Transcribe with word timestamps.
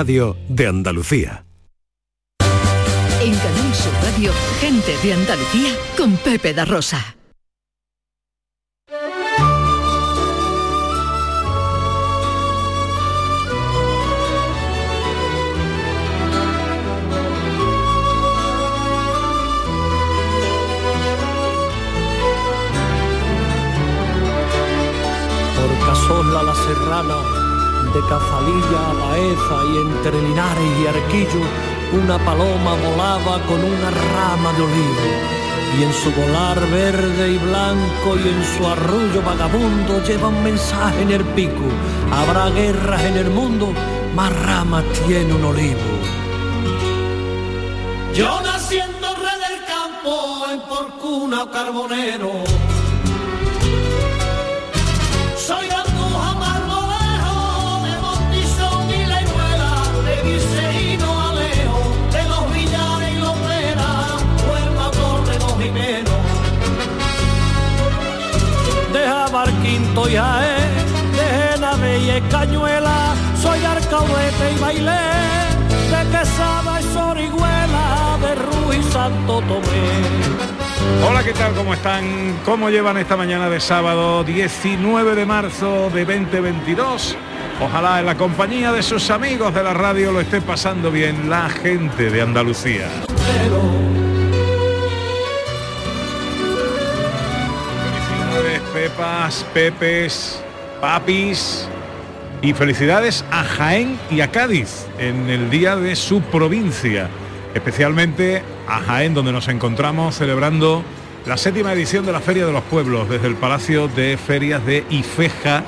Radio 0.00 0.34
de 0.48 0.66
Andalucía. 0.66 1.44
En 3.20 3.34
Canal 3.34 3.74
Sur 3.74 3.92
Radio, 4.02 4.32
gente 4.58 4.96
de 5.02 5.12
Andalucía 5.12 5.76
con 5.94 6.16
Pepe 6.16 6.54
da 6.54 6.64
Rosa. 6.64 7.16
Por 25.56 25.86
Casola 25.86 26.42
la 26.42 26.54
Serrana, 26.54 27.39
de 27.92 28.00
Cazalilla 28.02 28.90
a 28.90 28.92
Baeza 28.92 29.56
y 29.64 29.76
entre 29.78 30.22
Linares 30.22 30.70
y 30.80 30.86
Arquillo, 30.86 31.42
una 31.92 32.18
paloma 32.24 32.74
volaba 32.74 33.40
con 33.46 33.58
una 33.64 33.90
rama 33.90 34.52
de 34.52 34.62
olivo. 34.62 35.06
Y 35.78 35.82
en 35.82 35.92
su 35.92 36.10
volar 36.12 36.60
verde 36.70 37.32
y 37.32 37.38
blanco 37.38 38.16
y 38.16 38.28
en 38.28 38.44
su 38.44 38.66
arrullo 38.66 39.22
vagabundo 39.22 40.02
lleva 40.04 40.28
un 40.28 40.42
mensaje 40.42 41.02
en 41.02 41.10
el 41.10 41.24
pico. 41.24 41.64
Habrá 42.12 42.50
guerras 42.50 43.02
en 43.02 43.16
el 43.16 43.30
mundo, 43.30 43.72
más 44.14 44.32
ramas 44.42 44.84
tiene 45.06 45.32
un 45.32 45.44
olivo. 45.44 45.90
Yo 48.14 48.40
naciendo 48.42 49.14
rey 49.16 49.38
del 49.48 49.64
campo 49.66 50.46
en 50.52 50.60
Porcuna 50.60 51.42
o 51.42 51.50
Carbonero. 51.50 52.44
Jabarquinto 70.00 70.08
y 70.08 70.16
Jaén, 70.16 71.80
de 71.82 71.98
y 71.98 72.20
Cañuela, 72.30 73.14
soy 73.40 73.64
Arcaudete 73.64 74.52
y 74.54 74.58
Bailé, 74.58 75.00
de 75.90 76.10
Quesada 76.10 76.80
y 76.80 76.84
Sorihuela, 76.94 78.18
de 78.20 78.34
Ruiz 78.34 78.86
Santo 78.92 79.40
Tomé. 79.42 81.06
Hola, 81.06 81.22
¿qué 81.22 81.32
tal? 81.32 81.52
¿Cómo 81.54 81.74
están? 81.74 82.38
¿Cómo 82.44 82.70
llevan 82.70 82.96
esta 82.98 83.16
mañana 83.16 83.48
de 83.48 83.60
sábado 83.60 84.24
19 84.24 85.14
de 85.14 85.26
marzo 85.26 85.90
de 85.90 86.04
2022? 86.04 87.16
Ojalá 87.62 88.00
en 88.00 88.06
la 88.06 88.16
compañía 88.16 88.72
de 88.72 88.82
sus 88.82 89.10
amigos 89.10 89.54
de 89.54 89.62
la 89.62 89.74
radio 89.74 90.12
lo 90.12 90.20
esté 90.20 90.40
pasando 90.40 90.90
bien 90.90 91.28
la 91.28 91.48
gente 91.50 92.10
de 92.10 92.22
Andalucía. 92.22 92.88
Pepas, 98.90 99.46
Pepes, 99.54 100.42
Papis. 100.80 101.68
Y 102.42 102.54
felicidades 102.54 103.24
a 103.30 103.44
Jaén 103.44 103.98
y 104.10 104.20
a 104.20 104.30
Cádiz 104.30 104.86
en 104.98 105.28
el 105.28 105.50
día 105.50 105.76
de 105.76 105.94
su 105.94 106.22
provincia, 106.22 107.08
especialmente 107.54 108.42
a 108.66 108.80
Jaén 108.80 109.12
donde 109.12 109.32
nos 109.32 109.48
encontramos 109.48 110.16
celebrando 110.16 110.82
la 111.26 111.36
séptima 111.36 111.72
edición 111.72 112.06
de 112.06 112.12
la 112.12 112.20
Feria 112.20 112.46
de 112.46 112.52
los 112.52 112.62
Pueblos 112.62 113.08
desde 113.10 113.26
el 113.26 113.34
Palacio 113.34 113.88
de 113.88 114.16
Ferias 114.16 114.64
de 114.64 114.84
Ifeja, 114.88 115.64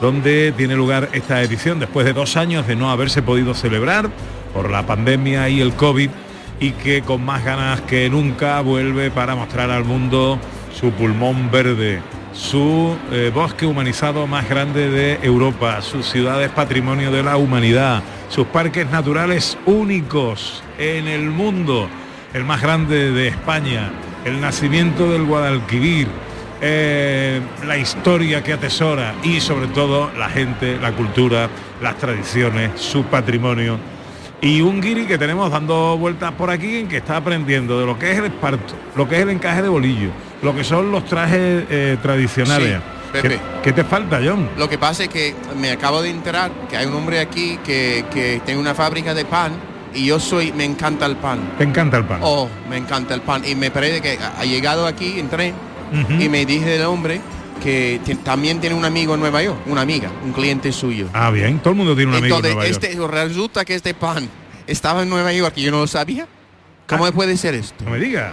donde 0.00 0.52
tiene 0.56 0.74
lugar 0.74 1.08
esta 1.12 1.40
edición 1.42 1.78
después 1.78 2.04
de 2.04 2.12
dos 2.12 2.36
años 2.36 2.66
de 2.66 2.74
no 2.74 2.90
haberse 2.90 3.22
podido 3.22 3.54
celebrar 3.54 4.10
por 4.52 4.70
la 4.70 4.84
pandemia 4.84 5.48
y 5.48 5.60
el 5.60 5.74
COVID 5.74 6.10
y 6.58 6.72
que 6.72 7.02
con 7.02 7.24
más 7.24 7.44
ganas 7.44 7.82
que 7.82 8.10
nunca 8.10 8.60
vuelve 8.60 9.10
para 9.10 9.36
mostrar 9.36 9.70
al 9.70 9.84
mundo 9.84 10.40
su 10.74 10.90
pulmón 10.90 11.50
verde, 11.50 12.02
su 12.36 12.96
eh, 13.12 13.30
bosque 13.34 13.64
humanizado 13.64 14.26
más 14.26 14.48
grande 14.48 14.90
de 14.90 15.18
Europa, 15.22 15.80
sus 15.80 16.06
ciudades 16.06 16.50
patrimonio 16.50 17.10
de 17.10 17.22
la 17.22 17.38
humanidad, 17.38 18.02
sus 18.28 18.46
parques 18.46 18.88
naturales 18.90 19.56
únicos 19.64 20.62
en 20.78 21.08
el 21.08 21.30
mundo, 21.30 21.88
el 22.34 22.44
más 22.44 22.60
grande 22.60 23.10
de 23.10 23.28
España, 23.28 23.90
el 24.26 24.40
nacimiento 24.40 25.10
del 25.10 25.24
Guadalquivir, 25.24 26.08
eh, 26.60 27.40
la 27.66 27.78
historia 27.78 28.42
que 28.42 28.52
atesora 28.52 29.14
y 29.22 29.40
sobre 29.40 29.68
todo 29.68 30.10
la 30.18 30.28
gente, 30.28 30.78
la 30.78 30.92
cultura, 30.92 31.48
las 31.80 31.96
tradiciones, 31.96 32.72
su 32.78 33.04
patrimonio. 33.04 33.78
Y 34.42 34.60
un 34.60 34.82
guiri 34.82 35.06
que 35.06 35.16
tenemos 35.16 35.50
dando 35.50 35.96
vueltas 35.96 36.32
por 36.32 36.50
aquí 36.50 36.76
en 36.76 36.88
que 36.88 36.98
está 36.98 37.16
aprendiendo 37.16 37.80
de 37.80 37.86
lo 37.86 37.98
que 37.98 38.12
es 38.12 38.18
el 38.18 38.26
esparto, 38.26 38.74
lo 38.94 39.08
que 39.08 39.16
es 39.16 39.22
el 39.22 39.30
encaje 39.30 39.62
de 39.62 39.68
bolillo, 39.68 40.10
lo 40.42 40.54
que 40.54 40.64
son 40.64 40.90
los 40.92 41.04
trajes 41.04 41.64
eh, 41.70 41.96
tradicionales. 42.02 42.80
Sí. 43.14 43.20
¿Qué, 43.22 43.38
qué 43.62 43.72
te 43.72 43.84
falta, 43.84 44.20
John? 44.22 44.50
Lo 44.58 44.68
que 44.68 44.76
pasa 44.78 45.04
es 45.04 45.08
que 45.08 45.34
me 45.58 45.70
acabo 45.70 46.02
de 46.02 46.10
enterar 46.10 46.50
que 46.68 46.76
hay 46.76 46.86
un 46.86 46.94
hombre 46.94 47.20
aquí 47.20 47.58
que, 47.64 48.04
que 48.12 48.42
tiene 48.44 48.60
una 48.60 48.74
fábrica 48.74 49.14
de 49.14 49.24
pan 49.24 49.52
y 49.94 50.04
yo 50.06 50.20
soy, 50.20 50.52
me 50.52 50.64
encanta 50.64 51.06
el 51.06 51.16
pan. 51.16 51.38
Te 51.56 51.64
encanta 51.64 51.96
el 51.96 52.04
pan. 52.04 52.20
Oh, 52.22 52.48
me 52.68 52.76
encanta 52.76 53.14
el 53.14 53.22
pan. 53.22 53.42
Y 53.46 53.54
me 53.54 53.70
parece 53.70 54.02
que 54.02 54.18
ha 54.18 54.44
llegado 54.44 54.86
aquí 54.86 55.18
en 55.18 55.28
tren 55.30 55.54
y 56.18 56.28
me 56.28 56.44
dije 56.44 56.66
del 56.70 56.82
hombre 56.82 57.20
que 57.62 57.98
también 58.22 58.60
tiene 58.60 58.76
un 58.76 58.84
amigo 58.84 59.14
en 59.14 59.20
Nueva 59.20 59.42
York, 59.42 59.58
una 59.66 59.80
amiga, 59.80 60.10
un 60.24 60.32
cliente 60.32 60.70
suyo. 60.72 61.08
Ah, 61.14 61.30
bien, 61.30 61.58
todo 61.60 61.70
el 61.70 61.76
mundo 61.76 61.96
tiene 61.96 62.10
un 62.10 62.18
amigo 62.18 62.38
en 62.40 62.44
Entonces, 62.44 62.70
York. 62.72 62.84
este, 62.84 63.06
resulta 63.08 63.64
que 63.64 63.74
este 63.76 63.94
pan 63.94 64.28
estaba 64.66 65.02
en 65.04 65.08
Nueva 65.08 65.32
York 65.32 65.54
y 65.56 65.62
yo 65.62 65.70
no 65.70 65.78
lo 65.78 65.86
sabía. 65.86 66.26
¿Cómo 66.86 67.06
Ah. 67.06 67.12
puede 67.12 67.36
ser 67.38 67.54
esto? 67.54 67.82
No 67.84 67.92
me 67.92 67.98
diga. 67.98 68.32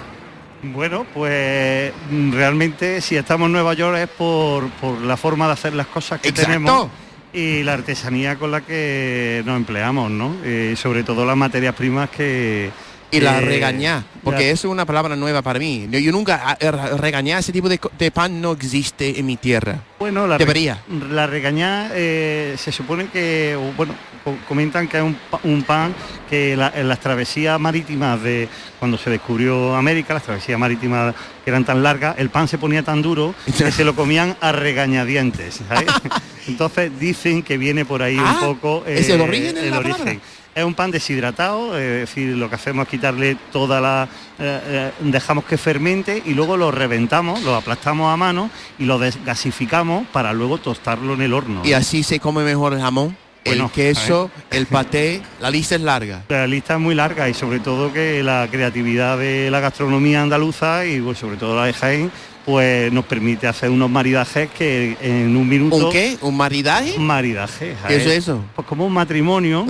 Bueno, 0.64 1.06
pues 1.14 1.92
mm, 2.10 2.32
realmente 2.32 3.02
si 3.02 3.18
estamos 3.18 3.48
en 3.48 3.52
Nueva 3.54 3.74
York 3.74 3.98
es 3.98 4.08
por, 4.08 4.70
por 4.70 5.02
la 5.02 5.18
forma 5.18 5.48
de 5.48 5.54
hacer 5.54 5.74
las 5.74 5.88
cosas 5.88 6.22
que 6.22 6.30
Exacto. 6.30 6.52
tenemos 6.52 6.90
y 7.34 7.64
la 7.64 7.74
artesanía 7.74 8.38
con 8.38 8.52
la 8.52 8.62
que 8.62 9.42
nos 9.46 9.58
empleamos, 9.58 10.12
¿no? 10.12 10.36
Eh, 10.44 10.76
sobre 10.78 11.04
todo 11.04 11.26
las 11.26 11.36
materias 11.36 11.76
primas 11.76 12.10
que... 12.10 12.70
Y 13.18 13.20
la 13.22 13.40
que- 13.40 13.46
regañar, 13.46 14.04
porque 14.24 14.50
eso 14.52 14.68
es 14.68 14.72
una 14.72 14.86
palabra 14.86 15.16
nueva 15.16 15.42
para 15.42 15.60
mí. 15.60 15.88
Yo, 15.92 16.12
nunca, 16.12 16.36
a- 16.44 16.52
a- 16.54 16.98
regañar 16.98 17.40
ese 17.40 17.52
tipo 17.52 17.70
de, 17.70 17.80
pan 18.12 18.42
no 18.42 18.52
existe 18.54 19.20
en 19.20 19.26
mi 19.26 19.38
tierra. 19.38 19.80
Bueno, 20.00 20.28
la 20.28 20.38
re- 20.38 20.44
Debería. 20.46 20.80
La 21.12 21.28
regañá 21.28 21.90
eh, 21.94 22.56
se 22.58 22.72
supone 22.72 23.08
que, 23.08 23.58
bueno, 23.78 23.94
co- 24.24 24.36
comentan 24.48 24.88
que 24.88 24.98
es 24.98 25.04
un, 25.04 25.16
pa- 25.30 25.40
un 25.44 25.64
pan 25.64 25.94
que 26.30 26.58
la- 26.58 26.72
en 26.76 26.88
las 26.90 27.00
travesías 27.00 27.60
marítimas 27.60 28.22
de 28.22 28.50
cuando 28.80 28.98
se 28.98 29.10
descubrió 29.10 29.76
América, 29.76 30.14
las 30.16 30.24
travesías 30.24 30.60
marítimas 30.60 31.14
que 31.46 31.50
eran 31.52 31.64
tan 31.64 31.84
largas, 31.84 32.16
el 32.18 32.30
pan 32.30 32.48
se 32.48 32.58
ponía 32.58 32.84
tan 32.84 33.02
duro 33.02 33.34
que 33.58 33.72
se 33.72 33.84
lo 33.86 33.96
comían 33.96 34.36
a 34.42 34.52
regañadientes. 34.52 35.62
¿sabes? 35.68 35.86
Entonces 36.48 36.92
dicen 37.00 37.44
que 37.44 37.58
viene 37.58 37.86
por 37.86 38.02
ahí 38.04 38.18
Ah, 38.20 38.40
un 38.42 38.48
poco 38.56 38.84
¿es 38.86 39.08
el 39.10 39.22
origen 39.22 39.56
de 39.56 39.70
la 39.70 39.82
palabra? 39.82 40.16
Es 40.56 40.64
un 40.64 40.76
pan 40.76 40.92
deshidratado, 40.92 41.78
eh, 41.78 42.04
es 42.04 42.10
decir, 42.10 42.36
lo 42.38 42.48
que 42.48 42.56
hacemos 42.56 42.84
es 42.86 42.90
quitarle 42.92 43.38
toda 43.52 43.82
la... 43.82 44.08
eh, 44.38 44.62
eh, 44.66 44.92
dejamos 45.00 45.46
que 45.46 45.58
fermente 45.58 46.22
y 46.26 46.36
luego 46.36 46.58
lo 46.58 46.70
reventamos, 46.70 47.42
lo 47.42 47.56
aplastamos 47.56 48.14
a 48.14 48.18
mano 48.18 48.52
y 48.78 48.86
lo 48.86 49.00
desgasificamos 49.00 50.06
para 50.10 50.32
luego 50.32 50.60
tostarlo 50.60 51.16
en 51.16 51.22
el 51.24 51.34
horno. 51.34 51.62
Y 51.66 51.74
así 51.74 52.04
se 52.04 52.20
come 52.20 52.44
mejor 52.44 52.74
el 52.74 52.82
jamón, 52.82 53.18
Bueno, 53.46 53.66
el 53.66 53.72
queso, 53.72 54.30
el 54.52 54.68
paté, 54.68 55.24
la 55.42 55.50
lista 55.50 55.74
es 55.74 55.82
larga. 55.82 56.24
La 56.30 56.46
lista 56.46 56.76
es 56.76 56.80
muy 56.80 56.94
larga 56.94 57.28
y 57.30 57.34
sobre 57.34 57.60
todo 57.60 57.92
que 57.92 58.22
la 58.22 58.48
creatividad 58.50 59.18
de 59.18 59.50
la 59.50 59.60
gastronomía 59.60 60.22
andaluza 60.22 60.86
y 60.86 61.02
pues, 61.02 61.18
sobre 61.18 61.38
todo 61.38 61.56
la 61.56 61.66
de 61.66 61.74
Jaén, 61.74 62.12
pues 62.46 62.92
nos 62.92 63.06
permite 63.06 63.48
hacer 63.48 63.70
unos 63.70 63.90
maridajes 63.90 64.50
que 64.52 64.98
en 65.02 65.36
un 65.36 65.48
minuto... 65.48 65.76
¿Un 65.76 65.92
qué? 65.92 66.18
¿Un 66.22 66.36
maridaje? 66.36 66.96
Un 66.98 67.08
maridaje. 67.08 67.76
¿Qué 67.88 67.96
es 67.96 68.06
eso? 68.06 68.44
Pues 68.56 68.68
como 68.68 68.86
un 68.86 68.94
matrimonio, 68.94 69.66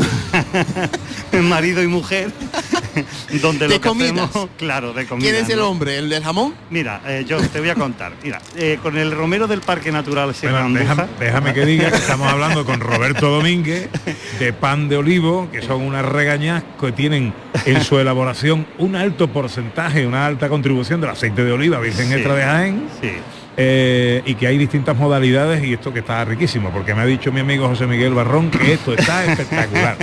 marido 1.44 1.84
y 1.84 1.88
mujer, 1.88 2.32
donde 3.42 3.68
¿De 3.68 3.76
lo 3.76 3.82
que 3.82 3.88
comidas? 3.90 4.30
hacemos, 4.30 4.50
claro, 4.58 4.94
de 4.94 5.06
comida. 5.06 5.30
¿Quién 5.30 5.44
es 5.44 5.50
el 5.50 5.60
¿no? 5.60 5.70
hombre? 5.70 5.98
¿El 5.98 6.10
del 6.10 6.24
jamón? 6.24 6.54
Mira, 6.70 7.02
eh, 7.08 7.26
yo 7.28 7.38
te 7.42 7.60
voy 7.60 7.70
a 7.70 7.76
contar. 7.76 8.14
Mira, 8.24 8.40
eh, 8.56 8.80
con 8.82 8.98
el 8.98 9.12
romero 9.12 9.48
del 9.48 9.62
Parque 9.62 9.92
Natural 9.92 10.34
Sierra 10.36 10.62
Bueno, 10.64 10.80
déjame, 10.80 11.04
déjame 11.20 11.54
que 11.54 11.66
diga 11.66 11.90
que 11.92 11.98
estamos 11.98 12.28
hablando 12.32 12.66
con 12.66 12.80
Roberto 12.80 13.30
Domínguez 13.30 13.90
de 14.40 14.54
pan 14.54 14.90
de 14.90 14.98
olivo, 14.98 15.50
que 15.52 15.62
son 15.62 15.82
unas 15.82 16.06
regañas 16.06 16.64
que 16.80 16.92
tienen 16.92 17.34
en 17.66 17.84
su 17.84 18.00
elaboración 18.00 18.66
un 18.78 18.96
alto 18.96 19.28
porcentaje, 19.30 20.06
una 20.06 20.26
alta 20.26 20.50
contribución 20.50 21.02
del 21.02 21.12
aceite 21.12 21.44
de 21.44 21.52
oliva 21.52 21.80
virgen 21.80 22.08
Sí. 22.08 22.14
extra 22.14 22.36
de 22.36 22.44
Jaén. 22.44 22.88
Sí. 23.02 23.12
Eh, 23.56 24.22
y 24.26 24.36
que 24.36 24.48
hay 24.48 24.58
distintas 24.58 24.98
modalidades 24.98 25.64
y 25.64 25.74
esto 25.74 25.94
que 25.94 26.00
está 26.00 26.26
riquísimo, 26.26 26.72
porque 26.72 26.94
me 26.96 27.02
ha 27.02 27.06
dicho 27.06 27.32
mi 27.32 27.40
amigo 27.42 27.68
José 27.68 27.86
Miguel 27.86 28.14
Barrón 28.14 28.50
que 28.50 28.74
esto 28.74 28.94
está 28.94 29.26
espectacular. 29.32 29.98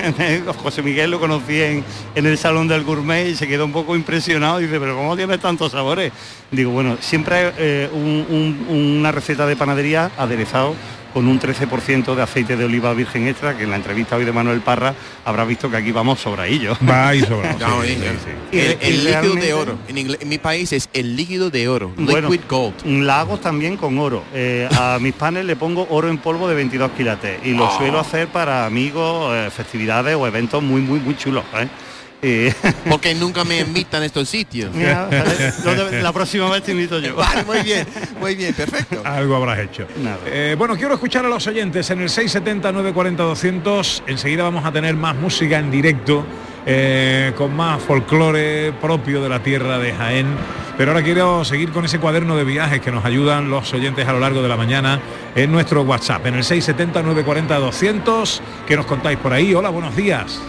José 0.58 0.82
Miguel 0.82 1.10
lo 1.10 1.18
conocí 1.20 1.60
en, 1.60 1.84
en 2.14 2.26
el 2.26 2.38
Salón 2.38 2.68
del 2.68 2.84
Gourmet 2.84 3.26
y 3.28 3.34
se 3.34 3.48
quedó 3.48 3.64
un 3.64 3.72
poco 3.72 3.96
impresionado. 3.96 4.58
Dice, 4.58 4.78
pero 4.78 4.96
¿cómo 4.96 5.16
tiene 5.16 5.36
tantos 5.38 5.72
sabores? 5.72 6.12
Digo, 6.50 6.70
bueno, 6.70 6.96
siempre 7.00 7.52
eh, 7.58 7.88
un- 7.92 8.26
un- 8.30 8.66
una 8.98 9.12
receta 9.12 9.46
de 9.46 9.56
panadería 9.56 10.10
aderezado 10.16 10.74
con 11.12 11.26
un 11.28 11.40
13% 11.40 12.14
de 12.14 12.22
aceite 12.22 12.56
de 12.56 12.64
oliva 12.64 12.92
virgen 12.94 13.26
extra, 13.26 13.56
que 13.56 13.64
en 13.64 13.70
la 13.70 13.76
entrevista 13.76 14.16
hoy 14.16 14.24
de 14.24 14.32
Manuel 14.32 14.60
Parra 14.60 14.94
habrá 15.24 15.44
visto 15.44 15.70
que 15.70 15.76
aquí 15.76 15.92
vamos 15.92 16.20
sobradillos. 16.20 16.78
Va 16.88 17.14
y 17.14 17.20
sobra. 17.20 17.50
No, 17.60 17.82
sí, 17.82 17.96
Y- 18.52 18.58
El, 18.58 19.04
líquido 19.04 19.34
de 19.34 19.52
oro. 19.54 19.78
En, 19.88 20.28
mi 20.28 20.38
país 20.38 20.72
es 20.72 20.88
el 20.92 21.16
líquido 21.16 21.50
de 21.50 21.68
oro. 21.68 21.92
Bueno, 21.96 22.28
liquid 22.30 22.46
gold. 22.48 22.74
La 22.84 23.20
hago 23.20 23.38
también 23.38 23.76
con 23.76 23.98
oro. 23.98 24.22
Eh, 24.34 24.68
a 24.78 24.98
mis 25.00 25.12
panes 25.14 25.44
le 25.44 25.56
pongo 25.56 25.86
oro 25.90 26.08
en 26.08 26.18
polvo 26.18 26.48
de 26.48 26.54
22 26.54 26.90
quilates 26.96 27.38
y 27.44 27.50
lo 27.54 27.66
Oh. 27.66 27.76
suelo 27.78 28.00
hacer 28.00 28.28
para 28.28 28.66
amigos, 28.66 29.32
eh, 29.34 29.50
festividades 29.50 30.16
o 30.16 30.26
eventos 30.26 30.62
muy, 30.62 30.80
muy, 30.80 30.98
muy 31.00 31.16
chulos. 31.16 31.44
¿eh? 31.54 31.68
Y- 32.22 32.50
Porque 32.88 33.14
nunca 33.14 33.44
me 33.44 33.60
invitan 33.60 34.02
a 34.02 34.06
estos 34.06 34.28
sitios. 34.28 34.70
La 36.02 36.12
próxima 36.12 36.50
vez 36.50 36.62
te 36.62 36.72
invito 36.72 36.98
yo. 36.98 37.16
Vale, 37.16 37.44
muy 37.44 37.60
bien, 37.62 37.86
muy 38.20 38.34
bien, 38.34 38.52
perfecto. 38.54 39.00
Algo 39.04 39.36
habrás 39.36 39.58
hecho. 39.60 39.86
Eh, 40.26 40.54
bueno, 40.58 40.76
quiero 40.76 40.94
escuchar 40.94 41.24
a 41.24 41.28
los 41.28 41.46
oyentes 41.46 41.88
en 41.90 42.00
el 42.02 42.10
670 42.10 42.72
940 42.72 43.22
200. 43.22 44.02
Enseguida 44.06 44.42
vamos 44.42 44.64
a 44.64 44.72
tener 44.72 44.94
más 44.96 45.16
música 45.16 45.58
en 45.58 45.70
directo, 45.70 46.24
eh, 46.66 47.32
con 47.36 47.56
más 47.56 47.82
folclore 47.82 48.72
propio 48.80 49.22
de 49.22 49.28
la 49.28 49.42
tierra 49.42 49.78
de 49.78 49.92
Jaén. 49.92 50.26
Pero 50.76 50.92
ahora 50.92 51.02
quiero 51.04 51.44
seguir 51.44 51.70
con 51.72 51.84
ese 51.84 51.98
cuaderno 51.98 52.36
de 52.36 52.44
viajes 52.44 52.80
que 52.80 52.90
nos 52.90 53.04
ayudan 53.04 53.50
los 53.50 53.72
oyentes 53.72 54.06
a 54.06 54.12
lo 54.12 54.20
largo 54.20 54.42
de 54.42 54.48
la 54.48 54.56
mañana 54.56 55.00
en 55.34 55.52
nuestro 55.52 55.82
WhatsApp, 55.82 56.26
en 56.26 56.34
el 56.34 56.44
670 56.44 57.02
940 57.02 57.58
200. 57.58 58.42
que 58.66 58.76
nos 58.76 58.86
contáis 58.86 59.18
por 59.18 59.32
ahí? 59.32 59.54
Hola, 59.54 59.68
buenos 59.70 59.94
días. 59.96 60.40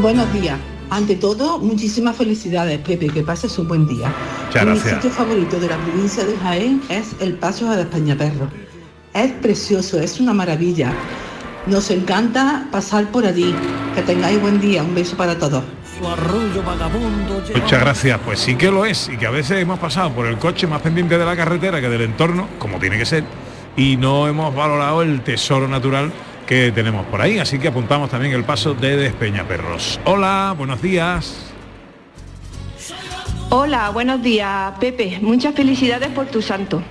Buenos 0.00 0.32
días. 0.32 0.56
Ante 0.90 1.16
todo, 1.16 1.58
muchísimas 1.58 2.16
felicidades, 2.16 2.78
Pepe, 2.78 3.08
que 3.08 3.22
pases 3.24 3.58
un 3.58 3.66
buen 3.66 3.88
día. 3.88 4.12
Muchas 4.46 4.64
Mi 4.64 4.70
gracias. 4.70 4.94
sitio 4.94 5.10
favorito 5.10 5.58
de 5.58 5.68
la 5.68 5.76
provincia 5.76 6.24
de 6.24 6.36
Jaén 6.36 6.80
es 6.88 7.16
el 7.18 7.34
Paso 7.34 7.68
de 7.74 7.82
Españaperro. 7.82 8.48
Es 9.12 9.32
precioso, 9.32 9.98
es 9.98 10.20
una 10.20 10.32
maravilla. 10.32 10.92
Nos 11.66 11.90
encanta 11.90 12.68
pasar 12.70 13.10
por 13.10 13.26
allí. 13.26 13.52
Que 13.96 14.02
tengáis 14.02 14.40
buen 14.40 14.60
día. 14.60 14.84
Un 14.84 14.94
beso 14.94 15.16
para 15.16 15.36
todos. 15.36 15.64
Muchas 17.56 17.80
gracias. 17.80 18.20
Pues 18.24 18.38
sí 18.38 18.54
que 18.54 18.70
lo 18.70 18.84
es 18.86 19.08
y 19.08 19.16
que 19.16 19.26
a 19.26 19.30
veces 19.30 19.60
hemos 19.60 19.80
pasado 19.80 20.12
por 20.12 20.26
el 20.26 20.38
coche 20.38 20.68
más 20.68 20.80
pendiente 20.80 21.18
de 21.18 21.24
la 21.24 21.36
carretera 21.36 21.80
que 21.80 21.88
del 21.88 22.02
entorno, 22.02 22.46
como 22.60 22.78
tiene 22.78 22.98
que 22.98 23.04
ser, 23.04 23.24
y 23.76 23.96
no 23.96 24.28
hemos 24.28 24.54
valorado 24.54 25.02
el 25.02 25.22
tesoro 25.22 25.66
natural 25.66 26.12
que 26.48 26.72
tenemos 26.72 27.04
por 27.06 27.20
ahí. 27.20 27.38
Así 27.38 27.58
que 27.58 27.68
apuntamos 27.68 28.10
también 28.10 28.32
el 28.32 28.42
paso 28.42 28.72
de 28.72 28.96
Despeñaperros. 28.96 30.00
Hola, 30.04 30.54
buenos 30.56 30.80
días. 30.80 31.52
Hola, 33.50 33.90
buenos 33.90 34.22
días, 34.22 34.72
Pepe. 34.80 35.18
Muchas 35.20 35.54
felicidades 35.54 36.08
por 36.08 36.26
tu 36.26 36.40
santo. 36.40 36.82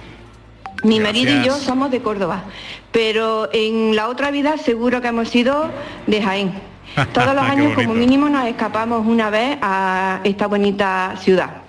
Mi 0.83 0.99
marido 0.99 1.41
y 1.41 1.43
yo 1.43 1.55
somos 1.55 1.89
de 1.89 2.01
Córdoba, 2.01 2.43
pero 2.91 3.49
en 3.51 3.95
la 3.95 4.09
otra 4.09 4.29
vida 4.29 4.57
seguro 4.57 5.01
que 5.01 5.07
hemos 5.07 5.29
sido 5.29 5.71
de 6.05 6.21
Jaén. 6.21 6.53
Todos 7.13 7.33
los 7.33 7.43
Qué 7.43 7.51
años 7.51 7.73
como 7.73 7.95
mínimo 7.95 8.29
nos 8.29 8.45
escapamos 8.45 9.07
una 9.07 9.31
vez 9.31 9.57
a 9.63 10.21
esta 10.23 10.45
bonita 10.45 11.15
ciudad. 11.19 11.63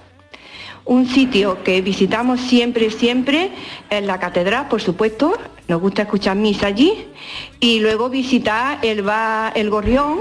Un 0.85 1.07
sitio 1.07 1.63
que 1.65 1.81
visitamos 1.81 2.41
siempre, 2.41 2.91
siempre 2.91 3.51
es 3.89 4.05
la 4.05 4.21
catedral, 4.21 4.69
por 4.69 4.83
supuesto. 4.83 5.39
Nos 5.69 5.81
gusta 5.83 6.03
escuchar 6.03 6.35
misa 6.35 6.67
allí. 6.67 7.07
Y 7.61 7.81
luego 7.81 8.09
visitar 8.09 8.79
el 8.83 9.03
bar 9.03 9.53
El 9.55 9.69
Gorrión 9.69 10.21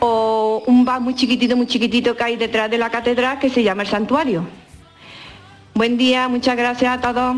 o 0.00 0.62
un 0.66 0.84
bar 0.84 1.00
muy 1.00 1.14
chiquitito, 1.14 1.56
muy 1.56 1.66
chiquitito 1.66 2.16
que 2.16 2.24
hay 2.24 2.36
detrás 2.36 2.70
de 2.70 2.78
la 2.78 2.90
catedral 2.90 3.38
que 3.38 3.50
se 3.50 3.62
llama 3.62 3.82
El 3.82 3.88
Santuario. 3.88 4.44
Buen 5.74 5.96
día, 5.96 6.28
muchas 6.28 6.56
gracias 6.56 6.98
a 6.98 7.00
todos. 7.00 7.36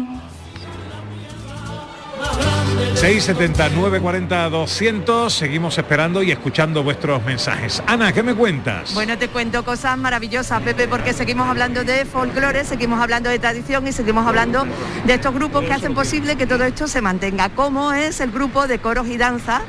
679 2.94 4.00
40 4.00 4.50
200. 4.50 5.32
Seguimos 5.32 5.76
esperando 5.78 6.22
y 6.22 6.30
escuchando 6.30 6.82
vuestros 6.82 7.24
mensajes. 7.24 7.82
Ana, 7.86 8.12
¿qué 8.12 8.22
me 8.22 8.34
cuentas? 8.34 8.94
Bueno, 8.94 9.16
te 9.16 9.28
cuento 9.28 9.64
cosas 9.64 9.96
maravillosas, 9.98 10.62
Pepe, 10.62 10.88
porque 10.88 11.12
seguimos 11.12 11.48
hablando 11.48 11.84
de 11.84 12.04
folclore, 12.04 12.64
seguimos 12.64 13.00
hablando 13.00 13.30
de 13.30 13.38
tradición 13.38 13.86
y 13.86 13.92
seguimos 13.92 14.26
hablando 14.26 14.66
de 15.04 15.14
estos 15.14 15.34
grupos 15.34 15.64
que 15.64 15.72
hacen 15.72 15.94
posible 15.94 16.36
que 16.36 16.46
todo 16.46 16.64
esto 16.64 16.88
se 16.88 17.00
mantenga, 17.00 17.48
como 17.50 17.92
es 17.92 18.20
el 18.20 18.30
grupo 18.30 18.66
de 18.66 18.78
coros 18.78 19.06
y 19.08 19.16
danza 19.16 19.62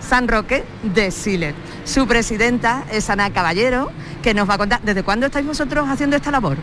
San 0.00 0.28
Roque 0.28 0.64
de 0.82 1.10
Siler. 1.10 1.54
Su 1.84 2.06
presidenta 2.06 2.84
es 2.90 3.08
Ana 3.10 3.32
Caballero, 3.32 3.90
que 4.22 4.34
nos 4.34 4.48
va 4.48 4.54
a 4.54 4.58
contar, 4.58 4.80
¿desde 4.82 5.02
cuándo 5.02 5.26
estáis 5.26 5.46
vosotros 5.46 5.88
haciendo 5.88 6.16
esta 6.16 6.30
labor? 6.30 6.56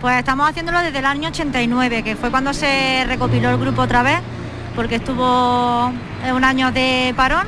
Pues 0.00 0.18
estamos 0.18 0.48
haciéndolo 0.48 0.80
desde 0.80 0.98
el 0.98 1.06
año 1.06 1.28
89, 1.28 2.02
que 2.02 2.16
fue 2.16 2.30
cuando 2.30 2.52
se 2.52 3.04
recopiló 3.06 3.50
el 3.50 3.58
grupo 3.58 3.82
otra 3.82 4.02
vez, 4.02 4.18
porque 4.74 4.96
estuvo 4.96 5.92
eh, 6.24 6.32
un 6.32 6.44
año 6.44 6.72
de 6.72 7.12
parón 7.16 7.46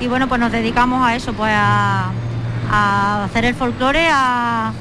y 0.00 0.06
bueno, 0.06 0.28
pues 0.28 0.40
nos 0.40 0.52
dedicamos 0.52 1.06
a 1.06 1.16
eso, 1.16 1.32
pues 1.32 1.52
a, 1.54 2.10
a 2.70 3.24
hacer 3.24 3.44
el 3.44 3.54
folclore, 3.54 4.08
a, 4.10 4.72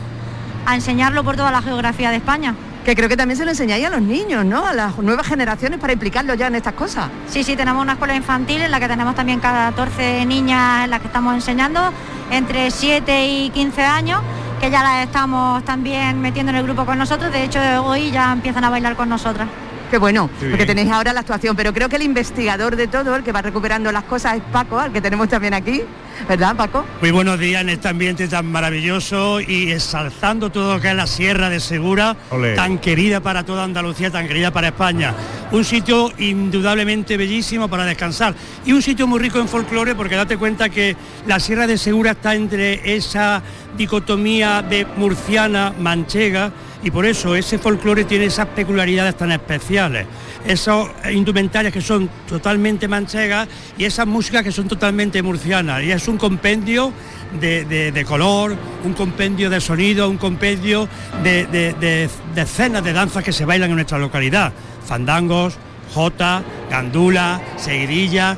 a 0.66 0.76
enseñarlo 0.76 1.24
por 1.24 1.36
toda 1.36 1.52
la 1.52 1.62
geografía 1.62 2.12
de 2.12 2.18
España. 2.18 2.54
Que 2.86 2.96
creo 2.96 3.10
que 3.10 3.18
también 3.18 3.38
se 3.38 3.44
lo 3.44 3.52
enseñáis 3.52 3.86
a 3.86 3.90
los 3.90 4.02
niños, 4.02 4.46
¿no? 4.46 4.66
A 4.66 4.74
las 4.74 4.98
nuevas 5.00 5.28
generaciones 5.28 5.80
para 5.80 5.92
implicarlos 5.92 6.38
ya 6.38 6.48
en 6.48 6.56
estas 6.56 6.74
cosas. 6.74 7.10
Sí, 7.28 7.44
sí, 7.44 7.56
tenemos 7.56 7.82
una 7.82 7.94
escuela 7.94 8.16
infantil 8.16 8.62
en 8.62 8.72
la 8.72 8.80
que 8.80 8.88
tenemos 8.88 9.14
también 9.16 9.40
14 9.40 10.26
niñas 10.26 10.86
en 10.86 10.92
las 10.92 11.02
que 11.02 11.08
estamos 11.08 11.34
enseñando, 11.34 11.92
entre 12.32 12.72
7 12.72 13.28
y 13.28 13.50
15 13.50 13.84
años, 13.84 14.22
que 14.62 14.70
ya 14.72 14.84
las 14.84 15.06
estamos 15.06 15.64
también 15.66 16.22
metiendo 16.22 16.52
en 16.52 16.58
el 16.60 16.64
grupo 16.64 16.86
con 16.86 16.98
nosotros, 16.98 17.32
de 17.32 17.44
hecho 17.44 17.60
hoy 17.84 18.12
ya 18.12 18.32
empiezan 18.32 18.64
a 18.64 18.70
bailar 18.70 18.96
con 18.96 19.10
nosotras. 19.10 19.48
Qué 19.90 19.98
bueno, 19.98 20.30
Qué 20.40 20.50
porque 20.50 20.66
tenéis 20.66 20.92
ahora 20.92 21.14
la 21.14 21.22
actuación, 21.22 21.56
pero 21.56 21.74
creo 21.74 21.88
que 21.88 21.96
el 21.96 22.02
investigador 22.02 22.76
de 22.76 22.88
todo, 22.88 23.16
el 23.16 23.24
que 23.24 23.32
va 23.32 23.42
recuperando 23.42 23.90
las 23.92 24.04
cosas, 24.04 24.36
es 24.36 24.44
Paco, 24.52 24.78
al 24.78 24.92
que 24.92 25.00
tenemos 25.00 25.30
también 25.30 25.54
aquí, 25.54 25.82
¿verdad, 26.28 26.58
Paco? 26.58 26.84
Muy 27.00 27.12
buenos 27.12 27.40
días 27.40 27.62
en 27.62 27.70
este 27.70 27.88
ambiente 27.88 28.28
tan 28.28 28.48
maravilloso 28.48 29.40
y 29.40 29.72
exalzando 29.72 30.50
todo 30.52 30.76
lo 30.76 30.82
que 30.82 30.90
es 30.90 30.96
la 30.96 31.08
Sierra 31.08 31.50
de 31.50 31.62
Segura, 31.62 32.18
Olé. 32.32 32.54
tan 32.54 32.80
querida 32.80 33.22
para 33.22 33.46
toda 33.46 33.64
Andalucía, 33.64 34.12
tan 34.12 34.28
querida 34.28 34.52
para 34.52 34.68
España. 34.68 35.14
Un 35.54 35.64
sitio 35.64 36.12
indudablemente 36.18 37.16
bellísimo 37.16 37.70
para 37.70 37.86
descansar 37.86 38.36
y 38.66 38.74
un 38.74 38.82
sitio 38.82 39.08
muy 39.08 39.20
rico 39.20 39.40
en 39.40 39.48
folclore 39.48 39.96
porque 39.96 40.16
date 40.16 40.36
cuenta 40.36 40.68
que 40.68 40.98
la 41.28 41.40
Sierra 41.40 41.66
de 41.66 41.78
Segura 41.78 42.12
está 42.12 42.36
entre 42.36 42.94
esa 42.94 43.42
dicotomía 43.78 44.62
de 44.62 44.86
murciana, 44.98 45.74
manchega 45.80 46.52
y 46.88 46.92
por 46.92 47.06
eso 47.06 47.36
ese 47.36 47.58
folclore 47.58 48.06
tiene 48.06 48.26
esas 48.26 48.46
peculiaridades 48.48 49.18
tan 49.18 49.30
especiales. 49.34 50.08
Esos 50.46 50.88
indumentarias 51.12 51.74
que 51.74 51.82
son 51.82 52.10
totalmente 52.26 52.88
manchegas 52.88 53.46
y 53.78 53.84
esas 53.84 54.08
músicas 54.08 54.42
que 54.42 54.54
son 54.54 54.70
totalmente 54.70 55.22
murcianas. 55.22 55.84
Y 55.84 55.92
es 55.92 56.08
un 56.08 56.18
compendio 56.18 56.94
de, 57.42 58.06
color, 58.08 58.56
un 58.86 58.94
compendio 58.94 59.50
de 59.50 59.60
sonido, 59.60 60.10
un 60.10 60.16
compendio 60.18 60.88
de- 61.24 61.46
de 61.46 62.10
escenas 62.42 62.82
de 62.86 62.94
danzas 62.94 63.22
que 63.22 63.34
se 63.34 63.44
bailan 63.44 63.70
en 63.72 63.76
nuestra 63.76 63.98
localidad. 63.98 64.54
Fandangos, 64.86 65.58
jota, 65.94 66.42
gandula, 66.72 67.42
seguidilla 67.58 68.38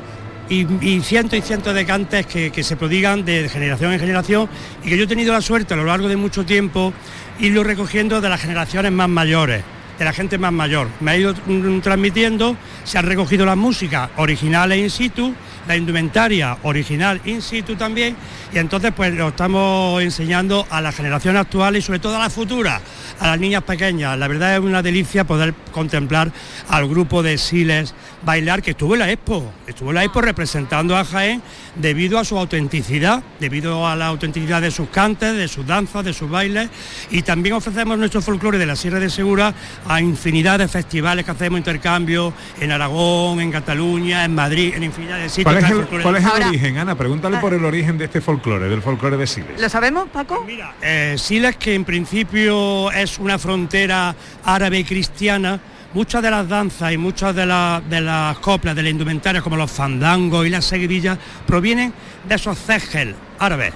y, 0.50 1.00
cientos 1.00 1.38
y 1.38 1.42
cientos 1.42 1.74
de 1.74 1.86
cantes 1.86 2.26
que, 2.26 2.50
que 2.50 2.62
se 2.62 2.76
prodigan 2.76 3.24
de 3.24 3.48
generación 3.48 3.92
en 3.92 4.00
generación 4.00 4.48
y 4.84 4.88
que 4.88 4.98
yo 4.98 5.04
he 5.04 5.06
tenido 5.06 5.32
la 5.32 5.40
suerte 5.40 5.74
a 5.74 5.76
lo 5.76 5.84
largo 5.84 6.08
de 6.08 6.16
mucho 6.16 6.44
tiempo 6.44 6.92
irlo 7.38 7.62
recogiendo 7.64 8.20
de 8.20 8.28
las 8.28 8.40
generaciones 8.40 8.92
más 8.92 9.08
mayores, 9.08 9.62
de 9.98 10.04
la 10.04 10.12
gente 10.12 10.38
más 10.38 10.52
mayor. 10.52 10.88
Me 11.00 11.12
ha 11.12 11.16
ido 11.16 11.34
mm, 11.46 11.80
transmitiendo, 11.80 12.56
se 12.84 12.98
han 12.98 13.06
recogido 13.06 13.46
las 13.46 13.56
músicas 13.56 14.10
originales 14.16 14.78
in 14.78 14.90
situ, 14.90 15.34
la 15.66 15.76
indumentaria 15.76 16.56
original 16.62 17.20
in 17.24 17.42
situ 17.42 17.76
también, 17.76 18.16
y 18.52 18.58
entonces 18.58 18.92
pues 18.94 19.14
lo 19.14 19.28
estamos 19.28 20.02
enseñando 20.02 20.66
a 20.70 20.80
la 20.80 20.92
generación 20.92 21.36
actual 21.36 21.76
y 21.76 21.82
sobre 21.82 21.98
todo 21.98 22.16
a 22.16 22.20
la 22.20 22.30
futura, 22.30 22.80
a 23.20 23.26
las 23.28 23.38
niñas 23.38 23.62
pequeñas. 23.62 24.18
La 24.18 24.28
verdad 24.28 24.54
es 24.54 24.60
una 24.60 24.82
delicia 24.82 25.24
poder 25.24 25.54
contemplar 25.72 26.32
al 26.68 26.88
grupo 26.88 27.22
de 27.22 27.38
Siles 27.38 27.94
bailar 28.22 28.62
que 28.62 28.72
estuvo 28.72 28.94
en 28.94 29.00
la 29.00 29.10
Expo, 29.10 29.52
estuvo 29.66 29.90
en 29.90 29.94
la 29.96 30.04
Expo 30.04 30.20
representando 30.20 30.96
a 30.96 31.04
Jaén 31.04 31.42
debido 31.76 32.18
a 32.18 32.24
su 32.24 32.36
autenticidad, 32.38 33.22
debido 33.38 33.86
a 33.86 33.96
la 33.96 34.06
autenticidad 34.06 34.60
de 34.60 34.70
sus 34.70 34.88
cantes, 34.88 35.34
de 35.36 35.48
sus 35.48 35.66
danzas, 35.66 36.04
de 36.04 36.12
sus 36.12 36.28
bailes 36.28 36.68
y 37.10 37.22
también 37.22 37.54
ofrecemos 37.54 37.98
nuestro 37.98 38.20
folclore 38.20 38.58
de 38.58 38.66
la 38.66 38.76
Sierra 38.76 38.98
de 38.98 39.10
Segura 39.10 39.54
a 39.86 40.00
infinidad 40.00 40.58
de 40.58 40.68
festivales 40.68 41.24
que 41.24 41.30
hacemos 41.30 41.58
intercambio 41.58 42.32
en 42.60 42.72
Aragón, 42.72 43.40
en 43.40 43.50
Cataluña, 43.50 44.24
en 44.24 44.34
Madrid, 44.34 44.74
en 44.74 44.84
infinidad 44.84 45.18
de 45.18 45.28
sitios. 45.28 45.49
¿Cuál 45.52 45.64
es 45.64 45.70
el, 45.70 45.76
folclore. 45.76 46.02
cuál 46.02 46.16
es 46.16 46.24
el 46.24 46.30
Ahora- 46.30 46.48
origen, 46.48 46.78
Ana? 46.78 46.94
Pregúntale 46.94 47.36
por 47.38 47.54
el 47.54 47.64
origen 47.64 47.98
de 47.98 48.04
este 48.06 48.20
folclore, 48.20 48.68
del 48.68 48.82
folclore 48.82 49.16
de 49.16 49.26
Siles. 49.26 49.60
¿Lo 49.60 49.68
sabemos, 49.68 50.08
Paco? 50.12 50.44
Mira, 50.46 50.74
eh, 50.80 51.16
Siles, 51.18 51.56
que 51.56 51.74
en 51.74 51.84
principio 51.84 52.90
es 52.92 53.18
una 53.18 53.38
frontera 53.38 54.14
árabe 54.44 54.78
y 54.78 54.84
cristiana, 54.84 55.60
muchas 55.92 56.22
de 56.22 56.30
las 56.30 56.48
danzas 56.48 56.92
y 56.92 56.96
muchas 56.98 57.34
de, 57.34 57.46
la- 57.46 57.82
de 57.88 58.00
las 58.00 58.38
coplas, 58.38 58.76
de 58.76 58.82
la 58.82 58.90
indumentaria, 58.90 59.42
como 59.42 59.56
los 59.56 59.70
fandangos 59.70 60.46
y 60.46 60.50
las 60.50 60.64
seguidillas, 60.64 61.18
provienen 61.46 61.92
de 62.28 62.34
esos 62.36 62.56
cegel 62.58 63.14
árabes, 63.38 63.72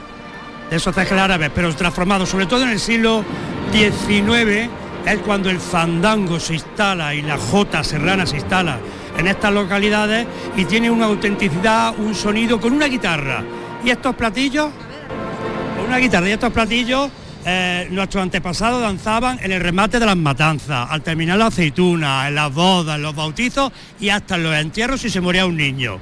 de 0.71 0.76
esos 0.76 0.95
cegel 0.95 1.19
árabes, 1.19 1.50
pero 1.54 1.75
transformados, 1.75 2.28
sobre 2.28 2.47
todo 2.47 2.62
en 2.62 2.71
el 2.71 2.78
siglo 2.81 3.25
XIX, 3.73 4.69
es 5.07 5.19
cuando 5.26 5.50
el 5.50 5.59
fandango 5.59 6.38
se 6.40 6.54
instala 6.54 7.14
y 7.14 7.23
la 7.23 7.37
jota 7.37 7.83
serrana 7.85 8.25
se 8.26 8.37
instala 8.37 8.78
en 9.16 9.26
estas 9.26 9.52
localidades 9.52 10.26
y 10.56 10.64
tiene 10.64 10.90
una 10.90 11.06
autenticidad, 11.06 11.94
un 11.99 12.14
sonido 12.14 12.61
con 12.61 12.73
una 12.73 12.87
guitarra. 12.87 13.42
Y 13.85 13.90
estos 13.90 14.14
platillos, 14.14 14.71
con 15.76 15.87
una 15.87 15.99
guitarra 15.99 16.28
y 16.28 16.33
estos 16.33 16.52
platillos, 16.52 17.11
eh, 17.47 17.88
nuestros 17.90 18.23
antepasados 18.23 18.80
danzaban 18.80 19.38
en 19.42 19.52
el 19.52 19.61
remate 19.61 19.99
de 19.99 20.06
las 20.06 20.16
matanzas, 20.16 20.88
al 20.90 21.02
terminar 21.02 21.37
la 21.37 21.47
aceituna, 21.49 22.26
en 22.26 22.35
las 22.35 22.52
bodas, 22.52 22.97
en 22.97 23.02
los 23.02 23.14
bautizos 23.14 23.71
y 24.00 24.09
hasta 24.09 24.37
en 24.37 24.44
los 24.44 24.54
entierros 24.54 25.00
si 25.02 25.11
se 25.11 25.21
moría 25.21 25.44
un 25.44 25.56
niño. 25.56 25.99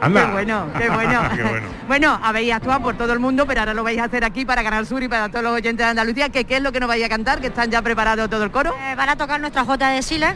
Anda. 0.00 0.26
Qué 0.26 0.32
bueno, 0.32 0.66
qué 0.78 0.88
bueno. 0.90 1.20
Qué 1.34 1.42
bueno. 1.42 1.66
Bueno, 1.86 2.20
habéis 2.22 2.52
actuado 2.52 2.80
por 2.80 2.96
todo 2.96 3.12
el 3.12 3.18
mundo, 3.18 3.46
pero 3.46 3.60
ahora 3.60 3.74
lo 3.74 3.82
vais 3.82 3.98
a 3.98 4.04
hacer 4.04 4.24
aquí 4.24 4.44
para 4.44 4.62
Canal 4.62 4.86
Sur 4.86 5.02
y 5.02 5.08
para 5.08 5.28
todos 5.28 5.42
los 5.42 5.52
oyentes 5.52 5.84
de 5.84 5.90
Andalucía. 5.90 6.28
¿Qué, 6.28 6.44
qué 6.44 6.56
es 6.56 6.62
lo 6.62 6.72
que 6.72 6.80
nos 6.80 6.88
vais 6.88 7.04
a 7.04 7.08
cantar? 7.08 7.40
¿Que 7.40 7.48
están 7.48 7.70
ya 7.70 7.82
preparados 7.82 8.28
todo 8.30 8.44
el 8.44 8.50
coro? 8.50 8.74
Eh, 8.74 8.94
van 8.96 9.08
a 9.08 9.16
tocar 9.16 9.40
nuestra 9.40 9.64
Jota 9.64 9.90
de 9.90 10.02
Siles, 10.02 10.34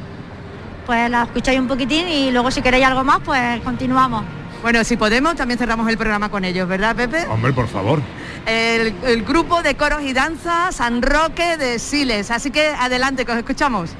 pues 0.87 1.09
la 1.11 1.25
escucháis 1.25 1.61
un 1.61 1.69
poquitín 1.69 2.09
y 2.09 2.31
luego 2.31 2.51
si 2.51 2.63
queréis 2.63 2.85
algo 2.87 3.05
más, 3.05 3.21
pues 3.25 3.61
continuamos. 3.63 4.25
Bueno, 4.63 4.85
si 4.85 4.97
podemos, 4.97 5.35
también 5.35 5.59
cerramos 5.59 5.89
el 5.89 5.99
programa 5.99 6.29
con 6.29 6.45
ellos, 6.45 6.69
¿verdad, 6.69 6.95
Pepe? 6.95 7.27
Hombre, 7.27 7.53
por 7.53 7.67
favor. 7.69 8.01
El, 8.47 8.95
el 9.05 9.23
grupo 9.25 9.63
de 9.63 9.77
coros 9.77 10.03
y 10.03 10.13
danza 10.13 10.71
San 10.73 11.03
Roque 11.03 11.57
de 11.57 11.79
Siles. 11.81 12.31
Así 12.31 12.51
que 12.51 12.69
adelante, 12.69 13.25
que 13.25 13.33
os 13.33 13.39
escuchamos. 13.39 13.91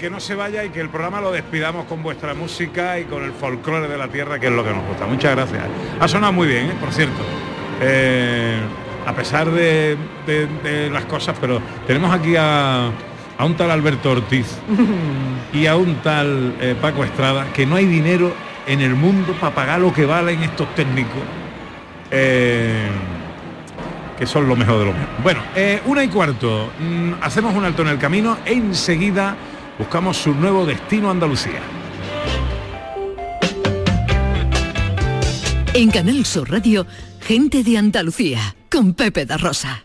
Que 0.00 0.08
no 0.10 0.18
se 0.18 0.34
vaya 0.34 0.64
y 0.64 0.70
que 0.70 0.80
el 0.80 0.88
programa 0.88 1.20
lo 1.20 1.30
despidamos 1.30 1.84
con 1.84 2.02
vuestra 2.02 2.32
música 2.34 2.98
y 2.98 3.04
con 3.04 3.22
el 3.22 3.32
folclore 3.32 3.86
de 3.86 3.98
la 3.98 4.08
tierra, 4.08 4.38
que 4.40 4.46
es 4.46 4.52
lo 4.52 4.64
que 4.64 4.70
nos 4.70 4.82
gusta. 4.86 5.06
Muchas 5.06 5.36
gracias. 5.36 5.62
Ha 6.00 6.08
sonado 6.08 6.32
muy 6.32 6.48
bien, 6.48 6.66
¿eh? 6.70 6.72
por 6.80 6.90
cierto. 6.92 7.20
Eh, 7.82 8.58
a 9.06 9.12
pesar 9.14 9.50
de, 9.50 9.96
de- 10.26 10.46
de 10.62 10.90
las 10.90 11.04
cosas, 11.04 11.36
pero 11.40 11.60
tenemos 11.86 12.12
aquí 12.14 12.34
a, 12.36 12.86
a 13.38 13.44
un 13.44 13.54
tal 13.56 13.70
Alberto 13.70 14.10
Ortiz 14.12 14.46
y 15.52 15.66
a 15.66 15.76
un 15.76 15.96
tal 15.96 16.54
eh, 16.60 16.74
Paco 16.80 17.04
Estrada, 17.04 17.46
que 17.52 17.66
no 17.66 17.76
hay 17.76 17.84
dinero 17.84 18.32
en 18.66 18.80
el 18.80 18.94
mundo 18.94 19.34
para 19.38 19.54
pagar 19.54 19.80
lo 19.80 19.92
que 19.92 20.06
valen 20.06 20.42
estos 20.42 20.74
técnicos. 20.74 21.20
Que 24.18 24.26
son 24.26 24.46
lo 24.48 24.54
mejor 24.56 24.78
de 24.80 24.84
lo 24.86 24.92
mejor. 24.92 25.08
Bueno, 25.22 25.40
eh, 25.56 25.80
una 25.86 26.04
y 26.04 26.08
cuarto, 26.08 26.70
mm, 26.78 27.12
hacemos 27.22 27.54
un 27.54 27.64
alto 27.64 27.82
en 27.82 27.88
el 27.88 27.98
camino 27.98 28.36
e 28.44 28.52
enseguida 28.52 29.34
buscamos 29.80 30.18
su 30.18 30.34
nuevo 30.34 30.66
destino 30.66 31.10
Andalucía. 31.10 31.62
En 35.72 35.90
Canal 35.90 36.26
Sur 36.26 36.50
Radio, 36.50 36.86
gente 37.20 37.64
de 37.64 37.78
Andalucía, 37.78 38.54
con 38.70 38.92
Pepe 38.92 39.24
da 39.24 39.38
Rosa. 39.38 39.84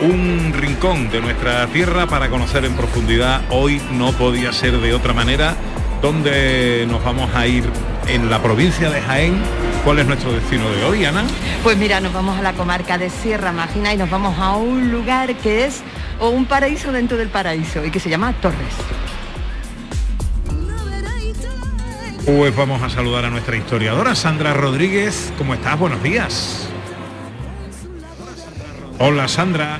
Un 0.00 0.52
rincón 0.52 1.10
de 1.10 1.20
nuestra 1.20 1.66
tierra 1.68 2.06
para 2.06 2.28
conocer 2.28 2.64
en 2.64 2.74
profundidad. 2.74 3.42
Hoy 3.50 3.80
no 3.92 4.12
podía 4.12 4.52
ser 4.52 4.78
de 4.78 4.94
otra 4.94 5.12
manera. 5.12 5.54
¿Dónde 6.00 6.86
nos 6.88 7.02
vamos 7.04 7.34
a 7.34 7.46
ir 7.46 7.64
en 8.06 8.30
la 8.30 8.40
provincia 8.40 8.90
de 8.90 9.00
Jaén? 9.00 9.42
¿Cuál 9.84 9.98
es 9.98 10.06
nuestro 10.06 10.32
destino 10.32 10.70
de 10.70 10.84
hoy, 10.84 11.04
Ana? 11.04 11.24
Pues 11.62 11.76
mira, 11.76 12.00
nos 12.00 12.12
vamos 12.12 12.38
a 12.38 12.42
la 12.42 12.52
comarca 12.52 12.98
de 12.98 13.10
Sierra 13.10 13.52
Mágina 13.52 13.92
y 13.92 13.96
nos 13.96 14.08
vamos 14.08 14.38
a 14.38 14.52
un 14.52 14.92
lugar 14.92 15.34
que 15.36 15.64
es 15.64 15.82
o 16.20 16.30
un 16.30 16.46
paraíso 16.46 16.92
dentro 16.92 17.16
del 17.16 17.28
paraíso 17.28 17.84
y 17.84 17.90
que 17.90 17.98
se 17.98 18.10
llama 18.10 18.32
Torres. 18.34 18.74
Pues 22.24 22.54
vamos 22.54 22.82
a 22.82 22.90
saludar 22.90 23.24
a 23.24 23.30
nuestra 23.30 23.56
historiadora 23.56 24.14
Sandra 24.14 24.52
Rodríguez. 24.52 25.32
¿Cómo 25.38 25.54
estás? 25.54 25.78
Buenos 25.78 26.02
días. 26.02 26.67
Hola 29.00 29.28
Sandra. 29.28 29.78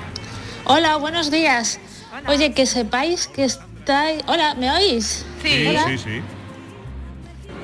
Hola, 0.63 0.95
buenos 0.95 1.33
días. 1.33 1.81
Oye, 2.29 2.53
que 2.53 2.67
sepáis 2.67 3.27
que 3.27 3.45
estáis... 3.45 4.23
Hola, 4.29 4.55
¿me 4.55 4.71
oís? 4.71 5.27
Hola. 5.69 5.85
sí, 5.89 5.99
sí. 5.99 6.23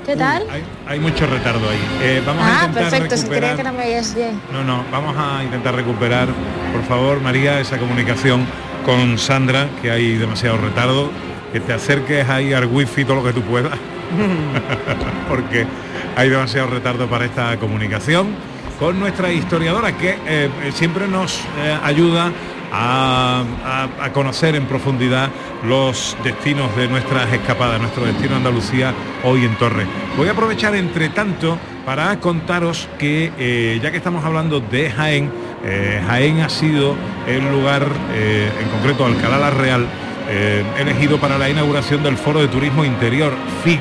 ¿Qué 0.04 0.16
tal? 0.16 0.42
Hay, 0.50 0.64
hay 0.88 0.98
mucho 0.98 1.26
retardo 1.28 1.70
ahí. 1.70 1.78
Eh, 2.02 2.22
vamos 2.26 2.42
a 2.42 2.48
ah, 2.48 2.66
intentar 2.66 2.90
perfecto, 2.90 3.16
si 3.16 3.22
recuperar... 3.22 3.54
creía 3.54 3.56
que 3.56 3.62
no 3.62 3.72
me 3.72 3.86
oías 3.86 4.14
bien. 4.16 4.40
No, 4.52 4.64
no, 4.64 4.84
vamos 4.90 5.14
a 5.16 5.44
intentar 5.44 5.76
recuperar, 5.76 6.28
por 6.72 6.82
favor, 6.88 7.20
María, 7.20 7.60
esa 7.60 7.78
comunicación 7.78 8.46
con 8.84 9.16
Sandra, 9.16 9.68
que 9.80 9.92
hay 9.92 10.16
demasiado 10.16 10.56
retardo, 10.56 11.10
que 11.52 11.60
te 11.60 11.72
acerques 11.72 12.28
ahí 12.28 12.52
al 12.52 12.66
wifi 12.66 13.04
todo 13.04 13.16
lo 13.16 13.24
que 13.24 13.32
tú 13.32 13.42
puedas, 13.42 13.78
porque 15.28 15.66
hay 16.16 16.28
demasiado 16.28 16.66
retardo 16.66 17.06
para 17.06 17.26
esta 17.26 17.56
comunicación 17.58 18.53
con 18.78 18.98
nuestra 18.98 19.32
historiadora 19.32 19.96
que 19.96 20.16
eh, 20.26 20.50
siempre 20.74 21.06
nos 21.08 21.40
eh, 21.58 21.78
ayuda 21.82 22.32
a, 22.72 23.44
a- 24.00 24.12
conocer 24.12 24.56
en 24.56 24.66
profundidad 24.66 25.30
los 25.66 26.16
destinos 26.24 26.74
de 26.76 26.88
nuestras 26.88 27.32
escapadas, 27.32 27.80
nuestro 27.80 28.04
destino 28.04 28.36
Andalucía 28.36 28.92
hoy 29.22 29.44
en 29.44 29.54
Torres. 29.56 29.86
Voy 30.16 30.28
a 30.28 30.32
aprovechar 30.32 30.74
entre 30.74 31.08
tanto 31.10 31.56
para 31.86 32.18
contaros 32.18 32.88
que 32.98 33.30
eh, 33.38 33.78
ya 33.82 33.90
que 33.90 33.96
estamos 33.98 34.24
hablando 34.24 34.58
de 34.60 34.90
Jaén, 34.90 35.30
eh, 35.64 36.02
Jaén 36.06 36.40
ha 36.40 36.48
sido 36.48 36.96
el 37.28 37.48
lugar, 37.52 37.86
eh, 38.12 38.50
en 38.60 38.68
concreto 38.70 39.06
Alcalá 39.06 39.38
la 39.38 39.50
Real, 39.50 39.86
eh, 40.28 40.64
elegido 40.78 41.18
para 41.18 41.38
la 41.38 41.48
inauguración 41.48 42.02
del 42.02 42.16
Foro 42.16 42.40
de 42.40 42.48
Turismo 42.48 42.84
Interior, 42.84 43.32
FIC. 43.62 43.80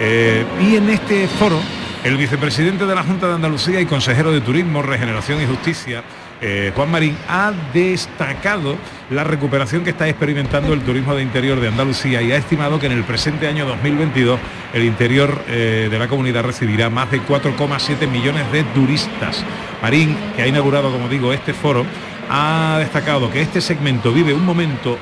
Eh, 0.00 0.44
y 0.62 0.76
en 0.76 0.90
este 0.90 1.26
foro, 1.26 1.58
el 2.04 2.16
vicepresidente 2.16 2.86
de 2.86 2.94
la 2.94 3.02
Junta 3.02 3.28
de 3.28 3.34
Andalucía 3.34 3.80
y 3.80 3.86
consejero 3.86 4.30
de 4.30 4.40
Turismo, 4.40 4.82
Regeneración 4.82 5.42
y 5.42 5.46
Justicia, 5.46 6.02
eh, 6.40 6.72
Juan 6.74 6.90
Marín, 6.90 7.16
ha 7.28 7.52
destacado 7.72 8.76
la 9.10 9.24
recuperación 9.24 9.82
que 9.82 9.90
está 9.90 10.08
experimentando 10.08 10.72
el 10.72 10.82
turismo 10.82 11.14
de 11.16 11.22
interior 11.22 11.58
de 11.60 11.68
Andalucía 11.68 12.22
y 12.22 12.30
ha 12.30 12.36
estimado 12.36 12.78
que 12.78 12.86
en 12.86 12.92
el 12.92 13.02
presente 13.02 13.48
año 13.48 13.66
2022 13.66 14.38
el 14.72 14.84
interior 14.84 15.42
eh, 15.48 15.88
de 15.90 15.98
la 15.98 16.06
comunidad 16.06 16.44
recibirá 16.44 16.90
más 16.90 17.10
de 17.10 17.20
4,7 17.20 18.08
millones 18.08 18.50
de 18.52 18.62
turistas. 18.62 19.44
Marín, 19.82 20.16
que 20.36 20.42
ha 20.42 20.46
inaugurado, 20.46 20.92
como 20.92 21.08
digo, 21.08 21.32
este 21.32 21.52
foro, 21.52 21.84
ha 22.30 22.76
destacado 22.78 23.30
que 23.30 23.40
este 23.40 23.60
segmento 23.60 24.12
vive 24.12 24.32
un 24.34 24.44
momento 24.44 24.98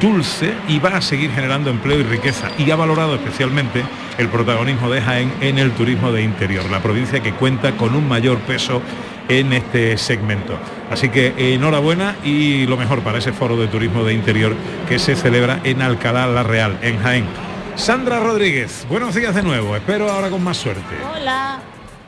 dulce 0.00 0.54
y 0.68 0.78
va 0.78 0.90
a 0.96 1.02
seguir 1.02 1.30
generando 1.30 1.68
empleo 1.70 2.00
y 2.00 2.04
riqueza 2.04 2.48
y 2.58 2.70
ha 2.70 2.76
valorado 2.76 3.14
especialmente 3.16 3.82
el 4.18 4.28
protagonismo 4.28 4.88
de 4.90 5.02
Jaén 5.02 5.32
en 5.40 5.58
el 5.58 5.72
turismo 5.72 6.10
de 6.12 6.22
interior, 6.22 6.64
la 6.70 6.80
provincia 6.80 7.20
que 7.22 7.32
cuenta 7.32 7.72
con 7.76 7.94
un 7.94 8.08
mayor 8.08 8.38
peso 8.38 8.80
en 9.28 9.52
este 9.52 9.96
segmento. 9.98 10.58
Así 10.90 11.08
que 11.10 11.34
enhorabuena 11.54 12.16
y 12.24 12.66
lo 12.66 12.76
mejor 12.76 13.00
para 13.00 13.18
ese 13.18 13.32
foro 13.32 13.56
de 13.56 13.68
turismo 13.68 14.02
de 14.04 14.14
interior 14.14 14.56
que 14.88 14.98
se 14.98 15.14
celebra 15.16 15.60
en 15.64 15.82
Alcalá 15.82 16.26
la 16.26 16.42
Real, 16.42 16.78
en 16.82 16.98
Jaén. 17.00 17.26
Sandra 17.76 18.20
Rodríguez, 18.20 18.86
buenos 18.88 19.14
días 19.14 19.34
de 19.34 19.42
nuevo, 19.42 19.76
espero 19.76 20.10
ahora 20.10 20.28
con 20.30 20.42
más 20.42 20.56
suerte. 20.56 20.96
Hola. 21.14 21.58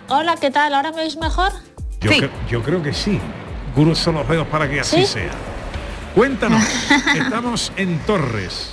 Hola, 0.08 0.34
¿qué 0.40 0.50
tal? 0.50 0.74
¿Ahora 0.74 0.90
me 0.92 1.02
oís 1.02 1.16
mejor? 1.16 1.52
Yo, 2.00 2.10
cre- 2.10 2.30
yo 2.50 2.62
creo 2.62 2.82
que 2.82 2.92
sí. 2.92 3.20
Cruzo 3.74 4.12
los 4.12 4.28
dedos 4.28 4.46
para 4.48 4.68
que 4.68 4.80
así 4.80 5.00
¿Sí? 5.00 5.06
sea. 5.06 5.32
Cuéntanos, 6.14 6.62
estamos 7.14 7.72
en 7.76 7.98
Torres. 8.00 8.70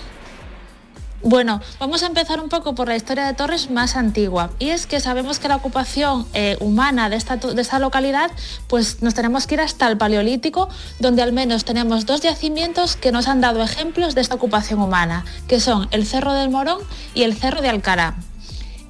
Bueno, 1.21 1.59
vamos 1.79 2.03
a 2.03 2.07
empezar 2.07 2.39
un 2.39 2.47
poco 2.47 2.75
por 2.75 2.87
la 2.87 2.95
historia 2.95 3.25
de 3.25 3.33
Torres 3.33 3.69
más 3.69 3.97
antigua. 3.97 4.51
Y 4.57 4.69
es 4.69 4.87
que 4.87 5.01
sabemos 5.01 5.39
que 5.39 5.49
la 5.49 5.57
ocupación 5.57 6.25
eh, 6.33 6.55
humana 6.61 7.09
de 7.09 7.17
esta, 7.17 7.35
de 7.35 7.61
esta 7.61 7.77
localidad, 7.79 8.31
pues 8.67 9.01
nos 9.01 9.15
tenemos 9.15 9.45
que 9.45 9.55
ir 9.55 9.61
hasta 9.61 9.87
el 9.89 9.97
Paleolítico, 9.97 10.69
donde 10.99 11.21
al 11.21 11.33
menos 11.33 11.65
tenemos 11.65 12.05
dos 12.05 12.21
yacimientos 12.21 12.95
que 12.95 13.11
nos 13.11 13.27
han 13.27 13.41
dado 13.41 13.61
ejemplos 13.61 14.15
de 14.15 14.21
esta 14.21 14.35
ocupación 14.35 14.81
humana, 14.81 15.25
que 15.49 15.59
son 15.59 15.89
el 15.91 16.05
Cerro 16.05 16.31
del 16.31 16.49
Morón 16.49 16.79
y 17.13 17.23
el 17.23 17.35
Cerro 17.35 17.61
de 17.61 17.67
Alcará. 17.67 18.15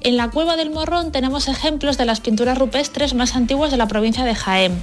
En 0.00 0.16
la 0.16 0.30
Cueva 0.30 0.56
del 0.56 0.70
Morrón 0.70 1.10
tenemos 1.10 1.48
ejemplos 1.48 1.98
de 1.98 2.04
las 2.04 2.20
pinturas 2.20 2.56
rupestres 2.56 3.12
más 3.12 3.34
antiguas 3.34 3.72
de 3.72 3.76
la 3.76 3.88
provincia 3.88 4.24
de 4.24 4.36
Jaén. 4.36 4.80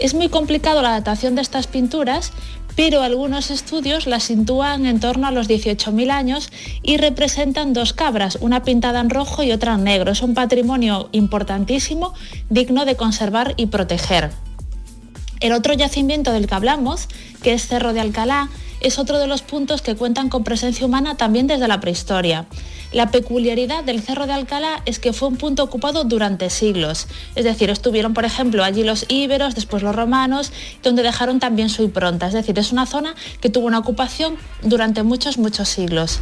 Es 0.00 0.14
muy 0.14 0.30
complicado 0.30 0.80
la 0.80 0.92
datación 0.92 1.34
de 1.34 1.42
estas 1.42 1.66
pinturas, 1.66 2.32
pero 2.74 3.02
algunos 3.02 3.50
estudios 3.50 4.06
las 4.06 4.22
sitúan 4.22 4.86
en 4.86 4.98
torno 4.98 5.26
a 5.26 5.30
los 5.30 5.46
18.000 5.46 6.10
años 6.10 6.50
y 6.82 6.96
representan 6.96 7.74
dos 7.74 7.92
cabras, 7.92 8.38
una 8.40 8.62
pintada 8.62 9.00
en 9.00 9.10
rojo 9.10 9.42
y 9.42 9.52
otra 9.52 9.74
en 9.74 9.84
negro. 9.84 10.12
Es 10.12 10.22
un 10.22 10.32
patrimonio 10.32 11.10
importantísimo, 11.12 12.14
digno 12.48 12.86
de 12.86 12.96
conservar 12.96 13.52
y 13.58 13.66
proteger. 13.66 14.30
El 15.40 15.52
otro 15.52 15.74
yacimiento 15.74 16.32
del 16.32 16.46
que 16.46 16.54
hablamos, 16.54 17.06
que 17.42 17.52
es 17.52 17.66
Cerro 17.66 17.92
de 17.92 18.00
Alcalá, 18.00 18.48
es 18.80 18.98
otro 18.98 19.18
de 19.18 19.26
los 19.26 19.42
puntos 19.42 19.82
que 19.82 19.96
cuentan 19.96 20.30
con 20.30 20.44
presencia 20.44 20.86
humana 20.86 21.18
también 21.18 21.46
desde 21.46 21.68
la 21.68 21.80
prehistoria. 21.80 22.46
La 22.92 23.12
peculiaridad 23.12 23.84
del 23.84 24.02
Cerro 24.02 24.26
de 24.26 24.32
Alcalá 24.32 24.82
es 24.84 24.98
que 24.98 25.12
fue 25.12 25.28
un 25.28 25.36
punto 25.36 25.62
ocupado 25.62 26.02
durante 26.02 26.50
siglos. 26.50 27.06
Es 27.36 27.44
decir, 27.44 27.70
estuvieron, 27.70 28.14
por 28.14 28.24
ejemplo, 28.24 28.64
allí 28.64 28.82
los 28.82 29.06
íberos, 29.08 29.54
después 29.54 29.84
los 29.84 29.94
romanos, 29.94 30.52
donde 30.82 31.04
dejaron 31.04 31.38
también 31.38 31.68
su 31.68 31.84
impronta. 31.84 32.26
Es 32.26 32.32
decir, 32.32 32.58
es 32.58 32.72
una 32.72 32.86
zona 32.86 33.14
que 33.40 33.48
tuvo 33.48 33.66
una 33.66 33.78
ocupación 33.78 34.36
durante 34.62 35.04
muchos, 35.04 35.38
muchos 35.38 35.68
siglos. 35.68 36.18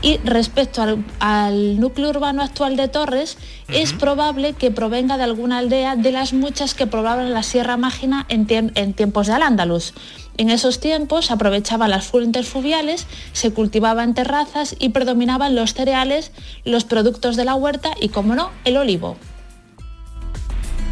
Y 0.00 0.18
respecto 0.18 0.80
al, 0.82 1.04
al 1.18 1.80
núcleo 1.80 2.10
urbano 2.10 2.42
actual 2.42 2.76
de 2.76 2.86
Torres, 2.86 3.36
es 3.68 3.92
probable 3.92 4.52
que 4.52 4.70
provenga 4.70 5.16
de 5.16 5.24
alguna 5.24 5.58
aldea 5.58 5.96
de 5.96 6.12
las 6.12 6.32
muchas 6.32 6.74
que 6.74 6.86
poblaban 6.86 7.32
la 7.32 7.42
Sierra 7.42 7.76
Mágina 7.76 8.26
en, 8.28 8.46
en 8.48 8.94
tiempos 8.94 9.26
de 9.26 9.32
Al-Ándalus. 9.32 9.94
En 10.38 10.50
esos 10.50 10.80
tiempos 10.80 11.26
se 11.26 11.32
aprovechaban 11.32 11.90
las 11.90 12.06
fuentes 12.06 12.48
fluviales, 12.48 13.06
se 13.32 13.52
cultivaban 13.52 14.14
terrazas 14.14 14.74
y 14.78 14.90
predominaban 14.90 15.54
los 15.54 15.74
cereales, 15.74 16.32
los 16.64 16.84
productos 16.84 17.36
de 17.36 17.44
la 17.44 17.54
huerta 17.54 17.90
y, 18.00 18.08
como 18.08 18.34
no, 18.34 18.50
el 18.64 18.76
olivo. 18.76 19.16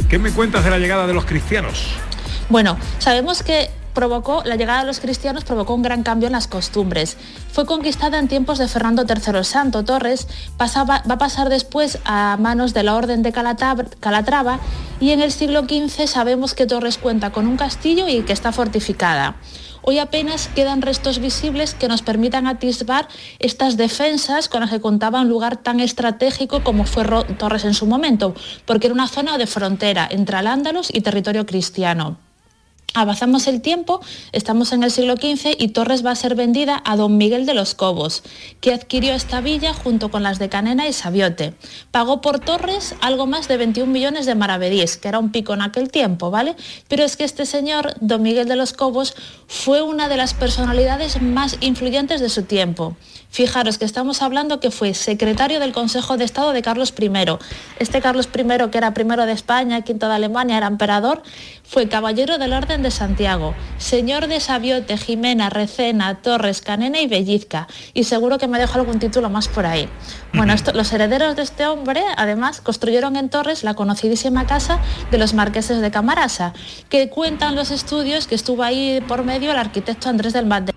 ¿Qué 0.08 0.18
me 0.18 0.30
cuentas 0.32 0.64
de 0.64 0.70
la 0.70 0.78
llegada 0.78 1.06
de 1.06 1.14
los 1.14 1.24
cristianos? 1.24 1.86
Bueno, 2.48 2.76
sabemos 2.98 3.42
que 3.42 3.70
provocó, 4.00 4.42
la 4.46 4.56
llegada 4.56 4.80
de 4.80 4.86
los 4.86 4.98
cristianos 4.98 5.44
provocó 5.44 5.74
un 5.74 5.82
gran 5.82 6.02
cambio 6.02 6.28
en 6.28 6.32
las 6.32 6.46
costumbres. 6.48 7.18
Fue 7.52 7.66
conquistada 7.66 8.18
en 8.18 8.28
tiempos 8.28 8.56
de 8.56 8.66
Fernando 8.66 9.04
III 9.06 9.44
Santo. 9.44 9.84
Torres 9.84 10.26
pasaba- 10.56 11.02
va 11.08 11.16
a 11.16 11.18
pasar 11.18 11.50
después 11.50 11.98
a 12.06 12.38
manos 12.40 12.72
de 12.72 12.82
la 12.82 12.94
Orden 12.94 13.22
de 13.22 13.30
Calatrava 13.30 14.58
y 15.00 15.10
en 15.10 15.20
el 15.20 15.32
siglo 15.32 15.64
XV 15.64 16.06
sabemos 16.06 16.54
que 16.54 16.64
Torres 16.66 16.96
cuenta 16.96 17.30
con 17.30 17.46
un 17.46 17.58
castillo 17.58 18.08
y 18.08 18.22
que 18.22 18.32
está 18.32 18.52
fortificada. 18.52 19.36
Hoy 19.82 19.98
apenas 19.98 20.48
quedan 20.54 20.80
restos 20.80 21.18
visibles 21.18 21.74
que 21.74 21.88
nos 21.88 22.00
permitan 22.00 22.46
atisbar 22.46 23.06
estas 23.38 23.76
defensas 23.76 24.48
con 24.48 24.62
las 24.62 24.70
que 24.70 24.80
contaba 24.80 25.20
un 25.20 25.28
lugar 25.28 25.58
tan 25.58 25.78
estratégico 25.78 26.64
como 26.64 26.84
fue 26.84 27.04
Torres 27.38 27.66
en 27.66 27.74
su 27.74 27.84
momento, 27.84 28.34
porque 28.64 28.86
era 28.86 28.94
una 28.94 29.08
zona 29.08 29.36
de 29.36 29.46
frontera 29.46 30.08
entre 30.10 30.36
Al-Ándalus 30.38 30.88
y 30.90 31.02
territorio 31.02 31.44
cristiano. 31.44 32.16
Avanzamos 32.92 33.46
el 33.46 33.60
tiempo, 33.60 34.00
estamos 34.32 34.72
en 34.72 34.82
el 34.82 34.90
siglo 34.90 35.14
XV 35.14 35.54
y 35.56 35.68
Torres 35.68 36.04
va 36.04 36.10
a 36.10 36.16
ser 36.16 36.34
vendida 36.34 36.82
a 36.84 36.96
don 36.96 37.16
Miguel 37.16 37.46
de 37.46 37.54
los 37.54 37.76
Cobos, 37.76 38.24
que 38.60 38.74
adquirió 38.74 39.14
esta 39.14 39.40
villa 39.40 39.72
junto 39.72 40.10
con 40.10 40.24
las 40.24 40.40
de 40.40 40.48
Canena 40.48 40.88
y 40.88 40.92
Sabiote. 40.92 41.54
Pagó 41.92 42.20
por 42.20 42.40
Torres 42.40 42.96
algo 43.00 43.26
más 43.26 43.46
de 43.46 43.58
21 43.58 43.92
millones 43.92 44.26
de 44.26 44.34
maravedíes, 44.34 44.96
que 44.96 45.06
era 45.06 45.20
un 45.20 45.30
pico 45.30 45.54
en 45.54 45.62
aquel 45.62 45.92
tiempo, 45.92 46.32
¿vale? 46.32 46.56
Pero 46.88 47.04
es 47.04 47.16
que 47.16 47.22
este 47.22 47.46
señor, 47.46 47.94
don 48.00 48.22
Miguel 48.22 48.48
de 48.48 48.56
los 48.56 48.72
Cobos, 48.72 49.14
fue 49.46 49.82
una 49.82 50.08
de 50.08 50.16
las 50.16 50.34
personalidades 50.34 51.22
más 51.22 51.58
influyentes 51.60 52.20
de 52.20 52.28
su 52.28 52.42
tiempo. 52.42 52.96
Fijaros 53.30 53.78
que 53.78 53.84
estamos 53.84 54.22
hablando 54.22 54.58
que 54.58 54.72
fue 54.72 54.92
secretario 54.92 55.60
del 55.60 55.72
Consejo 55.72 56.16
de 56.16 56.24
Estado 56.24 56.52
de 56.52 56.62
Carlos 56.62 56.92
I. 56.98 57.10
Este 57.78 58.00
Carlos 58.00 58.28
I, 58.36 58.70
que 58.70 58.78
era 58.78 58.92
primero 58.92 59.24
de 59.24 59.32
España, 59.32 59.82
quinto 59.82 60.08
de 60.08 60.14
Alemania, 60.14 60.56
era 60.56 60.66
emperador, 60.66 61.22
fue 61.62 61.88
caballero 61.88 62.38
del 62.38 62.52
Orden 62.52 62.82
de 62.82 62.90
Santiago, 62.90 63.54
señor 63.78 64.26
de 64.26 64.40
Sabiote, 64.40 64.96
Jimena, 64.98 65.48
Recena, 65.48 66.20
Torres, 66.22 66.60
Canena 66.60 67.00
y 67.00 67.06
Bellizca. 67.06 67.68
Y 67.94 68.02
seguro 68.02 68.38
que 68.38 68.48
me 68.48 68.58
dejo 68.58 68.80
algún 68.80 68.98
título 68.98 69.30
más 69.30 69.46
por 69.46 69.64
ahí. 69.64 69.88
Bueno, 70.34 70.52
esto- 70.52 70.72
los 70.72 70.92
herederos 70.92 71.36
de 71.36 71.42
este 71.42 71.66
hombre, 71.68 72.02
además, 72.16 72.60
construyeron 72.60 73.14
en 73.14 73.28
Torres 73.30 73.62
la 73.62 73.74
conocidísima 73.74 74.46
casa 74.46 74.80
de 75.12 75.18
los 75.18 75.34
marqueses 75.34 75.80
de 75.80 75.90
Camarasa, 75.92 76.52
que 76.88 77.08
cuentan 77.08 77.54
los 77.54 77.70
estudios 77.70 78.26
que 78.26 78.34
estuvo 78.34 78.64
ahí 78.64 79.00
por 79.06 79.22
medio 79.22 79.52
el 79.52 79.58
arquitecto 79.58 80.08
Andrés 80.08 80.32
del 80.32 80.46
Mate. 80.46 80.72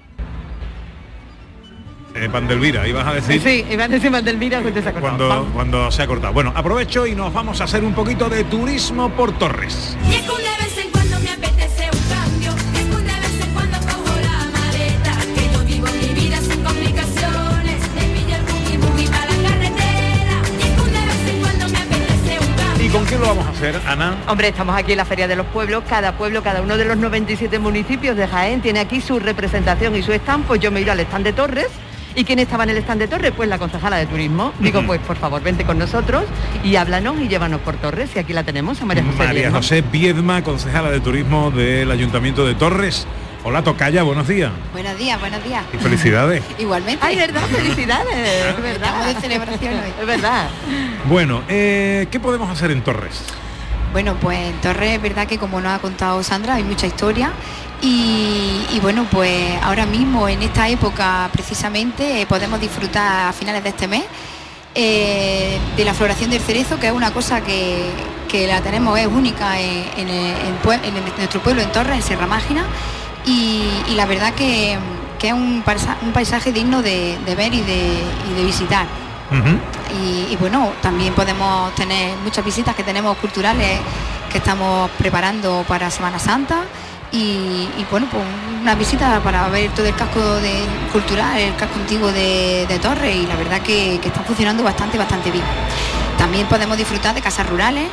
Eh, 2.16 2.28
Vandelvira, 2.28 2.88
ibas 2.88 3.08
a 3.08 3.14
decir 3.14 3.42
Sí, 3.42 3.66
Iván 3.72 3.90
de 3.90 4.10
Mandelmira 4.10 4.62
que 4.62 4.72
te 4.72 4.84
se 4.84 4.90
ha 4.90 4.94
cortado. 4.94 5.18
cuando, 5.28 5.54
cuando 5.54 5.92
se 5.92 6.04
ha 6.04 6.08
cortado. 6.08 6.32
Bueno, 6.34 6.52
aprovecho 6.56 7.08
y 7.08 7.16
nos 7.16 7.34
vamos 7.34 7.60
a 7.60 7.64
hacer 7.64 7.84
un 7.84 7.94
poquito 7.94 8.30
de 8.30 8.44
turismo 8.44 9.10
por 9.10 9.32
Torres. 9.40 9.98
Y 10.08 10.14
es 10.16 10.22
que 10.22 10.28
de 10.28 10.64
vez 10.64 10.78
en 10.78 10.92
cuando 10.92 11.20
me 11.20 11.30
apetece 11.32 11.90
un 11.92 12.10
cambio. 12.14 12.52
Es 12.52 12.86
que 12.86 12.96
de 12.98 13.20
vez 13.20 13.42
en 13.48 13.54
cuando 13.54 13.78
cojo 13.80 14.20
la 14.22 14.38
maleta. 14.60 15.14
Que 15.36 15.54
yo 15.54 15.60
vivo 15.66 15.88
mi 16.00 16.14
vida 16.14 16.38
sin 16.38 16.64
complicaciones. 16.64 17.82
Me 17.96 18.02
pillo 18.14 18.36
el 18.36 18.44
boogie 18.44 18.78
boogie 18.78 19.08
para 19.10 19.26
la 19.26 19.50
carretera. 19.50 20.42
Y 20.60 20.62
es 20.62 20.82
que 20.82 20.92
de 20.92 21.06
vez 21.08 21.30
en 21.34 21.42
cuando 21.42 21.70
me 21.70 21.78
apetece 21.80 22.40
un 22.40 22.54
cambio. 22.56 22.86
¿Y 22.86 22.90
con 22.90 23.06
quién 23.06 23.22
lo 23.22 23.28
vamos 23.28 23.48
a 23.48 23.50
hacer, 23.50 23.82
Ana? 23.88 24.18
Hombre, 24.28 24.50
estamos 24.50 24.76
aquí 24.78 24.92
en 24.92 24.98
la 25.00 25.06
Feria 25.06 25.28
de 25.28 25.36
los 25.36 25.48
Pueblos. 25.48 25.84
Cada 25.90 26.12
pueblo, 26.16 26.44
cada 26.44 26.62
uno 26.62 26.78
de 26.78 26.86
los 26.86 26.96
97 26.98 27.58
municipios 27.58 28.16
de 28.16 28.28
Jaén 28.28 28.62
tiene 28.62 28.82
aquí 28.82 29.02
su 29.02 29.20
representación 29.20 29.96
y 29.96 30.04
su 30.04 30.14
stand. 30.14 30.46
Pues 30.46 30.62
yo 30.62 30.70
me 30.70 30.82
ido 30.82 30.92
al 30.92 31.00
stand 31.00 31.26
de 31.26 31.34
Torres. 31.34 31.70
¿Y 32.16 32.26
quién 32.26 32.40
estaba 32.40 32.64
en 32.64 32.72
el 32.72 32.78
stand 32.78 33.02
de 33.02 33.08
Torres? 33.08 33.32
Pues 33.36 33.50
la 33.50 33.58
concejala 33.58 33.98
de 33.98 34.06
turismo. 34.06 34.54
Digo, 34.60 34.84
pues 34.86 35.00
por 35.02 35.18
favor, 35.18 35.42
vente 35.42 35.64
con 35.66 35.80
nosotros 35.80 36.26
y 36.64 36.76
háblanos 36.76 37.20
y 37.20 37.28
llévanos 37.28 37.62
por 37.62 37.76
Torres. 37.76 38.12
Y 38.16 38.20
aquí 38.20 38.34
la 38.34 38.44
tenemos, 38.44 38.82
a 38.82 38.86
María 38.86 39.04
José. 39.04 39.18
María 39.18 39.34
Viedma. 39.34 39.58
José 39.58 39.82
Viedma, 39.82 40.44
concejala 40.44 40.92
de 40.92 41.00
turismo 41.00 41.50
del 41.50 41.90
Ayuntamiento 41.90 42.46
de 42.46 42.56
Torres. 42.56 43.08
Hola, 43.46 43.62
Tocaya, 43.62 44.04
buenos 44.04 44.28
días. 44.28 44.52
Buenos 44.72 44.98
días, 44.98 45.20
buenos 45.20 45.44
días. 45.44 45.66
Y 45.74 45.78
felicidades. 45.78 46.44
Igualmente. 46.60 47.06
Ay, 47.06 47.18
verdad, 47.18 47.42
felicidades. 47.48 48.16
es 48.58 48.62
verdad. 48.62 48.74
Estamos 48.74 49.08
de 49.08 49.22
celebración 49.22 49.74
hoy. 49.74 49.94
Es 50.00 50.08
verdad. 50.08 50.50
Bueno, 51.10 51.42
eh, 51.50 52.08
¿qué 52.12 52.20
podemos 52.20 52.50
hacer 52.50 52.72
en 52.72 52.84
Torres? 52.84 53.24
Bueno, 53.94 54.16
pues 54.20 54.40
en 54.40 54.60
Torres 54.60 54.94
es 54.96 55.02
verdad 55.02 55.28
que 55.28 55.38
como 55.38 55.62
nos 55.62 55.72
ha 55.74 55.80
contado 55.80 56.22
Sandra, 56.24 56.56
hay 56.56 56.64
mucha 56.64 56.88
historia. 56.88 57.32
Y, 57.80 58.80
bueno, 58.82 59.06
pues 59.12 59.62
ahora 59.62 59.86
mismo, 59.86 60.28
en 60.30 60.42
esta 60.42 60.68
época 60.70 61.30
precisamente, 61.32 62.22
eh, 62.22 62.26
podemos 62.26 62.60
disfrutar 62.60 63.28
a 63.28 63.34
finales 63.34 63.62
de 63.62 63.70
este 63.70 63.88
mes 63.90 64.04
eh, 64.74 65.60
de 65.78 65.86
la 65.86 65.94
floración 65.94 66.30
del 66.32 66.42
cerezo, 66.42 66.80
que 66.80 66.88
es 66.88 66.94
una 66.94 67.12
cosa 67.12 67.42
que, 67.42 67.84
que 68.30 68.48
la 68.48 68.62
tenemos, 68.62 68.98
es 68.98 69.06
única 69.08 69.60
en, 69.60 70.08
nuestro 71.18 71.42
pueblo, 71.42 71.62
en 71.62 71.72
Torres, 71.72 71.98
en 71.98 72.02
Sierra 72.02 72.26
Mágina. 72.26 72.64
Y, 73.26 73.64
la 73.96 74.06
verdad 74.06 74.34
que, 74.34 74.78
que 75.20 75.28
es 75.28 75.34
un, 75.34 75.62
paisa- 75.64 75.98
un 76.02 76.14
paisaje 76.14 76.52
digno 76.52 76.82
de, 76.82 77.18
ver 77.38 77.54
y 77.54 77.62
de 77.62 78.44
visitar. 78.46 78.88
Y, 80.00 80.34
y 80.34 80.38
bueno, 80.40 80.72
también 80.82 81.14
podemos 81.14 81.74
tener 81.76 82.16
muchas 82.24 82.44
visitas 82.46 82.76
que 82.76 82.84
tenemos 82.84 83.18
culturales 83.18 83.80
que 84.32 84.38
estamos 84.40 84.90
preparando 84.98 85.64
para 85.68 85.90
Semana 85.92 86.20
Santa. 86.20 86.64
Y, 87.12 87.70
y, 87.78 87.86
bueno, 87.92 88.08
pues 88.10 88.24
una 88.62 88.74
visita 88.74 89.20
para 89.24 89.48
ver 89.50 89.70
todo 89.72 89.86
el 89.86 89.94
casco 89.96 90.20
de- 90.38 90.66
cultural, 90.92 91.38
el 91.38 91.56
casco 91.56 91.76
antiguo 91.80 92.12
de, 92.12 92.66
de 92.68 92.80
Torres 92.80 93.16
y 93.16 93.28
la 93.28 93.36
verdad 93.36 93.62
que, 93.62 94.00
que 94.02 94.08
está 94.08 94.22
funcionando 94.22 94.64
bastante, 94.64 94.98
bastante 94.98 95.30
bien. 95.30 95.44
También 96.18 96.48
podemos 96.48 96.76
disfrutar 96.76 97.14
de 97.14 97.22
casas 97.22 97.48
rurales 97.48 97.88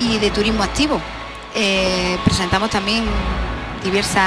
y 0.00 0.16
de 0.18 0.30
turismo 0.30 0.62
activo. 0.62 0.98
Eh, 1.54 2.16
presentamos 2.24 2.70
también 2.70 3.04
diversas 3.84 4.22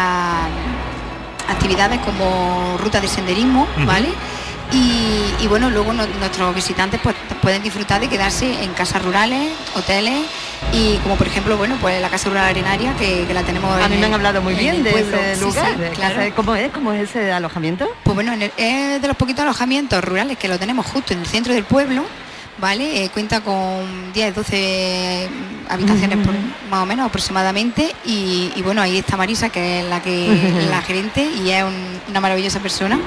actividades 1.50 2.00
como 2.02 2.78
rutas 2.78 3.02
de 3.02 3.08
senderismo. 3.08 3.68
¿vale? 3.88 4.10
Y, 4.72 5.44
y 5.44 5.48
bueno, 5.48 5.70
luego 5.70 5.92
no- 5.94 6.06
nuestros 6.20 6.56
visitantes 6.56 7.00
pues, 7.04 7.16
pueden 7.42 7.62
disfrutar 7.62 8.00
de 8.00 8.08
quedarse 8.08 8.64
en 8.64 8.72
casas 8.74 9.02
rurales, 9.04 9.52
hoteles 9.76 10.22
y 10.72 10.96
como 11.00 11.16
por 11.18 11.28
ejemplo, 11.28 11.58
bueno, 11.58 11.76
pues 11.82 12.00
la 12.02 12.10
Casa 12.10 12.30
Rural 12.30 12.46
Arenaria 12.46 12.94
que, 12.96 13.26
que 13.28 13.34
la 13.34 13.44
tenemos 13.44 13.76
A 13.76 13.86
en 13.86 13.92
mí 13.92 13.98
me 13.98 14.06
han 14.06 14.14
hablado 14.14 14.42
muy 14.42 14.54
en 14.54 14.60
bien 14.60 14.84
de 14.84 14.92
ese 14.92 15.36
Sí, 15.36 15.42
lugar. 15.42 15.74
sí, 15.76 15.82
de 15.82 15.90
claro. 15.90 16.16
casa- 16.16 16.36
¿Cómo 16.36 16.56
es? 16.56 16.72
¿Cómo 16.72 16.94
es 16.94 17.10
ese 17.10 17.32
alojamiento? 17.34 17.90
Pues 18.04 18.16
bueno, 18.16 18.32
en 18.32 18.44
el- 18.44 18.52
es 18.56 19.02
de 19.02 19.08
los 19.08 19.18
poquitos 19.18 19.42
alojamientos 19.44 20.02
rurales 20.04 20.38
que 20.38 20.48
lo 20.48 20.58
tenemos 20.58 20.86
justo 20.86 21.14
en 21.14 21.20
el 21.20 21.26
centro 21.26 21.54
del 21.54 21.66
pueblo, 21.66 22.06
¿vale? 22.60 23.04
Eh, 23.04 23.10
cuenta 23.10 23.42
con 23.42 24.14
10, 24.14 24.34
12 24.36 25.28
habitaciones 25.68 26.18
por- 26.26 26.36
más 26.70 26.84
o 26.84 26.86
menos 26.86 27.08
aproximadamente 27.08 27.94
y, 28.06 28.52
y 28.56 28.62
bueno, 28.62 28.82
ahí 28.82 29.00
está 29.00 29.18
Marisa, 29.18 29.50
que 29.50 29.82
es 29.82 29.86
la 29.90 30.02
que 30.02 30.28
la 30.70 30.82
gerente 30.82 31.24
y 31.44 31.50
es 31.50 31.64
un- 31.64 32.00
una 32.10 32.22
maravillosa 32.22 32.60
persona. 32.62 33.00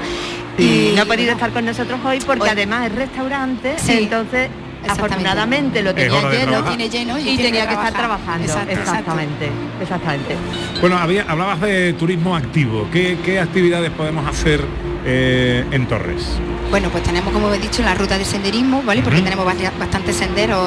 Y 0.58 0.92
no 0.94 1.02
ha 1.02 1.04
podido 1.06 1.32
estar 1.32 1.50
con 1.50 1.64
nosotros 1.64 1.98
hoy 2.04 2.20
porque 2.24 2.42
Hoy- 2.44 2.48
además 2.50 2.86
es 2.86 2.94
restaurante, 2.94 3.74
Sí, 3.78 3.92
entonces 3.92 4.48
afortunadamente 4.86 5.82
lo 5.82 5.94
tenía 5.94 6.30
lleno. 6.30 6.62
Tiene 6.64 6.88
lleno 6.90 7.18
y, 7.18 7.22
y 7.22 7.24
tiene 7.24 7.42
tenía 7.44 7.62
que 7.62 7.68
que 7.68 7.74
estar 7.74 7.92
trabajando. 7.94 8.44
Exacto, 8.44 8.70
exacto. 8.70 8.90
exactamente, 8.90 9.48
exactamente. 9.80 10.36
Bueno, 10.80 10.98
había, 10.98 11.22
hablabas 11.28 11.60
de 11.62 11.92
turismo 11.94 12.36
activo. 12.36 12.86
¿Qué, 12.92 13.16
qué 13.24 13.40
actividades 13.40 13.90
podemos 13.92 14.26
hacer 14.26 14.60
eh, 15.06 15.64
en 15.70 15.86
Torres? 15.86 16.24
Bueno, 16.70 16.88
pues 16.90 17.02
tenemos, 17.02 17.32
como 17.32 17.52
he 17.52 17.58
dicho, 17.58 17.82
la 17.82 17.94
ruta 17.94 18.18
de 18.18 18.24
senderismo, 18.24 18.82
¿vale? 18.84 19.02
Porque 19.02 19.22
tenemos 19.22 19.44
bastantes 19.78 20.16
senderos 20.16 20.58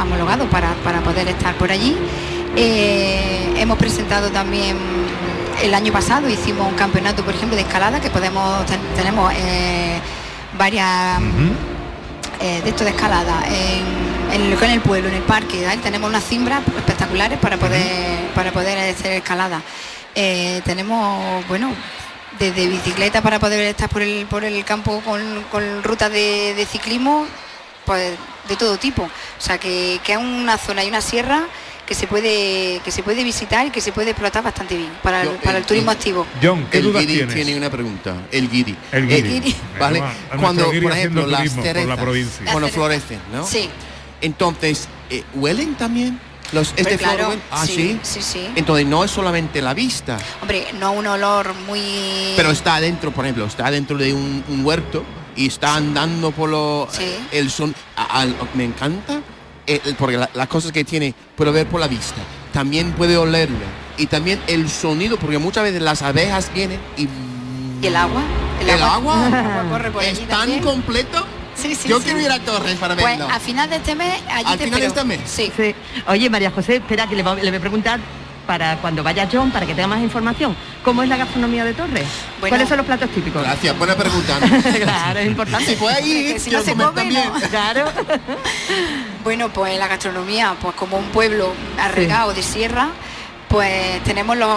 homologados 0.00 0.48
para, 0.48 0.72
para 0.84 1.00
poder 1.00 1.28
estar 1.28 1.54
por 1.54 1.70
allí. 1.70 1.96
Eh, 2.56 3.54
hemos 3.56 3.78
presentado 3.78 4.30
también 4.30 4.76
el 5.62 5.74
año 5.74 5.92
pasado, 5.92 6.28
hicimos 6.28 6.66
un 6.66 6.74
campeonato, 6.74 7.24
por 7.24 7.34
ejemplo, 7.34 7.56
de 7.56 7.62
escalada, 7.62 8.00
que 8.00 8.10
podemos 8.10 8.64
ten- 8.66 8.80
tenemos 8.96 9.32
eh, 9.36 9.98
varias 10.56 11.20
eh, 12.40 12.60
de 12.62 12.70
esto 12.70 12.84
de 12.84 12.90
escalada 12.90 13.42
en, 13.46 14.32
en, 14.40 14.52
el, 14.52 14.62
en 14.62 14.70
el 14.70 14.80
pueblo, 14.80 15.08
en 15.08 15.16
el 15.16 15.22
parque, 15.22 15.64
¿vale? 15.66 15.80
tenemos 15.82 16.08
unas 16.08 16.24
cimbras 16.24 16.60
espectaculares 16.78 17.38
para 17.38 17.56
poder, 17.58 18.28
para 18.34 18.52
poder 18.52 18.78
hacer 18.78 19.12
escalada. 19.12 19.60
Eh, 20.14 20.60
tenemos, 20.64 21.46
bueno, 21.48 21.70
desde 22.38 22.66
bicicleta 22.66 23.20
para 23.20 23.38
poder 23.38 23.60
estar 23.60 23.88
por 23.88 24.02
el, 24.02 24.26
por 24.26 24.44
el 24.44 24.64
campo 24.64 25.00
con, 25.04 25.20
con 25.52 25.82
rutas 25.82 26.10
de, 26.10 26.54
de 26.54 26.66
ciclismo, 26.66 27.26
pues 27.84 28.16
de 28.48 28.56
todo 28.56 28.78
tipo. 28.78 29.02
O 29.02 29.40
sea 29.40 29.58
que, 29.58 30.00
que 30.02 30.12
es 30.12 30.18
una 30.18 30.56
zona 30.56 30.82
y 30.84 30.88
una 30.88 31.00
sierra 31.02 31.42
que 31.90 31.96
se 31.96 32.06
puede 32.06 32.80
que 32.84 32.92
se 32.92 33.02
puede 33.02 33.24
visitar 33.24 33.66
y 33.66 33.70
que 33.70 33.80
se 33.80 33.90
puede 33.90 34.10
explotar 34.10 34.44
bastante 34.44 34.76
bien 34.76 34.92
para 35.02 35.22
el, 35.22 35.30
para 35.30 35.56
el 35.58 35.62
el- 35.64 35.66
turismo 35.66 35.90
activo. 35.90 36.24
John, 36.40 36.64
¿qué 36.70 36.78
el 36.78 36.84
dudas 36.84 37.00
guiri 37.02 37.14
tienes? 37.16 37.34
tiene 37.34 37.56
una 37.56 37.68
pregunta. 37.68 38.14
El 38.30 38.48
guiri. 38.48 38.76
El 38.92 39.08
guiri. 39.08 39.56
¿Vale? 39.76 40.00
Cuando, 40.38 40.70
guiri 40.70 40.82
por 40.86 40.92
ejemplo, 40.92 41.26
las 41.26 41.40
turismo 41.40 41.56
por 41.62 41.66
la 41.66 41.72
cerezas, 41.80 41.98
provincia. 41.98 42.52
cuando 42.52 42.68
florecen, 42.68 43.18
¿no? 43.32 43.44
Sí. 43.44 43.68
Entonces, 44.20 44.86
eh, 45.10 45.24
¿huelen 45.34 45.74
también? 45.74 46.20
Los, 46.52 46.68
este 46.76 46.96
flor 46.96 46.98
claro, 47.16 47.28
huele- 47.30 47.40
Ah, 47.50 47.66
sí, 47.66 47.74
sí. 47.74 47.98
sí, 48.02 48.22
sí. 48.22 48.48
Entonces 48.54 48.86
no 48.86 49.02
es 49.02 49.10
solamente 49.10 49.60
la 49.60 49.74
vista, 49.74 50.16
Hombre, 50.42 50.68
no 50.78 50.92
un 50.92 51.08
olor 51.08 51.54
muy 51.66 51.82
pero 52.36 52.52
está 52.52 52.76
adentro, 52.76 53.10
por 53.10 53.24
ejemplo, 53.24 53.46
está 53.46 53.68
dentro 53.72 53.98
de 53.98 54.12
un, 54.12 54.44
un 54.48 54.64
huerto 54.64 55.02
y 55.34 55.48
está 55.48 55.74
andando 55.74 56.30
por 56.30 56.48
lo, 56.50 56.86
Sí. 56.92 57.16
el 57.32 57.50
son. 57.50 57.74
al- 57.96 58.36
me 58.54 58.62
encanta 58.64 59.20
eh, 59.74 59.80
el- 59.84 59.94
porque 59.94 60.16
la- 60.16 60.30
las 60.34 60.48
cosas 60.48 60.72
que 60.72 60.84
tiene 60.84 61.14
puedo 61.36 61.52
ver 61.52 61.66
por 61.66 61.80
la 61.80 61.88
vista. 61.88 62.20
También 62.52 62.92
puede 62.92 63.16
olerlo 63.16 63.56
y 63.96 64.06
también 64.06 64.40
el 64.46 64.68
sonido, 64.70 65.16
porque 65.18 65.38
muchas 65.38 65.62
veces 65.64 65.80
las 65.82 66.02
abejas 66.02 66.50
vienen 66.54 66.80
y 66.96 67.08
¿Y 67.82 67.86
el 67.86 67.96
agua? 67.96 68.20
el, 68.60 68.70
agua, 68.70 69.26
El 69.28 69.34
agua 69.34 69.64
corre 69.70 69.90
por 69.90 70.02
es 70.02 70.18
tan 70.20 70.28
también. 70.40 70.62
completo. 70.62 71.24
Sí, 71.54 71.74
sí, 71.74 71.88
Yo 71.88 71.98
sí. 71.98 72.04
quiero 72.04 72.20
ir 72.20 72.30
a 72.30 72.38
Torres 72.40 72.76
para 72.76 72.94
Pues 72.94 73.04
verlo. 73.18 73.28
a 73.34 73.38
final 73.38 73.68
de 73.68 73.76
este 73.76 73.94
mes, 73.94 74.14
allí 74.30 74.52
Al 74.52 74.58
te 74.58 74.64
final 74.64 74.80
de 74.80 74.86
este 74.86 75.04
mes. 75.04 75.20
Sí. 75.26 75.52
Sí. 75.56 75.74
Oye, 76.06 76.28
María 76.30 76.50
José, 76.50 76.76
espera 76.76 77.06
que 77.06 77.14
le, 77.16 77.22
va- 77.22 77.34
le 77.34 77.50
voy 77.50 77.56
a 77.58 77.60
preguntar 77.60 78.00
para 78.46 78.76
cuando 78.78 79.02
vaya 79.02 79.28
John, 79.30 79.50
para 79.50 79.66
que 79.66 79.74
tenga 79.74 79.86
más 79.88 80.00
información. 80.00 80.56
¿Cómo 80.84 81.02
es 81.02 81.08
la 81.08 81.16
gastronomía 81.18 81.64
de 81.64 81.74
Torres? 81.74 82.06
¿Cuáles 82.40 82.68
son 82.68 82.78
los 82.78 82.86
platos 82.86 83.10
típicos? 83.10 83.42
Gracias, 83.42 83.78
buena 83.78 83.94
pregunta. 83.94 84.38
claro, 84.82 85.18
es 85.20 85.26
importante. 85.26 85.66
Si 85.66 85.76
puede 85.76 86.06
ir, 86.06 86.40
si 86.40 86.50
no 86.50 86.62
se 86.62 86.72
come, 86.72 86.92
también. 86.94 87.28
no. 87.32 87.48
Claro. 87.48 87.84
Bueno, 89.22 89.50
pues 89.50 89.78
la 89.78 89.86
gastronomía, 89.86 90.56
pues 90.60 90.74
como 90.74 90.96
un 90.96 91.06
pueblo 91.06 91.52
arraigado 91.78 92.32
de 92.32 92.42
sierra, 92.42 92.88
pues 93.48 94.02
tenemos 94.04 94.36
los... 94.36 94.48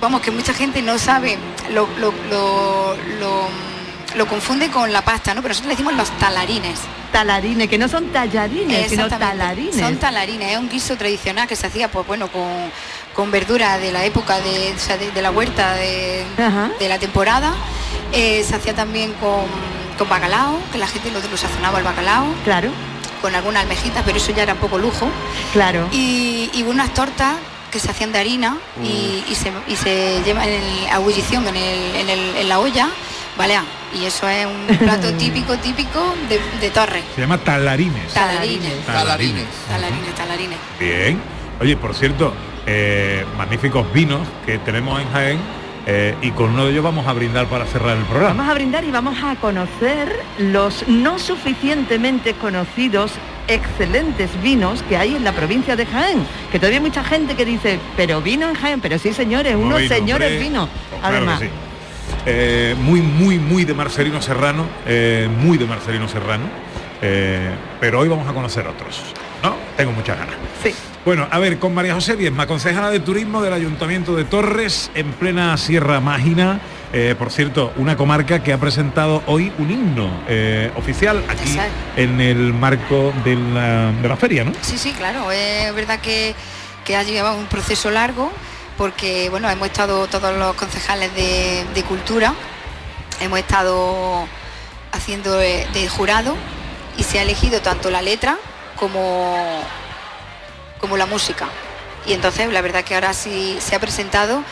Vamos, 0.00 0.20
que 0.20 0.30
mucha 0.30 0.52
gente 0.52 0.82
no 0.82 0.98
sabe, 0.98 1.38
lo, 1.72 1.88
lo, 1.98 2.12
lo, 4.16 4.26
confunde 4.26 4.68
con 4.70 4.92
la 4.92 5.02
pasta, 5.02 5.34
¿no? 5.34 5.40
Pero 5.40 5.50
nosotros 5.50 5.68
le 5.68 5.74
decimos 5.74 5.94
los 5.94 6.10
talarines. 6.18 6.78
Talarines, 7.10 7.68
que 7.68 7.78
no 7.78 7.88
son 7.88 8.06
tallarines, 8.12 8.90
sino 8.90 9.08
talarines. 9.08 9.76
Son 9.76 9.96
talarines, 9.96 10.52
es 10.52 10.58
un 10.58 10.68
guiso 10.68 10.96
tradicional 10.96 11.48
que 11.48 11.56
se 11.56 11.66
hacía, 11.66 11.90
pues 11.90 12.06
bueno, 12.06 12.28
con, 12.28 12.48
con 13.14 13.30
verdura 13.30 13.78
de 13.78 13.92
la 13.92 14.04
época 14.04 14.38
de, 14.40 14.74
o 14.76 14.78
sea, 14.78 14.96
de, 14.96 15.10
de 15.10 15.22
la 15.22 15.30
huerta 15.30 15.74
de, 15.74 16.24
de 16.78 16.88
la 16.88 16.98
temporada. 16.98 17.54
Eh, 18.12 18.44
se 18.46 18.54
hacía 18.54 18.74
también 18.74 19.12
con, 19.14 19.46
con 19.96 20.08
bacalao, 20.08 20.58
que 20.70 20.78
la 20.78 20.86
gente 20.86 21.10
lo, 21.10 21.20
lo 21.20 21.36
sazonaba 21.36 21.78
el 21.78 21.84
bacalao. 21.84 22.26
Claro. 22.44 22.70
Con 23.24 23.34
alguna 23.34 23.60
almejita, 23.60 24.02
pero 24.04 24.18
eso 24.18 24.32
ya 24.36 24.42
era 24.42 24.52
un 24.52 24.58
poco 24.58 24.76
lujo. 24.76 25.08
Claro. 25.54 25.88
Y, 25.92 26.50
y 26.52 26.62
unas 26.62 26.92
tortas 26.92 27.36
que 27.70 27.80
se 27.80 27.90
hacían 27.90 28.12
de 28.12 28.18
harina 28.18 28.58
y, 28.82 29.24
y 29.26 29.34
se, 29.34 29.50
y 29.66 29.76
se 29.76 30.20
llevan 30.26 30.46
en 30.46 30.62
el- 30.62 30.86
a 30.92 30.96
ebullición 30.96 31.46
en, 31.48 31.56
el- 31.56 31.96
en 31.96 32.10
el- 32.10 32.36
en 32.36 32.48
la 32.50 32.58
olla, 32.58 32.90
balean. 33.38 33.64
Y 33.98 34.04
eso 34.04 34.28
es 34.28 34.44
un 34.46 34.76
plato 34.78 35.10
típico, 35.14 35.56
típico 35.56 36.14
de, 36.28 36.38
de 36.60 36.70
Torres. 36.70 37.02
Se 37.14 37.22
llama 37.22 37.38
talarines. 37.38 38.12
Talarines. 38.12 38.84
Talarines. 38.84 39.46
Talarines, 39.68 40.14
talarines. 40.14 40.58
Bien. 40.78 41.18
Oye, 41.62 41.76
por 41.78 41.94
cierto, 41.94 42.34
eh, 42.66 43.24
magníficos 43.38 43.90
vinos 43.90 44.20
que 44.44 44.58
tenemos 44.58 45.00
en 45.00 45.10
Jaén 45.12 45.38
eh, 45.86 46.14
y 46.22 46.30
con 46.30 46.50
uno 46.50 46.64
de 46.64 46.72
ellos 46.72 46.84
vamos 46.84 47.06
a 47.06 47.12
brindar 47.12 47.46
para 47.46 47.66
cerrar 47.66 47.96
el 47.96 48.04
programa. 48.04 48.34
Vamos 48.34 48.50
a 48.50 48.54
brindar 48.54 48.84
y 48.84 48.90
vamos 48.90 49.16
a 49.22 49.36
conocer 49.36 50.20
los 50.38 50.88
no 50.88 51.18
suficientemente 51.18 52.34
conocidos 52.34 53.12
excelentes 53.48 54.30
vinos 54.42 54.82
que 54.88 54.96
hay 54.96 55.14
en 55.14 55.24
la 55.24 55.32
provincia 55.32 55.76
de 55.76 55.84
Jaén. 55.84 56.26
Que 56.50 56.58
todavía 56.58 56.78
hay 56.78 56.84
mucha 56.84 57.04
gente 57.04 57.34
que 57.34 57.44
dice, 57.44 57.78
pero 57.96 58.22
vino 58.22 58.48
en 58.48 58.54
Jaén, 58.54 58.80
pero 58.80 58.98
sí 58.98 59.12
señores, 59.12 59.54
unos 59.54 59.82
vino, 59.82 59.94
señores 59.94 60.40
vinos. 60.40 60.68
Pues 60.88 61.00
claro 61.00 61.16
Además, 61.16 61.40
sí. 61.40 61.48
Eh, 62.26 62.74
muy, 62.80 63.02
muy, 63.02 63.38
muy 63.38 63.64
de 63.66 63.74
Marcelino 63.74 64.22
Serrano, 64.22 64.66
eh, 64.86 65.28
muy 65.40 65.58
de 65.58 65.66
Marcelino 65.66 66.08
Serrano, 66.08 66.44
pero 67.80 68.00
hoy 68.00 68.08
vamos 68.08 68.26
a 68.26 68.32
conocer 68.32 68.66
otros, 68.66 69.02
¿no? 69.42 69.54
Tengo 69.76 69.92
muchas 69.92 70.16
ganas. 70.16 70.36
Sí. 70.62 70.74
Bueno, 71.04 71.28
a 71.30 71.38
ver, 71.38 71.58
con 71.58 71.74
María 71.74 71.92
José 71.92 72.16
Diezma, 72.16 72.46
concejala 72.46 72.90
de 72.90 72.98
Turismo 72.98 73.42
del 73.42 73.52
Ayuntamiento 73.52 74.16
de 74.16 74.24
Torres, 74.24 74.90
en 74.94 75.12
plena 75.12 75.54
Sierra 75.58 76.00
Mágina, 76.00 76.60
eh, 76.94 77.14
por 77.18 77.30
cierto, 77.30 77.74
una 77.76 77.94
comarca 77.94 78.42
que 78.42 78.54
ha 78.54 78.58
presentado 78.58 79.22
hoy 79.26 79.52
un 79.58 79.70
himno 79.70 80.08
eh, 80.28 80.72
oficial 80.76 81.22
aquí 81.28 81.50
Exacto. 81.50 81.72
en 81.96 82.20
el 82.22 82.54
marco 82.54 83.12
de 83.22 83.36
la, 83.36 83.92
de 83.92 84.08
la 84.08 84.16
feria, 84.16 84.44
¿no? 84.44 84.52
Sí, 84.62 84.78
sí, 84.78 84.92
claro. 84.92 85.30
Es 85.30 85.74
verdad 85.74 86.00
que, 86.00 86.34
que 86.86 86.96
ha 86.96 87.02
llevado 87.02 87.36
un 87.36 87.46
proceso 87.46 87.90
largo 87.90 88.32
porque, 88.78 89.28
bueno, 89.28 89.50
hemos 89.50 89.68
estado 89.68 90.06
todos 90.06 90.34
los 90.38 90.54
concejales 90.54 91.14
de, 91.14 91.66
de 91.74 91.82
cultura, 91.82 92.32
hemos 93.20 93.38
estado 93.40 94.26
haciendo 94.92 95.34
de, 95.36 95.66
de 95.74 95.86
jurado 95.88 96.34
y 96.96 97.02
se 97.02 97.18
ha 97.18 97.22
elegido 97.22 97.60
tanto 97.60 97.90
la 97.90 98.00
letra 98.00 98.38
como, 98.76 99.60
como 100.84 100.96
la 100.98 101.06
música. 101.06 101.46
Y 102.06 102.12
entonces 102.12 102.52
la 102.52 102.60
verdad 102.60 102.84
que 102.84 102.94
ahora 102.94 103.14
sí 103.14 103.56
se 103.60 103.74
ha 103.74 103.80
presentado 103.80 104.42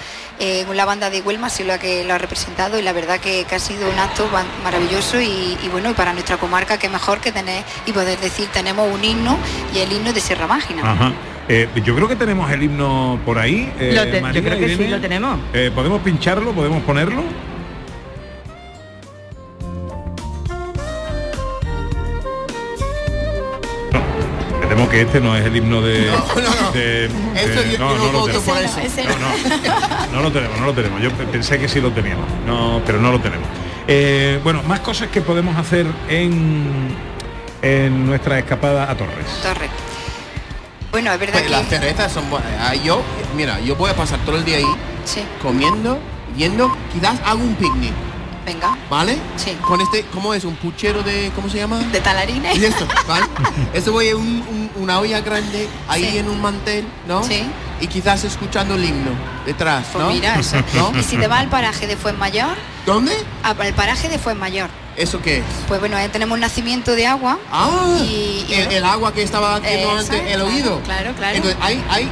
eh, 0.41 0.65
la 0.73 0.87
banda 0.87 1.11
de 1.11 1.21
Huelma, 1.21 1.51
sí 1.51 1.63
lo 1.65 1.79
que 1.79 2.03
lo 2.05 2.15
ha 2.15 2.19
representado 2.19 2.79
y 2.79 2.83
la 2.83 2.95
verdad 2.95 3.21
que, 3.21 3.45
que 3.45 3.55
ha 3.55 3.59
sido 3.59 3.91
un 3.91 3.99
acto 3.99 4.27
ma- 4.33 4.45
maravilloso 4.65 5.21
y, 5.21 5.59
y 5.63 5.69
bueno, 5.71 5.91
y 5.91 5.93
para 5.93 6.15
nuestra 6.15 6.39
comarca 6.39 6.79
que 6.79 6.89
mejor 6.89 7.19
que 7.21 7.31
tener 7.31 7.63
y 7.85 7.93
poder 7.93 8.19
decir 8.19 8.49
tenemos 8.53 8.91
un 8.91 9.05
himno 9.05 9.37
y 9.75 9.81
el 9.81 9.93
himno 9.93 10.13
de 10.15 10.21
Sierra 10.21 10.47
Mágina. 10.47 10.81
Ajá. 10.91 11.13
Eh, 11.49 11.69
yo 11.85 11.95
creo 11.95 12.09
que 12.09 12.17
tenemos 12.17 12.51
el 12.51 12.63
himno 12.63 13.21
por 13.27 13.39
ahí. 13.39 13.71
eh, 13.79 13.93
Lo 13.95 14.03
te- 14.05 14.23
yo 14.33 14.43
creo 14.43 14.59
que 14.59 14.75
sí, 14.77 14.87
lo 14.89 15.01
tenemos. 15.01 15.39
Eh, 15.53 15.71
¿Podemos 15.75 16.01
pincharlo? 16.01 16.53
¿Podemos 16.53 16.83
ponerlo? 16.85 17.23
Que 24.93 25.01
este 25.03 25.21
no 25.21 25.37
es 25.37 25.45
el 25.45 25.57
himno 25.57 25.81
de... 25.83 26.07
no, 27.79 27.95
no 27.95 27.97
no 27.97 28.13
lo 28.13 28.27
tenemos. 28.27 28.59
No, 29.19 29.19
no, 29.19 30.13
no 30.13 30.23
lo 30.23 30.31
tenemos, 30.33 30.61
no 30.61 30.67
lo 30.67 30.73
tenemos. 30.73 31.03
Yo 31.03 31.11
pe- 31.13 31.25
pensé 31.25 31.59
que 31.59 31.69
sí 31.69 31.81
lo 31.81 31.91
teníamos, 31.91 32.27
no, 32.47 32.81
pero 32.87 33.01
no 33.01 33.11
lo 33.11 33.21
tenemos. 33.21 33.47
Eh, 33.89 34.39
bueno, 34.45 34.63
más 34.65 34.81
cosas 34.81 35.09
que 35.09 35.21
podemos 35.21 35.57
hacer 35.57 35.87
en, 36.09 36.95
en 37.63 38.07
nuestra 38.07 38.39
escapada 38.39 38.91
a 38.91 38.97
Torres. 38.97 39.27
Torres. 39.43 39.71
Bueno, 40.91 41.11
es 41.13 41.19
verdad 41.19 41.33
Pues 41.35 41.45
que 41.45 41.51
las 41.51 41.67
cervezas 41.69 42.13
son 42.13 42.29
buenas. 42.31 42.51
Ah, 42.61 42.75
yo, 42.75 43.03
mira, 43.37 43.59
yo 43.61 43.77
voy 43.77 43.91
a 43.91 43.97
pasar 43.97 44.19
todo 44.21 44.37
el 44.37 44.45
día 44.45 44.59
ahí 44.59 44.67
Sí. 45.05 45.25
comiendo, 45.41 45.99
yendo, 46.37 46.77
quizás 46.93 47.19
hago 47.25 47.41
un 47.43 47.55
picnic, 47.55 47.93
venga, 48.45 48.77
¿vale? 48.91 49.17
Sí. 49.37 49.57
Con 49.63 49.81
este, 49.81 50.05
¿cómo 50.13 50.35
es? 50.35 50.45
Un 50.45 50.57
puchero 50.57 51.03
de, 51.03 51.31
¿cómo 51.35 51.49
se 51.49 51.59
llama? 51.59 51.79
de 51.79 52.01
talarines. 52.01 52.57
Y 52.57 52.65
esto, 52.65 52.87
¿vale? 53.07 53.27
Eso 53.73 53.93
voy 53.93 54.11
a 54.11 54.17
un- 54.17 54.45
un- 54.49 54.71
una 54.83 54.99
olla 54.99 55.21
grande, 55.21 55.69
ahí 55.89 56.11
Sí. 56.11 56.19
en 56.19 56.29
un 56.29 56.41
mantel, 56.41 56.85
¿no? 57.07 57.23
Sí. 57.25 57.43
Y 57.81 57.87
quizás 57.89 58.23
escuchando 58.25 58.75
el 58.75 58.85
himno 58.85 59.11
detrás, 59.47 59.87
Pues 59.93 60.05
¿no? 60.05 60.11
mira, 60.11 60.35
eso. 60.39 60.57
¿No? 60.75 60.93
Y 60.99 61.03
si 61.03 61.17
te 61.17 61.27
vas 61.27 61.41
al 61.41 61.49
paraje 61.49 61.87
de 61.87 61.97
Fuenmayor, 61.97 62.57
¿Dónde? 62.87 63.13
al 63.43 63.57
paraje 63.75 64.09
de 64.09 64.19
Fuenmayor, 64.19 64.69
¿Eso 64.97 65.21
qué 65.23 65.39
es? 65.39 65.45
pues 65.69 65.81
bueno, 65.81 65.97
ahí 65.97 66.09
tenemos 66.09 66.35
un 66.35 66.41
nacimiento 66.41 66.93
de 66.93 67.07
agua. 67.07 67.39
Ah, 67.51 67.97
y, 68.01 68.45
y 68.49 68.55
el, 68.55 68.85
agua 68.85 69.13
que 69.15 69.23
estaba 69.23 69.57
haciendo 69.57 69.91
antes, 69.99 70.23
el 70.27 70.41
oído. 70.43 70.81
claro, 70.83 71.13
claro. 71.15 71.37
Entonces, 71.37 71.59
hay, 71.63 71.83
hay 71.89 72.11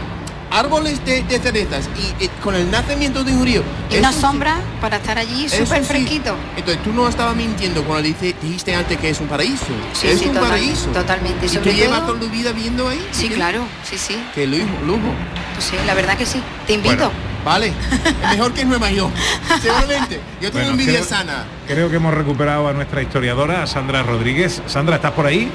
árboles 0.50 1.04
de, 1.04 1.22
de 1.22 1.38
cerezas 1.38 1.88
y, 1.96 2.24
y 2.24 2.28
con 2.42 2.54
el 2.54 2.70
nacimiento 2.70 3.22
de 3.24 3.32
un 3.32 3.44
río. 3.44 3.62
y 3.90 3.96
una 3.98 4.12
sí- 4.12 4.20
sombra 4.20 4.56
para 4.80 4.96
estar 4.96 5.18
allí 5.18 5.48
súper 5.48 5.80
sí. 5.82 5.84
fresquito. 5.88 6.34
Entonces, 6.56 6.82
tú 6.82 6.92
no 6.92 7.08
estabas 7.08 7.36
mintiendo 7.36 7.82
cuando 7.84 8.08
dice- 8.08 8.34
dijiste 8.42 8.74
antes 8.74 8.98
que 8.98 9.10
es 9.10 9.20
un 9.20 9.28
paraíso. 9.28 9.64
Sí, 9.92 10.08
es 10.08 10.18
sí, 10.18 10.26
un 10.26 10.34
total- 10.34 10.48
paraíso. 10.50 10.86
totalmente. 10.88 11.46
¿Y 11.46 11.48
Sobre 11.48 11.70
tú 11.70 11.76
llevas 11.76 12.00
todo- 12.00 12.14
toda 12.14 12.20
tu 12.20 12.28
vida 12.30 12.52
viendo 12.52 12.88
ahí? 12.88 13.04
Sí, 13.12 13.28
claro, 13.28 13.62
sí, 13.88 13.96
sí. 13.98 14.16
Qué 14.34 14.46
lujo, 14.46 14.64
lujo. 14.86 15.14
Pues 15.54 15.64
sí, 15.66 15.76
la 15.86 15.94
verdad 15.94 16.16
que 16.16 16.26
sí. 16.26 16.40
Te 16.66 16.74
invito. 16.74 16.96
Bueno, 16.96 17.30
Vale, 17.42 17.68
es 17.68 18.30
mejor 18.36 18.52
que 18.52 18.66
Nueva 18.66 18.90
York. 18.90 19.14
Seguramente. 19.62 20.20
Yo 20.42 20.50
tengo 20.50 20.52
Bueno, 20.66 20.70
envidia 20.72 20.92
creo- 21.00 21.04
sana. 21.08 21.44
Creo 21.66 21.88
que 21.88 21.96
hemos 21.96 22.12
recuperado 22.12 22.68
a 22.68 22.72
nuestra 22.74 23.00
historiadora, 23.00 23.62
a 23.62 23.66
Sandra 23.66 24.02
Rodríguez. 24.02 24.60
Sandra, 24.66 24.96
¿estás 24.96 25.12
por 25.12 25.24
ahí? 25.26 25.50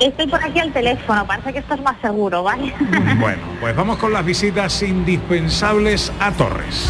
Estoy 0.00 0.28
por 0.28 0.42
aquí 0.42 0.60
al 0.60 0.72
teléfono, 0.72 1.26
parece 1.26 1.52
que 1.52 1.58
esto 1.58 1.74
es 1.74 1.82
más 1.82 1.96
seguro, 2.00 2.42
¿vale? 2.42 2.72
Bueno, 3.18 3.42
pues 3.60 3.74
vamos 3.74 3.98
con 3.98 4.12
las 4.12 4.24
visitas 4.24 4.82
indispensables 4.82 6.12
a 6.20 6.30
Torres. 6.32 6.88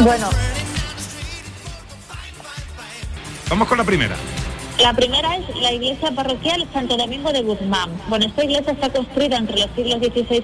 bueno, 0.00 0.28
Vamos 3.50 3.68
con 3.68 3.78
la 3.78 3.84
primera. 3.84 4.16
La 4.80 4.92
primera 4.92 5.36
es 5.36 5.60
la 5.60 5.72
iglesia 5.72 6.10
parroquial 6.10 6.66
Santo 6.72 6.96
Domingo 6.96 7.32
de 7.32 7.42
Guzmán. 7.42 7.90
Bueno, 8.08 8.26
esta 8.26 8.44
iglesia 8.44 8.72
está 8.72 8.90
construida 8.90 9.36
entre 9.36 9.60
los 9.60 9.68
siglos 9.76 9.98
XVI 9.98 10.42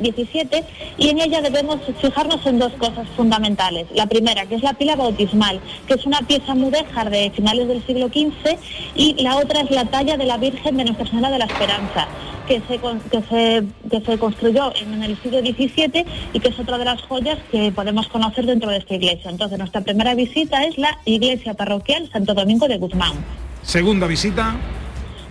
y 0.00 0.12
XVII 0.12 0.64
y 0.96 1.08
en 1.10 1.20
ella 1.20 1.42
debemos 1.42 1.78
fijarnos 2.00 2.44
en 2.46 2.58
dos 2.58 2.72
cosas 2.74 3.06
fundamentales. 3.16 3.86
La 3.94 4.06
primera, 4.06 4.46
que 4.46 4.54
es 4.54 4.62
la 4.62 4.72
pila 4.72 4.96
bautismal, 4.96 5.60
que 5.86 5.94
es 5.94 6.06
una 6.06 6.20
pieza 6.20 6.54
mudéjar 6.54 7.10
de 7.10 7.30
finales 7.30 7.68
del 7.68 7.84
siglo 7.86 8.08
XV 8.08 8.58
y 8.94 9.22
la 9.22 9.36
otra 9.36 9.60
es 9.60 9.70
la 9.70 9.84
talla 9.84 10.16
de 10.16 10.24
la 10.24 10.38
Virgen 10.38 10.78
de 10.78 10.84
Nuestra 10.84 11.06
Señora 11.06 11.30
de 11.30 11.38
la 11.38 11.44
Esperanza. 11.44 12.08
Que 12.48 12.62
se, 12.68 12.78
que, 12.78 13.22
se, 13.28 13.64
que 13.90 14.00
se 14.06 14.18
construyó 14.18 14.72
en 14.76 15.02
el 15.02 15.20
siglo 15.20 15.40
XVII 15.40 16.06
y 16.32 16.38
que 16.38 16.48
es 16.48 16.58
otra 16.60 16.78
de 16.78 16.84
las 16.84 17.02
joyas 17.02 17.38
que 17.50 17.72
podemos 17.72 18.06
conocer 18.06 18.46
dentro 18.46 18.70
de 18.70 18.76
esta 18.76 18.94
iglesia. 18.94 19.32
Entonces, 19.32 19.58
nuestra 19.58 19.80
primera 19.80 20.14
visita 20.14 20.64
es 20.64 20.78
la 20.78 20.96
iglesia 21.04 21.54
parroquial 21.54 22.08
Santo 22.12 22.34
Domingo 22.34 22.68
de 22.68 22.78
Guzmán. 22.78 23.45
Segunda 23.66 24.06
visita. 24.06 24.54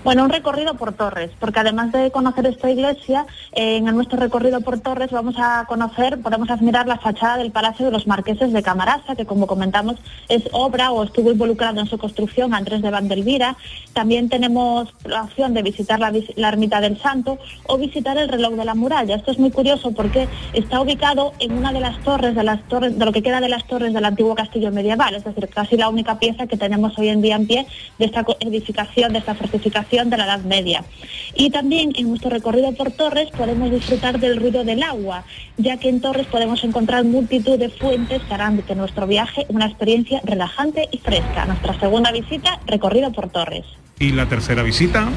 Bueno, 0.06 0.24
un 0.24 0.30
recorrido 0.30 0.76
por 0.76 0.94
Torres, 0.94 1.32
porque 1.40 1.62
además 1.62 1.92
de 1.92 2.12
conocer 2.12 2.46
esta 2.46 2.70
iglesia, 2.70 3.26
eh, 3.54 3.78
en 3.78 3.86
nuestro 3.86 4.20
recorrido 4.20 4.62
por 4.62 4.80
Torres 4.80 5.10
vamos 5.10 5.34
a 5.40 5.66
conocer, 5.68 6.22
podemos 6.22 6.48
admirar 6.52 6.86
la 6.86 7.00
fachada 7.00 7.38
del 7.38 7.50
Palacio 7.50 7.88
de 7.88 7.92
los 7.92 8.06
Marqueses 8.06 8.54
de 8.54 8.62
Camarasa, 8.62 9.16
que 9.16 9.26
como 9.26 9.48
comentamos 9.48 9.96
es 10.30 10.44
obra 10.52 10.92
o 10.92 11.04
estuvo 11.04 11.32
involucrado 11.32 11.80
en 11.80 11.88
su 11.88 11.98
construcción 11.98 12.54
Andrés 12.54 12.84
de 12.84 12.92
Vandelvira. 12.92 13.58
También 13.94 14.30
tenemos 14.30 14.94
la 15.06 15.24
opción 15.24 15.56
de 15.56 15.64
visitar 15.64 16.00
la, 16.00 16.14
la 16.36 16.50
Ermita 16.50 16.82
del 16.82 17.02
Santo 17.02 17.40
o 17.66 17.80
visitar 17.80 18.16
el 18.20 18.30
reloj 18.30 18.54
de 18.54 18.66
la 18.66 18.76
muralla. 18.76 19.16
Esto 19.16 19.32
es 19.32 19.40
muy 19.40 19.50
curioso 19.50 19.92
porque 19.92 20.28
está 20.54 20.82
ubicado 20.82 21.34
en 21.40 21.58
una 21.58 21.74
de 21.74 21.80
las 21.80 22.00
torres, 22.04 22.36
de 22.36 22.44
las 22.44 22.62
torres, 22.68 22.96
de 23.00 23.06
lo 23.06 23.12
que 23.12 23.24
queda 23.24 23.42
de 23.42 23.50
las 23.50 23.66
torres 23.66 23.92
del 23.92 24.06
antiguo 24.06 24.36
castillo 24.36 24.72
medieval, 24.72 25.16
es 25.16 25.24
decir, 25.24 25.50
casi 25.50 25.78
la 25.78 25.90
única 25.90 26.20
pieza 26.20 26.46
que 26.46 26.58
tenemos 26.58 26.96
hoy 27.00 27.08
en 27.08 27.24
día 27.24 27.38
en 27.38 27.48
pie 27.48 27.66
de 27.98 28.06
esta 28.06 28.24
edificación, 28.42 29.12
de 29.12 29.18
esta 29.18 29.34
fortificación 29.34 29.95
de 30.04 30.18
la 30.18 30.26
Edad 30.26 30.42
Media. 30.42 30.84
Y 31.36 31.50
también 31.50 31.94
en 31.96 32.10
nuestro 32.10 32.30
recorrido 32.30 32.74
por 32.74 32.92
Torres 32.92 33.30
podemos 33.32 33.72
disfrutar 33.72 34.20
del 34.20 34.38
ruido 34.38 34.66
del 34.66 34.84
agua, 34.84 35.24
ya 35.58 35.78
que 35.78 35.88
en 35.88 36.02
Torres 36.02 36.28
podemos 36.28 36.64
encontrar 36.64 37.06
multitud 37.06 37.58
de 37.58 37.70
fuentes 37.70 38.22
que 38.24 38.34
harán 38.34 38.62
de 38.66 38.76
nuestro 38.76 39.08
viaje 39.08 39.46
una 39.48 39.68
experiencia 39.68 40.22
relajante 40.26 40.90
y 40.92 40.98
fresca. 40.98 41.46
Nuestra 41.46 41.80
segunda 41.80 42.12
visita, 42.12 42.60
recorrido 42.66 43.12
por 43.12 43.30
Torres. 43.30 43.66
Y 44.00 44.12
la 44.12 44.26
tercera 44.28 44.62
visita. 44.64 45.08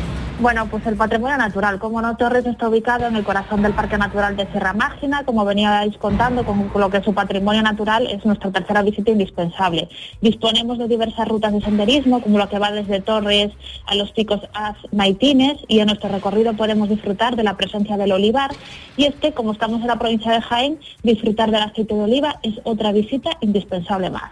Bueno, 0.40 0.68
pues 0.70 0.86
el 0.86 0.94
patrimonio 0.94 1.36
natural. 1.36 1.80
Como 1.80 2.00
no, 2.00 2.16
Torres 2.16 2.46
está 2.46 2.68
ubicado 2.68 3.06
en 3.06 3.16
el 3.16 3.24
corazón 3.24 3.60
del 3.60 3.72
Parque 3.72 3.98
Natural 3.98 4.36
de 4.36 4.46
Sierra 4.52 4.72
Mágina. 4.72 5.24
Como 5.24 5.44
veníais 5.44 5.98
contando, 5.98 6.44
con 6.44 6.70
lo 6.76 6.90
que 6.90 7.02
su 7.02 7.12
patrimonio 7.12 7.60
natural 7.60 8.06
es 8.06 8.24
nuestra 8.24 8.52
tercera 8.52 8.82
visita 8.82 9.10
indispensable. 9.10 9.88
Disponemos 10.20 10.78
de 10.78 10.86
diversas 10.86 11.26
rutas 11.26 11.52
de 11.52 11.60
senderismo, 11.60 12.22
como 12.22 12.38
lo 12.38 12.48
que 12.48 12.60
va 12.60 12.70
desde 12.70 13.00
Torres 13.00 13.50
a 13.86 13.96
los 13.96 14.12
picos 14.12 14.40
Az 14.52 14.76
Maitines, 14.92 15.58
y 15.66 15.80
en 15.80 15.86
nuestro 15.86 16.08
recorrido 16.08 16.52
podemos 16.54 16.88
disfrutar 16.88 17.34
de 17.34 17.42
la 17.42 17.56
presencia 17.56 17.96
del 17.96 18.12
olivar. 18.12 18.52
Y 18.96 19.06
es 19.06 19.16
que, 19.16 19.32
como 19.32 19.50
estamos 19.50 19.80
en 19.80 19.88
la 19.88 19.98
provincia 19.98 20.30
de 20.30 20.40
Jaén, 20.40 20.78
disfrutar 21.02 21.50
del 21.50 21.62
aceite 21.62 21.94
de 21.96 22.00
oliva 22.00 22.38
es 22.44 22.54
otra 22.62 22.92
visita 22.92 23.30
indispensable 23.40 24.08
más. 24.10 24.30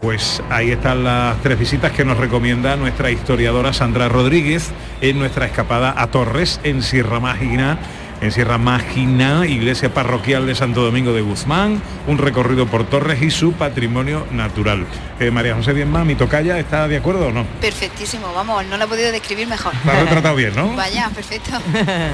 Pues 0.00 0.40
ahí 0.48 0.70
están 0.70 1.02
las 1.02 1.36
tres 1.42 1.58
visitas 1.58 1.90
que 1.90 2.04
nos 2.04 2.16
recomienda 2.18 2.76
nuestra 2.76 3.10
historiadora 3.10 3.72
Sandra 3.72 4.08
Rodríguez 4.08 4.70
en 5.00 5.18
nuestra 5.18 5.46
escapada 5.46 5.92
a 5.96 6.06
Torres 6.06 6.60
en 6.62 6.82
Sierra 6.82 7.18
Mágina. 7.18 7.78
En 8.20 8.32
Sierra 8.32 8.58
Mágina, 8.58 9.46
iglesia 9.46 9.94
parroquial 9.94 10.44
de 10.46 10.56
Santo 10.56 10.82
Domingo 10.82 11.12
de 11.12 11.20
Guzmán, 11.22 11.80
un 12.08 12.18
recorrido 12.18 12.66
por 12.66 12.82
Torres 12.84 13.22
y 13.22 13.30
su 13.30 13.52
patrimonio 13.52 14.26
natural. 14.32 14.86
Eh, 15.20 15.30
María 15.30 15.54
José 15.54 15.72
Bienma, 15.72 16.04
mi 16.04 16.16
tocaya, 16.16 16.58
¿está 16.58 16.88
de 16.88 16.96
acuerdo 16.96 17.28
o 17.28 17.32
no? 17.32 17.44
Perfectísimo, 17.60 18.32
vamos, 18.34 18.66
no 18.66 18.76
lo 18.76 18.84
he 18.84 18.88
podido 18.88 19.12
describir 19.12 19.46
mejor. 19.46 19.72
La 19.84 19.92
has 19.92 20.00
retratado 20.00 20.34
bien, 20.34 20.52
¿no? 20.56 20.74
Vaya, 20.74 21.08
perfecto. 21.14 21.52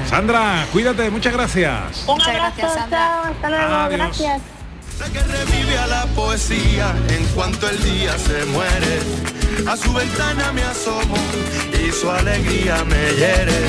Sandra, 0.07 0.67
cuídate, 0.71 1.09
muchas 1.09 1.33
gracias. 1.33 2.03
Un 2.05 2.13
Muchas 2.17 2.27
abrazo, 2.35 2.53
gracias, 2.55 2.73
Sandra. 2.73 2.99
chao, 2.99 3.23
hasta 3.23 3.49
luego, 3.49 3.73
Adiós. 3.73 3.99
gracias. 3.99 4.41
Vive 4.97 5.77
a 5.77 5.87
la 5.87 6.05
poesía 6.07 6.95
en 7.09 7.25
cuanto 7.35 7.69
el 7.69 7.81
día 7.83 8.17
se 8.17 8.45
muere. 8.45 8.99
A 9.67 9.75
su 9.75 9.93
ventana 9.93 10.51
me 10.53 10.63
asomo 10.63 11.17
y 11.73 11.91
su 11.91 12.09
alegría 12.09 12.83
me 12.85 13.13
hiere. 13.13 13.59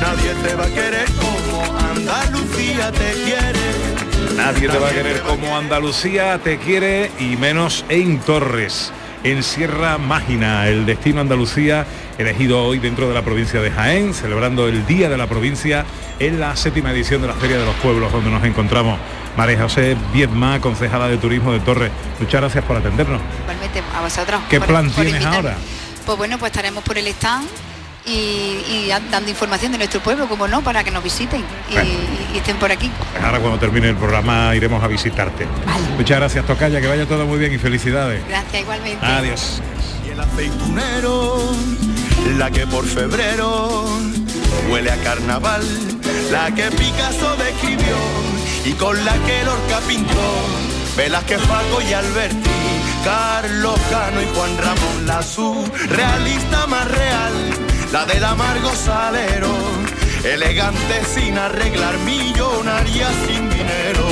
Nadie 0.00 0.34
te 0.42 0.54
va 0.54 0.64
a 0.64 0.68
querer 0.68 1.06
como 1.12 1.62
Andalucía 1.78 2.90
te 2.90 3.12
quiere. 3.24 4.36
Nadie 4.36 4.68
te 4.68 4.78
va 4.78 4.88
a 4.88 4.92
querer 4.92 5.20
como 5.22 5.56
Andalucía 5.56 6.38
te 6.42 6.58
quiere 6.58 7.12
y 7.20 7.36
menos 7.36 7.84
en 7.88 8.18
Torres, 8.18 8.92
en 9.22 9.42
Sierra 9.44 9.98
Mágina, 9.98 10.68
el 10.68 10.84
destino 10.84 11.20
Andalucía 11.20 11.86
elegido 12.18 12.64
hoy 12.64 12.78
dentro 12.78 13.08
de 13.08 13.14
la 13.14 13.22
provincia 13.22 13.60
de 13.60 13.70
Jaén, 13.70 14.14
celebrando 14.14 14.68
el 14.68 14.86
Día 14.86 15.08
de 15.08 15.16
la 15.16 15.26
Provincia 15.26 15.84
en 16.18 16.40
la 16.40 16.56
séptima 16.56 16.92
edición 16.92 17.22
de 17.22 17.28
la 17.28 17.34
Feria 17.34 17.58
de 17.58 17.64
los 17.64 17.74
Pueblos, 17.76 18.12
donde 18.12 18.30
nos 18.30 18.44
encontramos. 18.44 18.98
María 19.36 19.60
José 19.60 19.96
Viedma, 20.12 20.60
concejala 20.60 21.08
de 21.08 21.16
Turismo 21.18 21.52
de 21.52 21.60
Torres, 21.60 21.90
muchas 22.20 22.40
gracias 22.40 22.64
por 22.64 22.76
atendernos. 22.76 23.20
Igualmente 23.42 23.82
a 23.96 24.00
vosotros. 24.00 24.40
¿Qué 24.48 24.58
por- 24.58 24.68
plan 24.68 24.86
por 24.90 25.04
tienes 25.04 25.14
invitarme. 25.22 25.36
ahora? 25.50 25.56
Pues 26.06 26.18
bueno, 26.18 26.38
pues 26.38 26.50
estaremos 26.52 26.84
por 26.84 26.96
el 26.98 27.06
stand 27.08 27.46
y, 28.06 28.88
dando 29.10 29.30
información 29.30 29.72
de 29.72 29.78
nuestro 29.78 30.00
pueblo, 30.00 30.28
como 30.28 30.46
no, 30.46 30.62
para 30.62 30.84
que 30.84 30.90
nos 30.90 31.02
visiten 31.02 31.42
y, 31.70 31.72
Bueno. 31.72 31.90
y 32.34 32.36
estén 32.36 32.56
por 32.58 32.70
aquí. 32.70 32.90
Ahora 33.24 33.40
cuando 33.40 33.58
termine 33.58 33.88
el 33.88 33.96
programa 33.96 34.54
iremos 34.54 34.82
a 34.84 34.86
visitarte. 34.88 35.46
Muchas 35.96 36.18
gracias, 36.18 36.46
Tocaya, 36.46 36.80
que 36.80 36.86
vaya 36.86 37.06
todo 37.06 37.24
muy 37.26 37.38
bien 37.38 37.52
y 37.54 37.58
felicidades. 37.58 38.22
Gracias 38.28 38.60
igualmente. 38.62 39.04
Adiós. 39.04 39.62
Y 40.06 40.10
el 40.10 40.20
aceitunero, 40.20 41.54
la 42.36 42.50
que 42.50 42.66
por 42.66 42.84
febrero 42.86 43.86
huele 44.70 44.90
a 44.90 44.96
carnaval, 44.96 45.62
la 46.30 46.54
que 46.54 46.70
Picasso 46.70 47.36
describió 47.36 47.96
y 48.64 48.72
con 48.72 49.02
la 49.04 49.12
que 49.12 49.44
Lorca 49.44 49.80
pintó, 49.86 50.46
Velázquez, 50.96 51.40
Paco 51.42 51.82
y 51.82 51.92
Alberti, 51.92 52.50
Carlos 53.04 53.78
Cano 53.90 54.22
y 54.22 54.26
Juan 54.34 54.56
Ramón, 54.58 55.06
la 55.06 55.22
surrealista 55.22 56.66
más 56.66 56.90
real, 56.90 57.32
la 57.92 58.06
del 58.06 58.24
amargo 58.24 58.72
salero, 58.74 59.52
elegante 60.24 61.04
sin 61.04 61.36
arreglar, 61.36 61.98
millonaria 61.98 63.08
sin 63.26 63.50
dinero, 63.50 64.08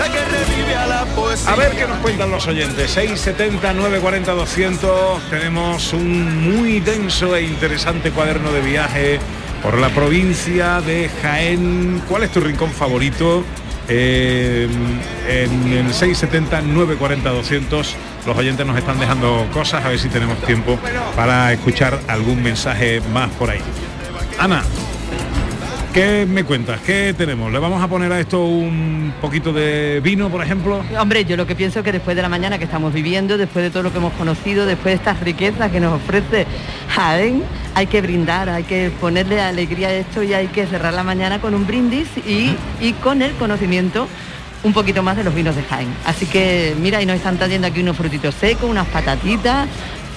la 0.00 0.10
que 0.10 0.24
revive 0.24 0.74
a 0.74 0.86
la 0.86 1.04
poesía. 1.14 1.52
A 1.52 1.56
ver 1.56 1.76
qué 1.76 1.86
nos 1.86 1.98
cuentan 1.98 2.30
los 2.30 2.46
oyentes. 2.46 2.90
670 2.90 3.74
940 3.74 4.32
200. 4.32 5.22
Tenemos 5.30 5.92
un 5.92 6.50
muy 6.50 6.80
denso 6.80 7.36
e 7.36 7.42
interesante 7.42 8.10
cuaderno 8.10 8.50
de 8.50 8.60
viaje 8.62 9.20
por 9.62 9.78
la 9.78 9.88
provincia 9.90 10.80
de 10.80 11.10
Jaén. 11.22 12.02
¿Cuál 12.08 12.24
es 12.24 12.30
tu 12.30 12.40
rincón 12.40 12.70
favorito? 12.70 13.44
Eh, 13.88 14.68
en 15.28 15.72
el 15.72 15.92
670 15.92 16.62
940 16.62 17.28
200 17.30 17.96
los 18.24 18.38
oyentes 18.38 18.64
nos 18.64 18.78
están 18.78 19.00
dejando 19.00 19.48
cosas 19.52 19.84
a 19.84 19.88
ver 19.88 19.98
si 19.98 20.08
tenemos 20.08 20.40
tiempo 20.42 20.78
para 21.16 21.52
escuchar 21.52 21.98
algún 22.06 22.40
mensaje 22.40 23.00
más 23.12 23.30
por 23.30 23.50
ahí 23.50 23.58
Ana 24.38 24.62
¿qué 25.92 26.26
me 26.26 26.44
cuentas? 26.44 26.80
¿qué 26.80 27.14
tenemos? 27.16 27.52
¿le 27.52 27.58
vamos 27.58 27.82
a 27.82 27.88
poner 27.88 28.12
a 28.12 28.20
esto 28.20 28.44
un 28.44 29.12
poquito 29.20 29.52
de 29.52 30.00
vino 30.02 30.28
por 30.28 30.42
ejemplo? 30.42 30.82
Hombre, 30.98 31.24
yo 31.24 31.36
lo 31.36 31.46
que 31.46 31.54
pienso 31.54 31.80
es 31.80 31.84
que 31.84 31.92
después 31.92 32.16
de 32.16 32.22
la 32.22 32.28
mañana 32.28 32.58
que 32.58 32.64
estamos 32.64 32.92
viviendo, 32.92 33.38
después 33.38 33.64
de 33.64 33.70
todo 33.70 33.82
lo 33.82 33.92
que 33.92 33.98
hemos 33.98 34.12
conocido, 34.14 34.66
después 34.66 34.92
de 34.92 34.96
estas 34.96 35.20
riquezas 35.20 35.70
que 35.70 35.80
nos 35.80 35.94
ofrece 35.94 36.46
Jaén, 36.88 37.42
hay 37.74 37.86
que 37.86 38.00
brindar, 38.00 38.48
hay 38.48 38.64
que 38.64 38.90
ponerle 39.00 39.40
alegría 39.40 39.88
a 39.88 39.94
esto 39.94 40.22
y 40.22 40.34
hay 40.34 40.48
que 40.48 40.66
cerrar 40.66 40.94
la 40.94 41.04
mañana 41.04 41.40
con 41.40 41.54
un 41.54 41.66
brindis 41.66 42.08
y, 42.26 42.54
y 42.80 42.92
con 42.94 43.22
el 43.22 43.32
conocimiento 43.34 44.08
un 44.62 44.72
poquito 44.72 45.02
más 45.02 45.16
de 45.16 45.24
los 45.24 45.34
vinos 45.34 45.56
de 45.56 45.62
Jaén. 45.62 45.88
Así 46.04 46.26
que 46.26 46.74
mira, 46.80 47.00
y 47.00 47.06
nos 47.06 47.16
están 47.16 47.38
trayendo 47.38 47.66
aquí 47.66 47.80
unos 47.80 47.96
frutitos 47.96 48.34
secos, 48.34 48.68
unas 48.68 48.86
patatitas. 48.88 49.68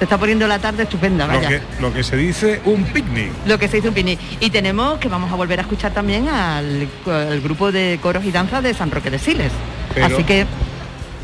Se 0.03 0.05
está 0.05 0.17
poniendo 0.17 0.45
la 0.49 0.59
tarde 0.59 0.83
estupenda, 0.83 1.25
Lo 1.27 1.35
vaya. 1.35 1.47
que, 1.47 1.61
lo 1.79 1.93
que 1.93 2.03
se 2.03 2.17
dice 2.17 2.59
un 2.65 2.83
picnic. 2.83 3.29
Lo 3.45 3.57
que 3.57 3.69
se 3.69 3.77
hizo 3.77 3.87
un 3.87 3.93
picnic. 3.93 4.19
Y 4.41 4.49
tenemos 4.49 4.99
que 4.99 5.07
vamos 5.07 5.31
a 5.31 5.35
volver 5.35 5.59
a 5.59 5.61
escuchar 5.61 5.93
también 5.93 6.27
al, 6.27 6.89
al 7.05 7.39
grupo 7.39 7.71
de 7.71 7.97
coros 8.01 8.25
y 8.25 8.31
danzas 8.33 8.61
de 8.63 8.73
San 8.73 8.91
Roque 8.91 9.09
de 9.09 9.17
Siles. 9.17 9.53
Pero- 9.93 10.07
Así 10.07 10.25
que 10.25 10.45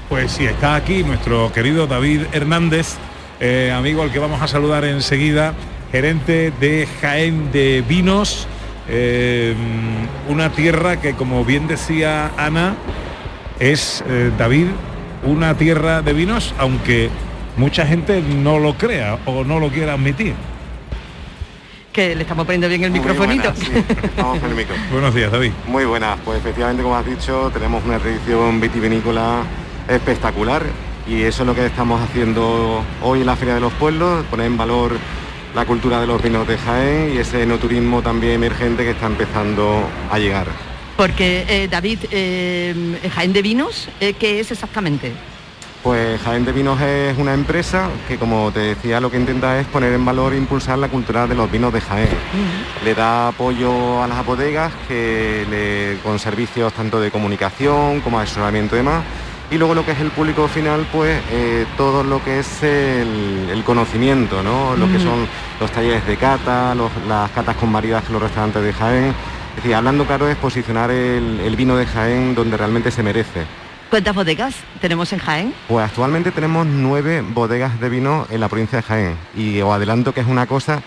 Pues 0.08 0.32
sí, 0.32 0.46
está 0.46 0.76
aquí 0.76 1.04
nuestro 1.04 1.52
querido 1.52 1.88
David 1.88 2.22
Hernández, 2.32 2.96
eh, 3.42 3.74
amigo 3.76 4.02
al 4.02 4.14
que 4.14 4.20
vamos 4.20 4.42
a 4.42 4.48
saludar 4.48 4.86
enseguida, 4.86 5.56
gerente 5.92 6.54
de 6.62 6.88
Jaén 7.02 7.52
de 7.52 7.84
Vinos, 7.86 8.48
eh, 8.88 9.56
una 10.30 10.52
tierra 10.52 11.02
que 11.02 11.16
como 11.16 11.44
bien 11.44 11.68
decía 11.68 12.32
Ana, 12.38 12.76
es 13.60 14.06
eh, 14.08 14.32
David, 14.38 14.68
una 15.26 15.56
tierra 15.58 16.02
de 16.02 16.14
vinos, 16.14 16.54
aunque 16.58 17.10
mucha 17.60 17.86
gente 17.86 18.22
no 18.22 18.58
lo 18.58 18.76
crea 18.76 19.20
o 19.26 19.44
no 19.44 19.60
lo 19.60 19.70
quiera 19.70 19.94
admitir. 19.94 20.34
que 21.92 22.16
le 22.16 22.22
estamos 22.22 22.46
poniendo 22.46 22.70
bien 22.70 22.84
el 22.86 22.92
Muy 22.92 23.00
microfonito. 23.00 23.52
buenas, 23.52 23.60
sí, 23.60 23.72
estamos 24.04 24.40
con 24.40 24.50
el 24.50 24.56
micro. 24.56 24.76
Buenos 24.92 25.14
días, 25.14 25.32
David. 25.32 25.52
Muy 25.68 25.84
buenas, 25.86 26.18
pues 26.24 26.38
efectivamente 26.40 26.82
como 26.84 26.96
has 26.96 27.06
dicho, 27.06 27.50
tenemos 27.54 27.84
una 27.84 27.98
tradición 28.00 28.62
vitivinícola 28.62 29.42
espectacular 29.90 30.64
y 31.08 31.24
eso 31.24 31.44
es 31.44 31.48
lo 31.48 31.56
que 31.56 31.66
estamos 31.66 32.00
haciendo 32.02 32.84
hoy 33.02 33.20
en 33.22 33.26
la 33.26 33.36
Feria 33.36 33.56
de 33.56 33.60
los 33.60 33.74
Pueblos, 33.74 34.24
poner 34.30 34.46
en 34.46 34.56
valor 34.58 34.92
la 35.56 35.66
cultura 35.66 36.00
de 36.00 36.08
los 36.08 36.22
vinos 36.22 36.48
de 36.48 36.58
Jaén 36.58 37.12
y 37.16 37.18
ese 37.18 37.42
enoturismo 37.44 38.02
también 38.02 38.34
emergente 38.36 38.84
que 38.84 38.92
está 38.92 39.08
empezando 39.08 39.84
a 40.12 40.20
llegar. 40.20 40.46
Porque 40.96 41.44
eh, 41.50 41.68
David, 41.70 42.00
eh, 42.12 43.00
Jaén 43.14 43.34
de 43.34 43.42
Vinos, 43.42 43.90
eh, 44.00 44.14
¿qué 44.14 44.40
es 44.40 44.52
exactamente? 44.52 45.12
Pues 45.84 46.20
Jaén 46.22 46.44
de 46.44 46.52
Vinos 46.52 46.80
es 46.82 47.18
una 47.18 47.34
empresa 47.34 47.88
que 48.08 48.18
como 48.18 48.52
te 48.52 48.60
decía 48.60 49.00
lo 49.00 49.10
que 49.10 49.16
intenta 49.18 49.58
es 49.60 49.68
poner 49.68 49.94
en 49.94 50.04
valor 50.04 50.34
e 50.34 50.38
impulsar 50.38 50.78
la 50.78 50.90
cultura 50.90 51.26
de 51.26 51.36
los 51.36 51.50
vinos 51.50 51.72
de 51.72 51.80
Jaén. 51.80 52.10
Le 52.84 52.94
da 52.96 53.30
apoyo 53.30 54.04
a 54.04 54.08
las 54.08 54.26
bodegas 54.26 54.74
que 54.90 55.46
le, 55.50 55.98
con 56.04 56.20
servicios 56.20 56.74
tanto 56.74 57.00
de 57.00 57.12
comunicación 57.12 58.02
como 58.02 58.20
asesoramiento 58.20 58.76
y 58.76 58.80
demás. 58.80 59.04
Y 59.52 59.58
luego 59.58 59.74
lo 59.74 59.86
que 59.86 59.94
es 59.94 60.00
el 60.02 60.12
público 60.12 60.48
final, 60.50 60.86
pues 60.92 61.18
eh, 61.32 61.66
todo 61.78 62.04
lo 62.04 62.22
que 62.24 62.40
es 62.40 62.62
el, 62.62 63.48
el 63.50 63.64
conocimiento, 63.64 64.44
¿no? 64.44 64.76
Lo 64.76 64.86
que 64.92 65.00
son 65.00 65.26
los 65.62 65.72
talleres 65.72 66.06
de 66.06 66.18
cata, 66.18 66.76
los- 66.76 66.92
las 67.08 67.32
catas 67.32 67.56
con 67.56 67.72
variedad 67.72 68.04
en 68.06 68.14
los 68.14 68.22
restaurantes 68.22 68.62
de 68.62 68.74
Jaén. 68.74 69.06
Es 69.52 69.56
decir, 69.56 69.74
hablando 69.76 70.06
claro 70.06 70.28
es 70.28 70.36
posicionar 70.36 70.92
el, 70.92 71.40
el 71.40 71.56
vino 71.56 71.76
de 71.78 71.86
Jaén 71.88 72.36
donde 72.36 72.58
realmente 72.58 72.92
se 72.92 73.02
merece. 73.02 73.46
¿Cuántas 73.90 74.14
bodegas 74.14 74.54
tenemos 74.82 75.12
en 75.14 75.20
Jaén? 75.20 75.54
Pues 75.68 75.84
actualmente 75.86 76.32
tenemos 76.32 76.66
nueve 76.68 77.22
bodegas 77.22 77.80
de 77.80 77.90
vino 77.90 78.28
en 78.30 78.40
la 78.40 78.48
provincia 78.48 78.78
de 78.78 78.84
Jaén 78.84 79.16
y 79.36 79.60
os 79.62 79.74
adelanto 79.74 80.14
que 80.14 80.22
es 80.22 80.28
una 80.28 80.46
cosa 80.46 80.82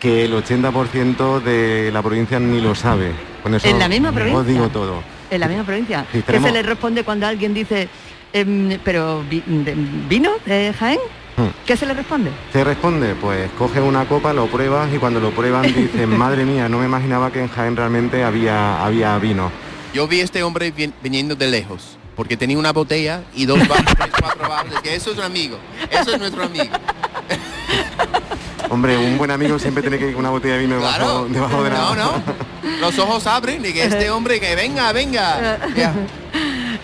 que 0.00 0.24
el 0.24 0.32
80% 0.32 1.42
de 1.42 1.90
la 1.92 2.00
provincia 2.02 2.38
ni 2.40 2.60
lo 2.60 2.74
sabe. 2.74 3.12
Con 3.42 3.54
eso 3.54 3.68
¿En 3.68 3.78
la 3.78 3.88
misma 3.88 4.12
provincia? 4.12 4.40
Os 4.40 4.46
digo 4.46 4.68
todo. 4.68 5.02
En 5.30 5.40
la 5.40 5.48
misma 5.48 5.64
provincia. 5.64 6.06
Sí, 6.10 6.22
¿Qué 6.26 6.40
se 6.40 6.50
le 6.52 6.62
responde 6.62 7.04
cuando 7.04 7.26
alguien 7.26 7.52
dice, 7.52 7.88
em, 8.32 8.78
pero 8.82 9.22
vi- 9.28 9.42
de- 9.46 9.74
vino 10.08 10.30
de 10.46 10.72
Jaén? 10.78 10.98
Hmm. 11.36 11.48
¿Qué 11.66 11.76
se 11.76 11.84
le 11.84 11.92
responde? 11.92 12.30
¿Qué 12.52 12.64
responde? 12.64 13.14
Pues 13.20 13.50
coge 13.58 13.80
una 13.82 14.06
copa, 14.06 14.32
lo 14.32 14.46
pruebas 14.46 14.88
y 14.94 14.96
cuando 14.98 15.20
lo 15.20 15.30
prueban 15.32 15.62
dicen, 15.74 16.16
madre 16.16 16.46
mía, 16.46 16.66
no 16.70 16.78
me 16.78 16.86
imaginaba 16.86 17.30
que 17.30 17.40
en 17.42 17.48
Jaén 17.48 17.76
realmente 17.76 18.24
había, 18.24 18.82
había 18.82 19.18
vino. 19.18 19.50
Yo 19.92 20.08
vi 20.08 20.20
a 20.20 20.24
este 20.24 20.42
hombre 20.42 20.72
viniendo 21.02 21.34
de 21.34 21.48
lejos, 21.48 21.97
porque 22.18 22.36
tenía 22.36 22.58
una 22.58 22.72
botella 22.72 23.22
y 23.32 23.46
dos 23.46 23.60
vasos, 23.68 23.84
tres, 23.96 24.10
cuatro 24.20 24.48
vasos, 24.48 24.80
que 24.82 24.96
eso 24.96 25.12
es 25.12 25.18
un 25.18 25.22
amigo, 25.22 25.56
eso 25.88 26.14
es 26.14 26.18
nuestro 26.18 26.42
amigo. 26.42 26.64
Hombre, 28.70 28.98
un 28.98 29.16
buen 29.16 29.30
amigo 29.30 29.56
siempre 29.56 29.82
tiene 29.82 30.00
que 30.00 30.08
ir 30.08 30.14
con 30.14 30.20
una 30.22 30.30
botella 30.30 30.54
de 30.54 30.60
vino 30.62 30.74
debajo, 30.74 30.96
Claro. 30.98 31.28
debajo 31.30 31.62
de 31.62 31.70
la 31.70 31.76
No, 31.76 31.94
no. 31.94 32.12
Los 32.80 32.98
ojos 32.98 33.24
abren 33.28 33.64
y 33.64 33.72
que 33.72 33.84
este 33.84 34.10
hombre 34.10 34.40
que 34.40 34.56
venga, 34.56 34.90
venga. 34.92 35.58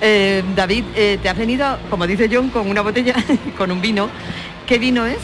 Eh, 0.07 0.42
David, 0.55 0.85
eh, 0.97 1.18
te 1.23 1.31
has 1.31 1.37
venido, 1.37 1.79
como 1.88 2.06
dice 2.06 2.29
John, 2.31 2.50
con 2.50 2.69
una 2.69 2.83
botella, 2.83 3.15
con 3.56 3.71
un 3.71 3.81
vino. 3.81 4.11
¿Qué 4.67 4.79
vino 4.79 5.06
es? 5.06 5.17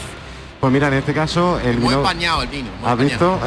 Pues 0.61 0.71
mira, 0.71 0.89
en 0.89 0.93
este 0.93 1.11
caso 1.11 1.59
el 1.59 1.79
Muy 1.79 1.95
vino... 1.95 2.41
el 2.41 2.47
vino. 2.47 2.69
muy 2.79 2.89
¿Has 2.89 2.97
visto? 2.99 3.39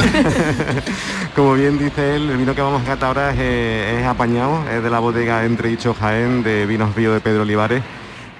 Como 1.37 1.55
bien 1.55 1.79
dice 1.79 2.17
él, 2.17 2.29
el 2.29 2.37
vino 2.37 2.57
que 2.57 2.61
vamos 2.61 2.83
a 2.83 2.87
catar 2.87 3.07
ahora 3.07 3.31
es, 3.31 3.37
eh, 3.39 3.99
es 4.01 4.07
apañado, 4.07 4.69
es 4.69 4.83
de 4.83 4.91
la 4.91 4.99
bodega 4.99 5.45
Entre 5.45 5.69
Dicho 5.69 5.95
Jaén 5.95 6.43
de 6.43 6.67
Vinos 6.67 6.93
Río 6.97 7.13
de 7.13 7.21
Pedro 7.21 7.43
Olivares. 7.43 7.85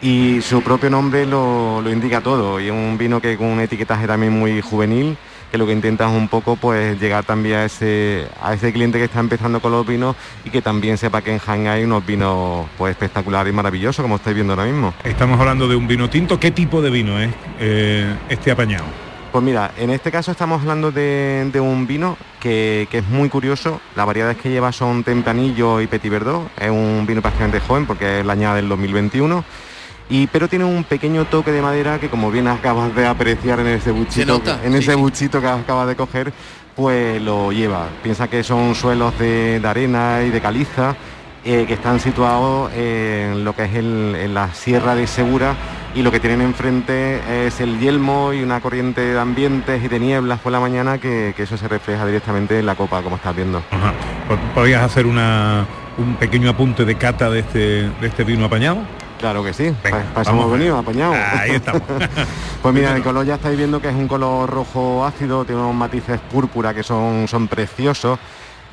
y 0.03 0.41
su 0.43 0.61
propio 0.61 0.91
nombre 0.91 1.25
lo, 1.25 1.81
lo 1.83 1.91
indica 1.91 2.21
todo 2.21 2.59
y 2.61 2.67
es 2.67 2.73
un 2.73 2.99
vino 2.99 3.21
que 3.21 3.37
con 3.37 3.47
un 3.47 3.61
etiquetaje 3.61 4.09
también 4.09 4.33
muy 4.33 4.61
juvenil 4.61 5.17
que 5.55 5.59
lo 5.59 5.67
que 5.67 5.73
intenta 5.73 6.09
es 6.09 6.13
un 6.13 6.27
poco 6.27 6.57
pues 6.57 7.01
llegar 7.01 7.23
también 7.23 7.59
a 7.59 7.65
ese 7.67 8.27
a 8.43 8.55
ese 8.55 8.73
cliente 8.73 8.99
que 8.99 9.05
está 9.05 9.21
empezando 9.21 9.61
con 9.61 9.71
los 9.71 9.87
vinos 9.87 10.17
y 10.45 10.51
que 10.51 10.61
también 10.61 10.99
sepa 10.99 11.23
que 11.23 11.31
en 11.33 11.39
Jaén 11.39 11.69
hay 11.69 11.85
unos 11.85 12.05
vinos 12.05 12.67
pues 12.77 12.91
espectaculares 12.91 13.53
y 13.53 13.55
maravillosos 13.55 14.03
como 14.03 14.17
estáis 14.17 14.35
viendo 14.35 14.55
ahora 14.55 14.65
mismo. 14.65 14.93
Estamos 15.05 15.39
hablando 15.39 15.69
de 15.69 15.77
un 15.77 15.87
vino 15.87 16.11
tinto. 16.11 16.41
¿Qué 16.41 16.51
tipo 16.51 16.83
de 16.83 16.91
vino 16.91 17.21
es 17.21 17.33
eh, 17.61 18.17
este 18.29 18.51
apañado? 18.51 18.83
Pues 19.31 19.45
mira, 19.45 19.71
en 19.79 19.91
este 19.91 20.11
caso 20.11 20.33
estamos 20.33 20.61
hablando 20.61 20.91
de, 20.91 21.49
de 21.53 21.61
un 21.61 21.87
vino 21.87 22.17
que, 22.41 22.89
que 22.91 22.99
es 22.99 23.07
muy 23.07 23.29
curioso. 23.29 23.81
Las 23.95 24.07
variedades 24.07 24.39
que 24.39 24.51
lleva 24.51 24.73
son 24.73 25.05
Tempranillo 25.05 25.81
y 25.81 25.87
Petit 25.87 26.11
Verdot. 26.11 26.51
Es 26.59 26.71
un 26.71 27.05
vino 27.07 27.23
prácticamente 27.23 27.61
joven 27.61 27.87
porque 27.87 28.19
es 28.19 28.27
la 28.27 28.33
añada 28.33 28.57
del 28.57 28.69
2021. 28.69 29.45
Y, 30.11 30.27
pero 30.27 30.49
tiene 30.49 30.65
un 30.67 30.85
pequeño 30.85 31.25
toque 31.25 31.51
de 31.51 31.63
madera 31.63 31.99
que 31.99 32.09
como 32.09 32.31
bien 32.31 32.47
acabas 32.47 32.95
de 32.95 33.07
apreciar 33.07 33.61
en 33.61 33.69
ese 33.69 33.91
buchito, 33.91 34.43
en 34.63 34.73
sí, 34.73 34.79
ese 34.79 34.93
sí. 34.93 34.99
buchito 34.99 35.41
que 35.41 35.47
acabas 35.49 35.89
de 35.89 35.97
coger, 35.97 36.33
pues 36.77 37.23
lo 37.23 37.53
lleva. 37.53 37.87
Piensa 38.03 38.29
que 38.29 38.43
son 38.43 38.75
suelos 38.75 39.19
de, 39.19 39.61
de 39.61 39.69
arena 39.69 40.23
y 40.27 40.31
de 40.31 40.41
caliza 40.43 40.95
eh, 41.45 41.65
que 41.67 41.75
están 41.75 42.01
situados 42.01 42.71
en 42.75 43.45
lo 43.45 43.55
que 43.55 43.65
es 43.65 43.75
el- 43.75 44.15
en 44.19 44.35
la 44.35 44.53
sierra 44.55 44.95
de 44.95 45.07
Segura 45.07 45.55
y 45.95 46.03
lo 46.03 46.11
que 46.11 46.19
tienen 46.21 46.41
enfrente 46.43 47.47
es 47.47 47.61
el 47.61 47.79
yelmo 47.79 48.33
y 48.33 48.43
una 48.43 48.61
corriente 48.61 49.01
de 49.01 49.19
ambientes 49.19 49.83
y 49.85 49.89
de 49.89 50.01
nieblas 50.01 50.41
por 50.41 50.53
la 50.53 50.59
mañana 50.61 50.99
que, 50.99 51.33
que 51.37 51.45
eso 51.45 51.57
se 51.57 51.69
refleja 51.69 52.05
directamente 52.07 52.59
en 52.59 52.67
la 52.67 52.75
copa 52.75 53.01
como 53.03 53.17
estás 53.17 53.35
viendo. 53.37 53.63
¿Podrías 54.55 54.83
hacer 54.83 55.07
una, 55.07 55.67
un 55.99 56.17
pequeño 56.17 56.51
apunte 56.51 56.85
de 56.85 56.95
cata 56.97 57.31
de 57.31 57.41
este, 57.41 57.59
de 58.01 58.07
este 58.07 58.25
vino 58.25 58.45
apañado? 58.47 58.79
Claro 59.25 59.43
que 59.43 59.55
sí, 59.55 59.75
para 59.83 60.01
eso 60.03 60.11
vamos 60.17 60.29
hemos 60.45 60.53
venido, 60.53 60.77
apañado. 60.77 61.15
Ahí 61.15 61.53
estamos. 61.53 61.81
pues 62.63 62.75
mira, 62.75 62.95
el 62.95 63.03
color 63.03 63.25
ya 63.25 63.37
estáis 63.37 63.57
viendo 63.57 63.81
que 63.81 63.89
es 63.89 63.95
un 63.95 64.07
color 64.07 64.51
rojo 64.51 65.03
ácido, 65.07 65.47
tiene 65.47 65.63
unos 65.63 65.75
matices 65.75 66.21
púrpura 66.31 66.75
que 66.75 66.83
son, 66.83 67.27
son 67.27 67.49
preciosos. 67.49 68.19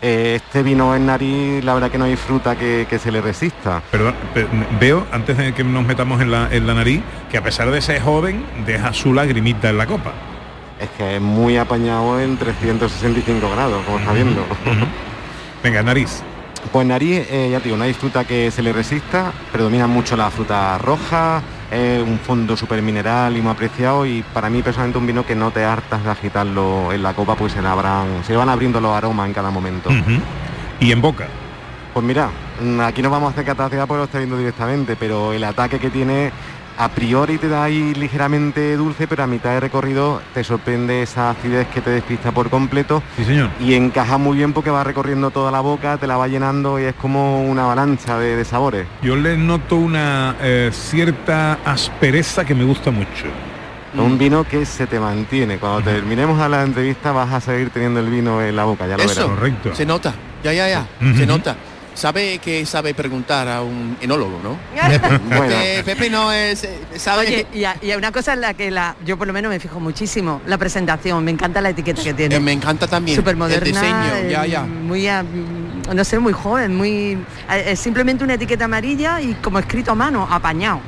Eh, 0.01 0.33
este 0.43 0.61
vino 0.61 0.93
en 0.93 1.05
nariz, 1.05 1.63
la 1.63 1.73
verdad 1.73 1.89
que 1.89 1.97
no 1.97 2.03
hay 2.03 2.17
fruta 2.17 2.57
que, 2.57 2.85
que 2.89 2.99
se 2.99 3.13
le 3.13 3.21
resista. 3.21 3.81
Perdón, 3.91 4.13
pe- 4.33 4.45
veo, 4.77 5.07
antes 5.13 5.37
de 5.37 5.53
que 5.53 5.63
nos 5.63 5.85
metamos 5.85 6.19
en 6.21 6.31
la, 6.31 6.49
en 6.51 6.67
la 6.67 6.73
nariz, 6.73 7.01
que 7.29 7.37
a 7.37 7.43
pesar 7.43 7.71
de 7.71 7.81
ser 7.81 8.01
joven, 8.01 8.43
deja 8.65 8.91
su 8.91 9.13
lagrimita 9.13 9.69
en 9.69 9.77
la 9.77 9.85
copa. 9.85 10.11
Es 10.81 10.89
que 10.97 11.15
es 11.15 11.21
muy 11.21 11.55
apañado 11.55 12.19
en 12.19 12.35
365 12.35 13.49
grados, 13.51 13.85
como 13.85 13.99
está 13.99 14.11
viendo. 14.11 14.43
Venga, 15.63 15.81
nariz. 15.81 16.21
Pues 16.71 16.87
nariz, 16.87 17.27
eh, 17.29 17.49
ya 17.51 17.59
te 17.59 17.65
digo, 17.65 17.77
no 17.77 17.83
hay 17.83 17.93
fruta 17.93 18.23
que 18.23 18.49
se 18.49 18.61
le 18.61 18.71
resista, 18.71 19.33
predomina 19.51 19.87
mucho 19.87 20.15
la 20.15 20.29
fruta 20.29 20.77
roja, 20.77 21.41
es 21.69 22.01
un 22.01 22.19
fondo 22.19 22.55
súper 22.55 22.81
mineral 22.81 23.35
y 23.35 23.41
muy 23.41 23.51
apreciado 23.51 24.05
y 24.05 24.23
para 24.33 24.49
mí 24.49 24.61
personalmente 24.61 24.97
un 24.97 25.07
vino 25.07 25.25
que 25.25 25.35
no 25.35 25.51
te 25.51 25.65
hartas 25.65 26.03
de 26.03 26.11
agitarlo 26.11 26.93
en 26.93 27.03
la 27.03 27.13
copa 27.13 27.35
pues 27.35 27.53
se 27.53 27.61
le, 27.61 27.67
abran, 27.67 28.23
se 28.25 28.33
le 28.33 28.37
van 28.37 28.49
abriendo 28.49 28.79
los 28.79 28.95
aromas 28.95 29.27
en 29.27 29.33
cada 29.33 29.49
momento. 29.49 29.89
Y 30.79 30.91
en 30.91 31.01
boca. 31.01 31.27
Pues 31.93 32.05
mira, 32.05 32.29
aquí 32.85 33.01
no 33.01 33.09
vamos 33.09 33.29
a 33.29 33.31
hacer 33.31 33.45
capacidad 33.45 33.85
porque 33.85 33.99
lo 33.99 34.03
está 34.05 34.19
viendo 34.19 34.37
directamente, 34.37 34.95
pero 34.95 35.33
el 35.33 35.43
ataque 35.43 35.77
que 35.77 35.89
tiene 35.89 36.31
a 36.81 36.89
priori 36.89 37.37
te 37.37 37.47
da 37.47 37.65
ahí 37.65 37.93
ligeramente 37.93 38.75
dulce, 38.75 39.07
pero 39.07 39.21
a 39.21 39.27
mitad 39.27 39.51
de 39.51 39.59
recorrido 39.59 40.19
te 40.33 40.43
sorprende 40.43 41.03
esa 41.03 41.29
acidez 41.29 41.67
que 41.67 41.79
te 41.79 41.91
despista 41.91 42.31
por 42.31 42.49
completo. 42.49 43.03
Sí, 43.17 43.23
señor. 43.23 43.51
Y 43.59 43.75
encaja 43.75 44.17
muy 44.17 44.35
bien 44.35 44.51
porque 44.51 44.71
va 44.71 44.83
recorriendo 44.83 45.29
toda 45.29 45.51
la 45.51 45.59
boca, 45.59 45.97
te 45.97 46.07
la 46.07 46.17
va 46.17 46.27
llenando 46.27 46.79
y 46.79 46.85
es 46.85 46.95
como 46.95 47.43
una 47.43 47.65
avalancha 47.65 48.17
de, 48.17 48.35
de 48.35 48.45
sabores. 48.45 48.87
Yo 49.03 49.15
le 49.15 49.37
noto 49.37 49.75
una 49.75 50.35
eh, 50.41 50.71
cierta 50.73 51.59
aspereza 51.63 52.45
que 52.45 52.55
me 52.55 52.63
gusta 52.63 52.89
mucho. 52.89 53.27
Un 53.95 54.17
vino 54.17 54.43
que 54.43 54.65
se 54.65 54.87
te 54.87 54.99
mantiene. 54.99 55.57
Cuando 55.57 55.83
terminemos 55.83 56.41
a 56.41 56.49
la 56.49 56.63
entrevista 56.63 57.11
vas 57.11 57.31
a 57.31 57.41
seguir 57.41 57.69
teniendo 57.69 57.99
el 57.99 58.09
vino 58.09 58.41
en 58.41 58.55
la 58.55 58.63
boca, 58.63 58.87
ya 58.87 58.97
lo 58.97 59.03
Eso, 59.03 59.35
verás. 59.35 59.77
se 59.77 59.85
nota, 59.85 60.15
ya, 60.43 60.51
ya, 60.51 60.67
ya, 60.67 60.87
se 61.15 61.27
nota. 61.27 61.55
Sabe 61.93 62.39
que 62.39 62.65
sabe 62.65 62.93
preguntar 62.93 63.47
a 63.49 63.61
un 63.61 63.97
enólogo, 64.01 64.39
¿no? 64.41 64.57
Pepe 65.85 66.09
no 66.09 66.31
es, 66.31 66.63
eh, 66.63 66.79
sabe 66.95 67.27
Oye, 67.27 67.47
y, 67.53 67.65
a- 67.65 67.75
y 67.81 67.91
una 67.93 68.11
cosa 68.13 68.33
en 68.33 68.41
la 68.41 68.53
que 68.53 68.71
la, 68.71 68.95
yo 69.05 69.17
por 69.17 69.27
lo 69.27 69.33
menos 69.33 69.49
me 69.49 69.59
fijo 69.59 69.79
muchísimo, 69.79 70.41
la 70.45 70.57
presentación, 70.57 71.23
me 71.23 71.31
encanta 71.31 71.59
la 71.59 71.69
etiqueta 71.69 72.01
que 72.01 72.13
tiene. 72.13 72.35
Eh, 72.35 72.39
me 72.39 72.53
encanta 72.53 72.87
también 72.87 73.17
Súper 73.17 73.31
el 73.33 73.37
moderna, 73.37 73.65
diseño, 73.65 74.29
ya, 74.29 74.45
eh, 74.45 74.49
ya. 74.49 74.61
muy, 74.63 75.07
ah, 75.07 75.23
no 75.93 76.03
sé, 76.05 76.17
muy 76.19 76.31
joven, 76.33 76.75
muy... 76.77 77.17
eh, 77.51 77.63
Es 77.67 77.79
simplemente 77.79 78.23
una 78.23 78.35
etiqueta 78.35 78.65
amarilla 78.65 79.19
y 79.21 79.33
como 79.35 79.59
escrito 79.59 79.91
a 79.91 79.95
mano, 79.95 80.27
apañado. 80.31 80.79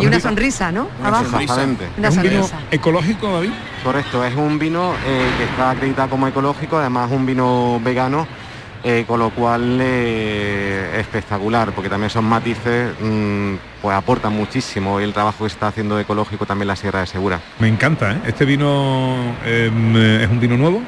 Y 0.00 0.06
una 0.06 0.20
sonrisa, 0.20 0.70
¿no? 0.70 0.88
Una 1.00 1.08
Abajo. 1.08 1.24
sonrisa. 1.30 1.54
Exactamente. 1.54 1.88
Una 1.98 2.08
Es 2.08 2.16
un 2.16 2.22
vino 2.22 2.34
sonrisa. 2.46 2.58
¿Ecológico, 2.70 3.32
David? 3.32 3.50
Correcto, 3.82 4.24
es 4.24 4.34
un 4.36 4.58
vino 4.58 4.92
eh, 5.06 5.26
que 5.38 5.44
está 5.44 5.70
acreditado 5.70 6.10
como 6.10 6.28
ecológico, 6.28 6.76
además 6.78 7.10
un 7.10 7.24
vino 7.24 7.80
vegano, 7.82 8.26
eh, 8.88 9.04
con 9.04 9.18
lo 9.18 9.30
cual 9.30 9.78
eh, 9.80 10.98
espectacular, 11.00 11.72
porque 11.72 11.90
también 11.90 12.08
son 12.10 12.24
matices, 12.24 12.92
mm, 13.00 13.54
pues 13.82 13.96
aportan 13.96 14.32
muchísimo 14.32 15.00
y 15.00 15.04
el 15.04 15.12
trabajo 15.12 15.38
que 15.44 15.48
está 15.48 15.66
haciendo 15.68 15.98
ecológico 15.98 16.46
también 16.46 16.68
la 16.68 16.76
Sierra 16.76 17.00
de 17.00 17.06
Segura. 17.08 17.40
Me 17.58 17.66
encanta, 17.66 18.12
¿eh? 18.12 18.20
Este 18.26 18.44
vino 18.44 19.16
eh, 19.44 20.20
es 20.22 20.30
un 20.30 20.38
vino 20.38 20.56
nuevo. 20.56 20.80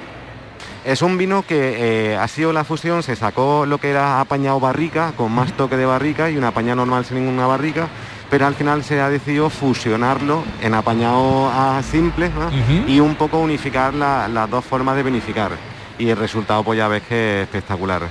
Es 0.85 1.03
un 1.03 1.19
vino 1.19 1.43
que 1.43 2.17
ha 2.19 2.29
sido 2.29 2.53
la 2.53 2.63
fusión, 2.65 3.03
se 3.03 3.17
sacó 3.17 3.67
lo 3.67 3.79
que 3.79 3.91
era 3.91 4.21
apañado 4.21 4.59
barrica, 4.61 5.13
con 5.17 5.33
más 5.33 5.53
toque 5.55 5.77
de 5.77 5.85
barrica 5.85 6.31
y 6.31 6.37
un 6.39 6.45
apañado 6.45 6.77
normal 6.77 7.05
sin 7.05 7.19
ninguna 7.19 7.47
barrica, 7.47 7.89
pero 8.31 8.47
al 8.47 8.55
final 8.55 8.85
se 8.85 9.01
ha 9.01 9.11
decidido 9.11 9.51
fusionarlo 9.51 10.45
en 10.63 10.75
apañado 10.75 11.51
a 11.51 11.83
simple 11.83 12.31
y 12.87 13.01
un 13.01 13.17
poco 13.17 13.39
unificar 13.41 13.93
la- 13.93 14.29
las 14.29 14.49
dos 14.49 14.65
formas 14.65 14.97
de 14.97 15.03
vinificar. 15.03 15.51
Y 15.99 16.09
el 16.11 16.17
resultado 16.17 16.63
pues 16.65 16.77
ya 16.79 16.89
ves 16.89 17.03
que 17.09 17.43
es 17.43 17.47
espectacular. 17.49 18.03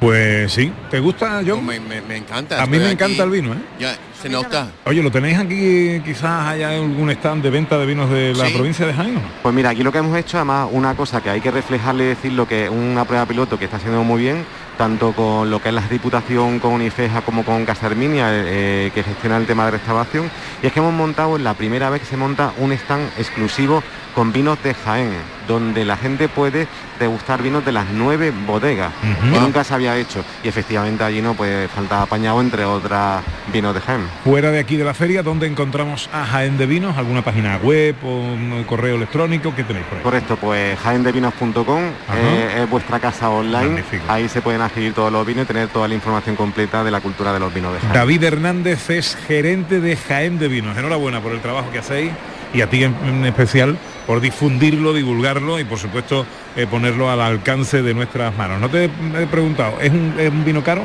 Pues 0.00 0.52
sí. 0.52 0.72
¿Te 0.92 1.00
gusta, 1.00 1.40
John? 1.44 1.66
Me, 1.66 1.80
me- 1.80 2.00
me 2.02 2.16
encanta. 2.16 2.62
A 2.62 2.66
mí 2.66 2.78
me 2.78 2.84
aquí. 2.84 2.92
encanta 2.92 3.24
el 3.24 3.30
vino, 3.30 3.52
¿eh? 3.52 3.58
Ya, 3.80 3.96
se 4.22 4.28
nota. 4.28 4.68
Oye, 4.84 5.02
¿lo 5.02 5.10
tenéis 5.10 5.36
aquí? 5.38 6.00
Quizás 6.04 6.46
haya 6.46 6.70
algún 6.70 7.10
stand 7.10 7.42
de 7.42 7.50
venta 7.50 7.76
de 7.78 7.84
vinos 7.86 8.08
de 8.08 8.32
la 8.32 8.46
Sí. 8.46 8.54
provincia 8.54 8.86
de 8.86 8.94
Jaén. 8.94 9.20
Pues 9.42 9.52
mira, 9.52 9.70
aquí 9.70 9.82
lo 9.82 9.90
que 9.90 9.98
hemos 9.98 10.16
hecho, 10.16 10.36
además, 10.36 10.68
una 10.70 10.94
cosa 10.94 11.20
que 11.20 11.30
hay 11.30 11.40
que 11.40 11.50
reflejarle 11.50 12.04
y 12.04 12.08
decir 12.08 12.32
lo 12.32 12.46
que 12.46 12.66
es 12.66 12.70
una 12.70 13.04
prueba 13.06 13.26
piloto 13.26 13.58
que 13.58 13.64
está 13.64 13.78
haciendo 13.78 14.04
muy 14.04 14.22
bien, 14.22 14.44
tanto 14.76 15.12
con 15.14 15.50
lo 15.50 15.60
que 15.60 15.70
es 15.70 15.74
la 15.74 15.82
Diputación 15.88 16.60
con 16.60 16.74
Unifeja 16.74 17.22
como 17.22 17.44
con 17.44 17.64
Casa 17.64 17.88
Herminia, 17.88 18.28
eh, 18.30 18.92
que 18.94 19.02
gestiona 19.02 19.36
el 19.36 19.46
tema 19.46 19.64
de 19.64 19.72
restauración, 19.72 20.30
y 20.62 20.68
es 20.68 20.72
que 20.72 20.78
hemos 20.78 20.92
montado, 20.94 21.36
es 21.36 21.42
la 21.42 21.54
primera 21.54 21.90
vez 21.90 22.02
que 22.02 22.06
se 22.06 22.16
monta 22.16 22.52
un 22.58 22.70
stand 22.70 23.10
exclusivo 23.18 23.82
con 24.18 24.32
vinos 24.32 24.60
de 24.64 24.74
Jaén, 24.74 25.12
donde 25.46 25.84
la 25.84 25.96
gente 25.96 26.28
puede 26.28 26.66
degustar 26.98 27.40
vinos 27.40 27.64
de 27.64 27.70
las 27.70 27.86
nueve 27.92 28.32
bodegas, 28.48 28.92
que 29.32 29.38
nunca 29.38 29.62
se 29.62 29.72
había 29.72 29.96
hecho. 29.96 30.24
Y 30.42 30.48
efectivamente 30.48 31.04
allí 31.04 31.22
no 31.22 31.34
pues 31.34 31.70
falta 31.70 32.02
apañado 32.02 32.40
entre 32.40 32.64
otras 32.64 33.22
vinos 33.52 33.74
de 33.74 33.80
Jaén. 33.80 34.00
Fuera 34.24 34.50
de 34.50 34.58
aquí 34.58 34.76
de 34.76 34.82
la 34.82 34.92
feria, 34.92 35.22
¿dónde 35.22 35.46
encontramos 35.46 36.10
a 36.12 36.26
Jaén 36.26 36.58
de 36.58 36.66
Vinos? 36.66 36.98
¿Alguna 36.98 37.22
página 37.22 37.58
web 37.58 37.94
o 38.02 38.08
un 38.08 38.64
correo 38.66 38.96
electrónico? 38.96 39.54
¿Qué 39.54 39.62
tenéis 39.62 39.86
por 39.86 39.98
ahí? 39.98 40.02
Correcto, 40.02 40.36
pues 40.36 40.76
jaendevinos.com 40.80 41.82
eh, 42.16 42.62
es 42.62 42.68
vuestra 42.68 42.98
casa 42.98 43.30
online. 43.30 43.84
Ahí 44.08 44.28
se 44.28 44.42
pueden 44.42 44.62
adquirir 44.62 44.94
todos 44.94 45.12
los 45.12 45.24
vinos 45.24 45.44
y 45.44 45.46
tener 45.46 45.68
toda 45.68 45.86
la 45.86 45.94
información 45.94 46.34
completa 46.34 46.82
de 46.82 46.90
la 46.90 47.00
cultura 47.00 47.32
de 47.32 47.38
los 47.38 47.54
vinos 47.54 47.72
de 47.72 47.78
Jaén. 47.78 47.92
David 47.92 48.24
Hernández 48.24 48.90
es 48.90 49.16
gerente 49.28 49.80
de 49.80 49.96
Jaén 49.96 50.40
de 50.40 50.48
Vinos. 50.48 50.76
Enhorabuena 50.76 51.20
por 51.20 51.30
el 51.30 51.40
trabajo 51.40 51.70
que 51.70 51.78
hacéis 51.78 52.10
y 52.52 52.60
a 52.60 52.68
ti 52.68 52.84
en, 52.84 52.94
en 53.04 53.24
especial 53.26 53.78
por 54.06 54.20
difundirlo, 54.20 54.94
divulgarlo 54.94 55.58
y 55.60 55.64
por 55.64 55.78
supuesto 55.78 56.24
eh, 56.56 56.66
ponerlo 56.66 57.10
al 57.10 57.20
alcance 57.20 57.82
de 57.82 57.92
nuestras 57.92 58.34
manos. 58.36 58.58
No 58.60 58.70
te 58.70 58.84
he 58.84 59.26
preguntado, 59.26 59.78
¿es 59.80 59.90
un, 59.90 60.14
es 60.18 60.30
un 60.30 60.44
vino 60.44 60.62
caro? 60.64 60.82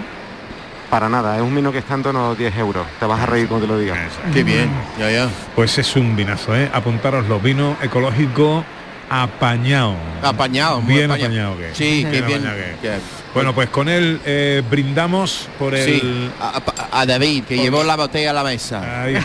Para 0.90 1.10
nada, 1.10 1.38
es 1.38 1.42
un 1.42 1.56
vino 1.56 1.72
que 1.72 1.80
está 1.80 1.96
en 1.96 2.04
torno 2.04 2.26
a 2.26 2.30
los 2.30 2.38
10 2.38 2.58
euros. 2.58 2.86
Te 3.00 3.06
vas 3.06 3.20
a 3.20 3.26
reír 3.26 3.48
cuando 3.48 3.66
te 3.66 3.74
lo 3.74 3.80
diga. 3.80 3.96
Qué 4.34 4.44
bien, 4.44 4.70
ya, 5.00 5.10
ya. 5.10 5.30
Pues 5.56 5.78
es 5.80 5.96
un 5.96 6.16
vinazo, 6.16 6.56
¿eh? 6.56 6.70
Apuntaros 6.72 7.28
los 7.28 7.42
vinos 7.42 7.78
ecológicos 7.82 8.64
apañado. 9.22 9.96
Apañado, 10.22 10.82
muy 10.82 10.96
Bien 10.96 11.12
apañado. 11.12 11.52
apañado 11.54 11.58
que. 11.58 11.76
Sí, 11.76 12.06
bien. 12.10 12.24
apañado 12.24 12.56
que. 12.56 12.88
que- 12.88 12.98
Bueno, 13.34 13.54
pues 13.54 13.70
con 13.70 13.90
él 13.90 14.20
eh, 14.26 14.62
brindamos 14.70 15.50
por 15.60 15.74
el... 15.76 15.86
Sí, 16.02 16.32
a, 16.92 17.06
David, 17.06 17.44
que 17.46 17.58
llevó 17.58 17.84
la 17.84 17.96
botella 17.96 18.30
a 18.30 18.34
la 18.34 18.44
mesa. 18.44 19.04
Ahí. 19.04 19.18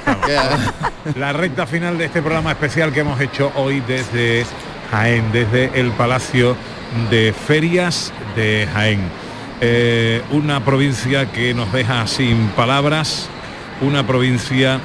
La 1.16 1.32
recta 1.32 1.66
final 1.66 1.96
de 1.98 2.06
este 2.06 2.20
programa 2.22 2.50
especial 2.52 2.92
que 2.92 3.00
hemos 3.00 3.18
hecho 3.20 3.50
hoy 3.54 3.80
desde 3.86 4.44
Jaén, 4.90 5.30
desde 5.32 5.70
el 5.78 5.90
Palacio 5.92 6.54
de 7.10 7.32
Ferias 7.32 8.12
de 8.36 8.68
Jaén. 8.72 9.00
Eh, 9.60 10.22
una 10.30 10.64
provincia 10.64 11.30
que 11.32 11.52
nos 11.54 11.72
deja 11.72 12.06
sin 12.06 12.48
palabras, 12.48 13.28
una 13.80 14.06
provincia 14.06 14.80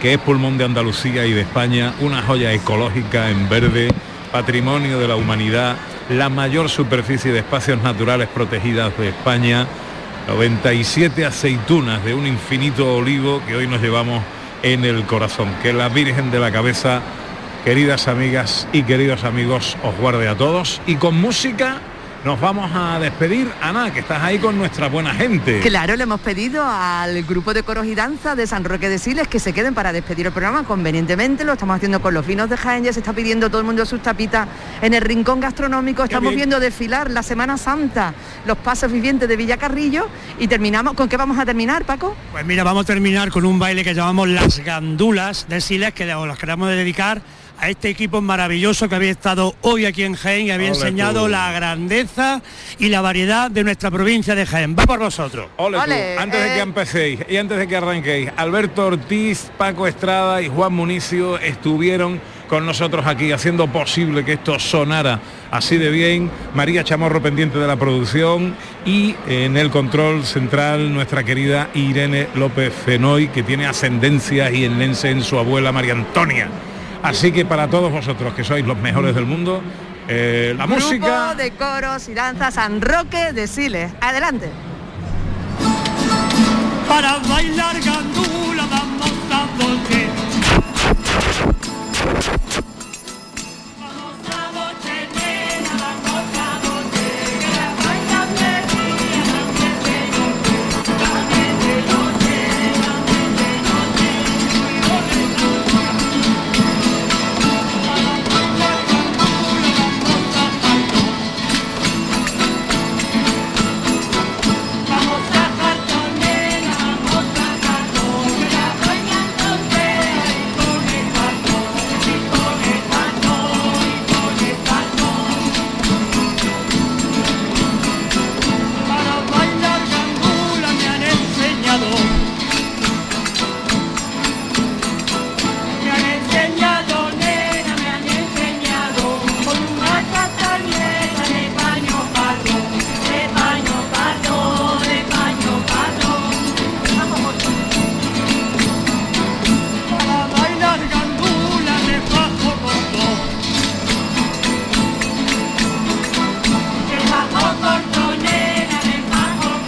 que 0.00 0.14
es 0.14 0.18
pulmón 0.18 0.58
de 0.58 0.64
Andalucía 0.64 1.26
y 1.26 1.32
de 1.32 1.42
España, 1.42 1.92
una 2.00 2.22
joya 2.22 2.52
ecológica 2.52 3.30
en 3.30 3.48
verde, 3.48 3.88
patrimonio 4.32 4.98
de 4.98 5.06
la 5.06 5.14
humanidad, 5.14 5.76
la 6.08 6.28
mayor 6.28 6.68
superficie 6.68 7.32
de 7.32 7.40
espacios 7.40 7.80
naturales 7.82 8.28
protegidas 8.28 8.96
de 8.98 9.10
España, 9.10 9.66
97 10.26 11.24
aceitunas 11.24 12.04
de 12.04 12.14
un 12.14 12.26
infinito 12.26 12.96
olivo 12.96 13.42
que 13.46 13.56
hoy 13.56 13.66
nos 13.66 13.80
llevamos 13.80 14.24
en 14.62 14.84
el 14.84 15.04
corazón. 15.04 15.48
Que 15.62 15.72
la 15.72 15.88
Virgen 15.88 16.30
de 16.30 16.40
la 16.40 16.50
Cabeza, 16.50 17.02
queridas 17.64 18.08
amigas 18.08 18.66
y 18.72 18.82
queridos 18.84 19.24
amigos, 19.24 19.76
os 19.82 19.96
guarde 19.98 20.28
a 20.28 20.36
todos. 20.36 20.80
Y 20.86 20.96
con 20.96 21.20
música 21.20 21.80
nos 22.24 22.40
vamos 22.40 22.70
a 22.72 22.98
despedir. 23.00 23.50
Ana, 23.60 23.92
que 23.92 24.00
estás 24.00 24.22
ahí 24.22 24.38
con 24.38 24.56
nuestra 24.56 24.88
buena 24.88 25.12
gente. 25.12 25.60
Claro, 25.60 25.96
le 25.96 26.04
hemos 26.04 26.20
pedido 26.20 26.64
al 26.64 27.22
grupo 27.24 27.52
de 27.52 27.62
coros 27.62 27.86
y 27.86 27.94
danza 27.94 28.36
de 28.36 28.46
San 28.46 28.64
Roque 28.64 28.88
de 28.88 28.98
Siles 28.98 29.26
que 29.26 29.40
se 29.40 29.52
queden 29.52 29.74
para 29.74 29.92
despedir 29.92 30.26
el 30.26 30.32
programa 30.32 30.64
convenientemente. 30.64 31.44
Lo 31.44 31.54
estamos 31.54 31.76
haciendo 31.76 32.00
con 32.00 32.14
los 32.14 32.26
vinos 32.26 32.48
de 32.48 32.56
Jaén, 32.56 32.84
ya 32.84 32.92
se 32.92 33.00
está 33.00 33.12
pidiendo 33.12 33.48
todo 33.48 33.60
el 33.60 33.66
mundo 33.66 33.84
sus 33.84 34.02
tapitas 34.02 34.46
en 34.80 34.94
el 34.94 35.02
rincón 35.02 35.40
gastronómico. 35.40 36.04
Estamos 36.04 36.30
bien. 36.30 36.36
viendo 36.36 36.60
desfilar 36.60 37.10
la 37.10 37.22
Semana 37.22 37.58
Santa, 37.58 38.14
los 38.46 38.56
pasos 38.58 38.92
vivientes 38.92 39.28
de 39.28 39.36
Villacarrillo 39.36 40.08
y 40.38 40.46
terminamos. 40.46 40.94
¿Con 40.94 41.08
qué 41.08 41.16
vamos 41.16 41.38
a 41.38 41.44
terminar, 41.44 41.84
Paco? 41.84 42.14
Pues 42.30 42.44
mira, 42.46 42.62
vamos 42.62 42.84
a 42.84 42.86
terminar 42.86 43.30
con 43.30 43.44
un 43.44 43.58
baile 43.58 43.82
que 43.82 43.94
llamamos 43.94 44.28
las 44.28 44.60
gandulas 44.60 45.46
de 45.48 45.60
Siles, 45.60 45.92
que 45.92 46.12
os 46.14 46.28
las 46.28 46.38
queremos 46.38 46.68
dedicar 46.68 47.22
a 47.62 47.70
este 47.70 47.88
equipo 47.88 48.20
maravilloso 48.20 48.88
que 48.88 48.96
había 48.96 49.12
estado 49.12 49.54
hoy 49.60 49.86
aquí 49.86 50.02
en 50.02 50.14
Jaén 50.14 50.48
y 50.48 50.50
había 50.50 50.72
Ole 50.72 50.78
enseñado 50.78 51.22
tú. 51.22 51.28
la 51.28 51.52
grandeza 51.52 52.42
y 52.80 52.88
la 52.88 53.00
variedad 53.00 53.52
de 53.52 53.62
nuestra 53.62 53.88
provincia 53.88 54.34
de 54.34 54.44
Jaén. 54.44 54.74
Va 54.76 54.84
por 54.84 54.98
vosotros. 54.98 55.46
Ole 55.58 55.78
tú. 55.78 56.20
Antes 56.20 56.42
de 56.42 56.54
que 56.54 56.60
empecéis 56.60 57.20
y 57.28 57.36
antes 57.36 57.58
de 57.58 57.68
que 57.68 57.76
arranquéis, 57.76 58.30
Alberto 58.36 58.88
Ortiz, 58.88 59.52
Paco 59.56 59.86
Estrada 59.86 60.42
y 60.42 60.48
Juan 60.48 60.72
Municio 60.72 61.38
estuvieron 61.38 62.20
con 62.48 62.66
nosotros 62.66 63.06
aquí 63.06 63.30
haciendo 63.30 63.68
posible 63.68 64.24
que 64.24 64.32
esto 64.32 64.58
sonara 64.58 65.20
así 65.52 65.78
de 65.78 65.90
bien. 65.90 66.32
María 66.54 66.82
Chamorro 66.82 67.22
pendiente 67.22 67.60
de 67.60 67.68
la 67.68 67.76
producción 67.76 68.56
y 68.84 69.14
en 69.28 69.56
el 69.56 69.70
control 69.70 70.24
central 70.24 70.92
nuestra 70.92 71.22
querida 71.22 71.70
Irene 71.74 72.26
López 72.34 72.74
Fenoy 72.74 73.28
que 73.28 73.44
tiene 73.44 73.66
ascendencia 73.66 74.50
jiennense 74.50 75.10
en 75.10 75.22
su 75.22 75.38
abuela 75.38 75.70
María 75.70 75.92
Antonia. 75.92 76.48
Así 77.02 77.32
que 77.32 77.44
para 77.44 77.68
todos 77.68 77.90
vosotros 77.90 78.34
que 78.34 78.44
sois 78.44 78.64
los 78.64 78.78
mejores 78.78 79.14
del 79.14 79.26
mundo, 79.26 79.62
eh, 80.08 80.54
la 80.56 80.66
música... 80.66 81.34
de 81.34 81.50
coros 81.52 82.08
y 82.08 82.14
danza 82.14 82.50
San 82.50 82.80
Roque 82.80 83.32
de 83.32 83.46
Siles. 83.46 83.92
Adelante. 84.00 84.50
Para 86.88 87.18
bailar 87.28 87.80
gandula 87.80 88.66
vamos 88.70 89.10
a. 89.30 89.91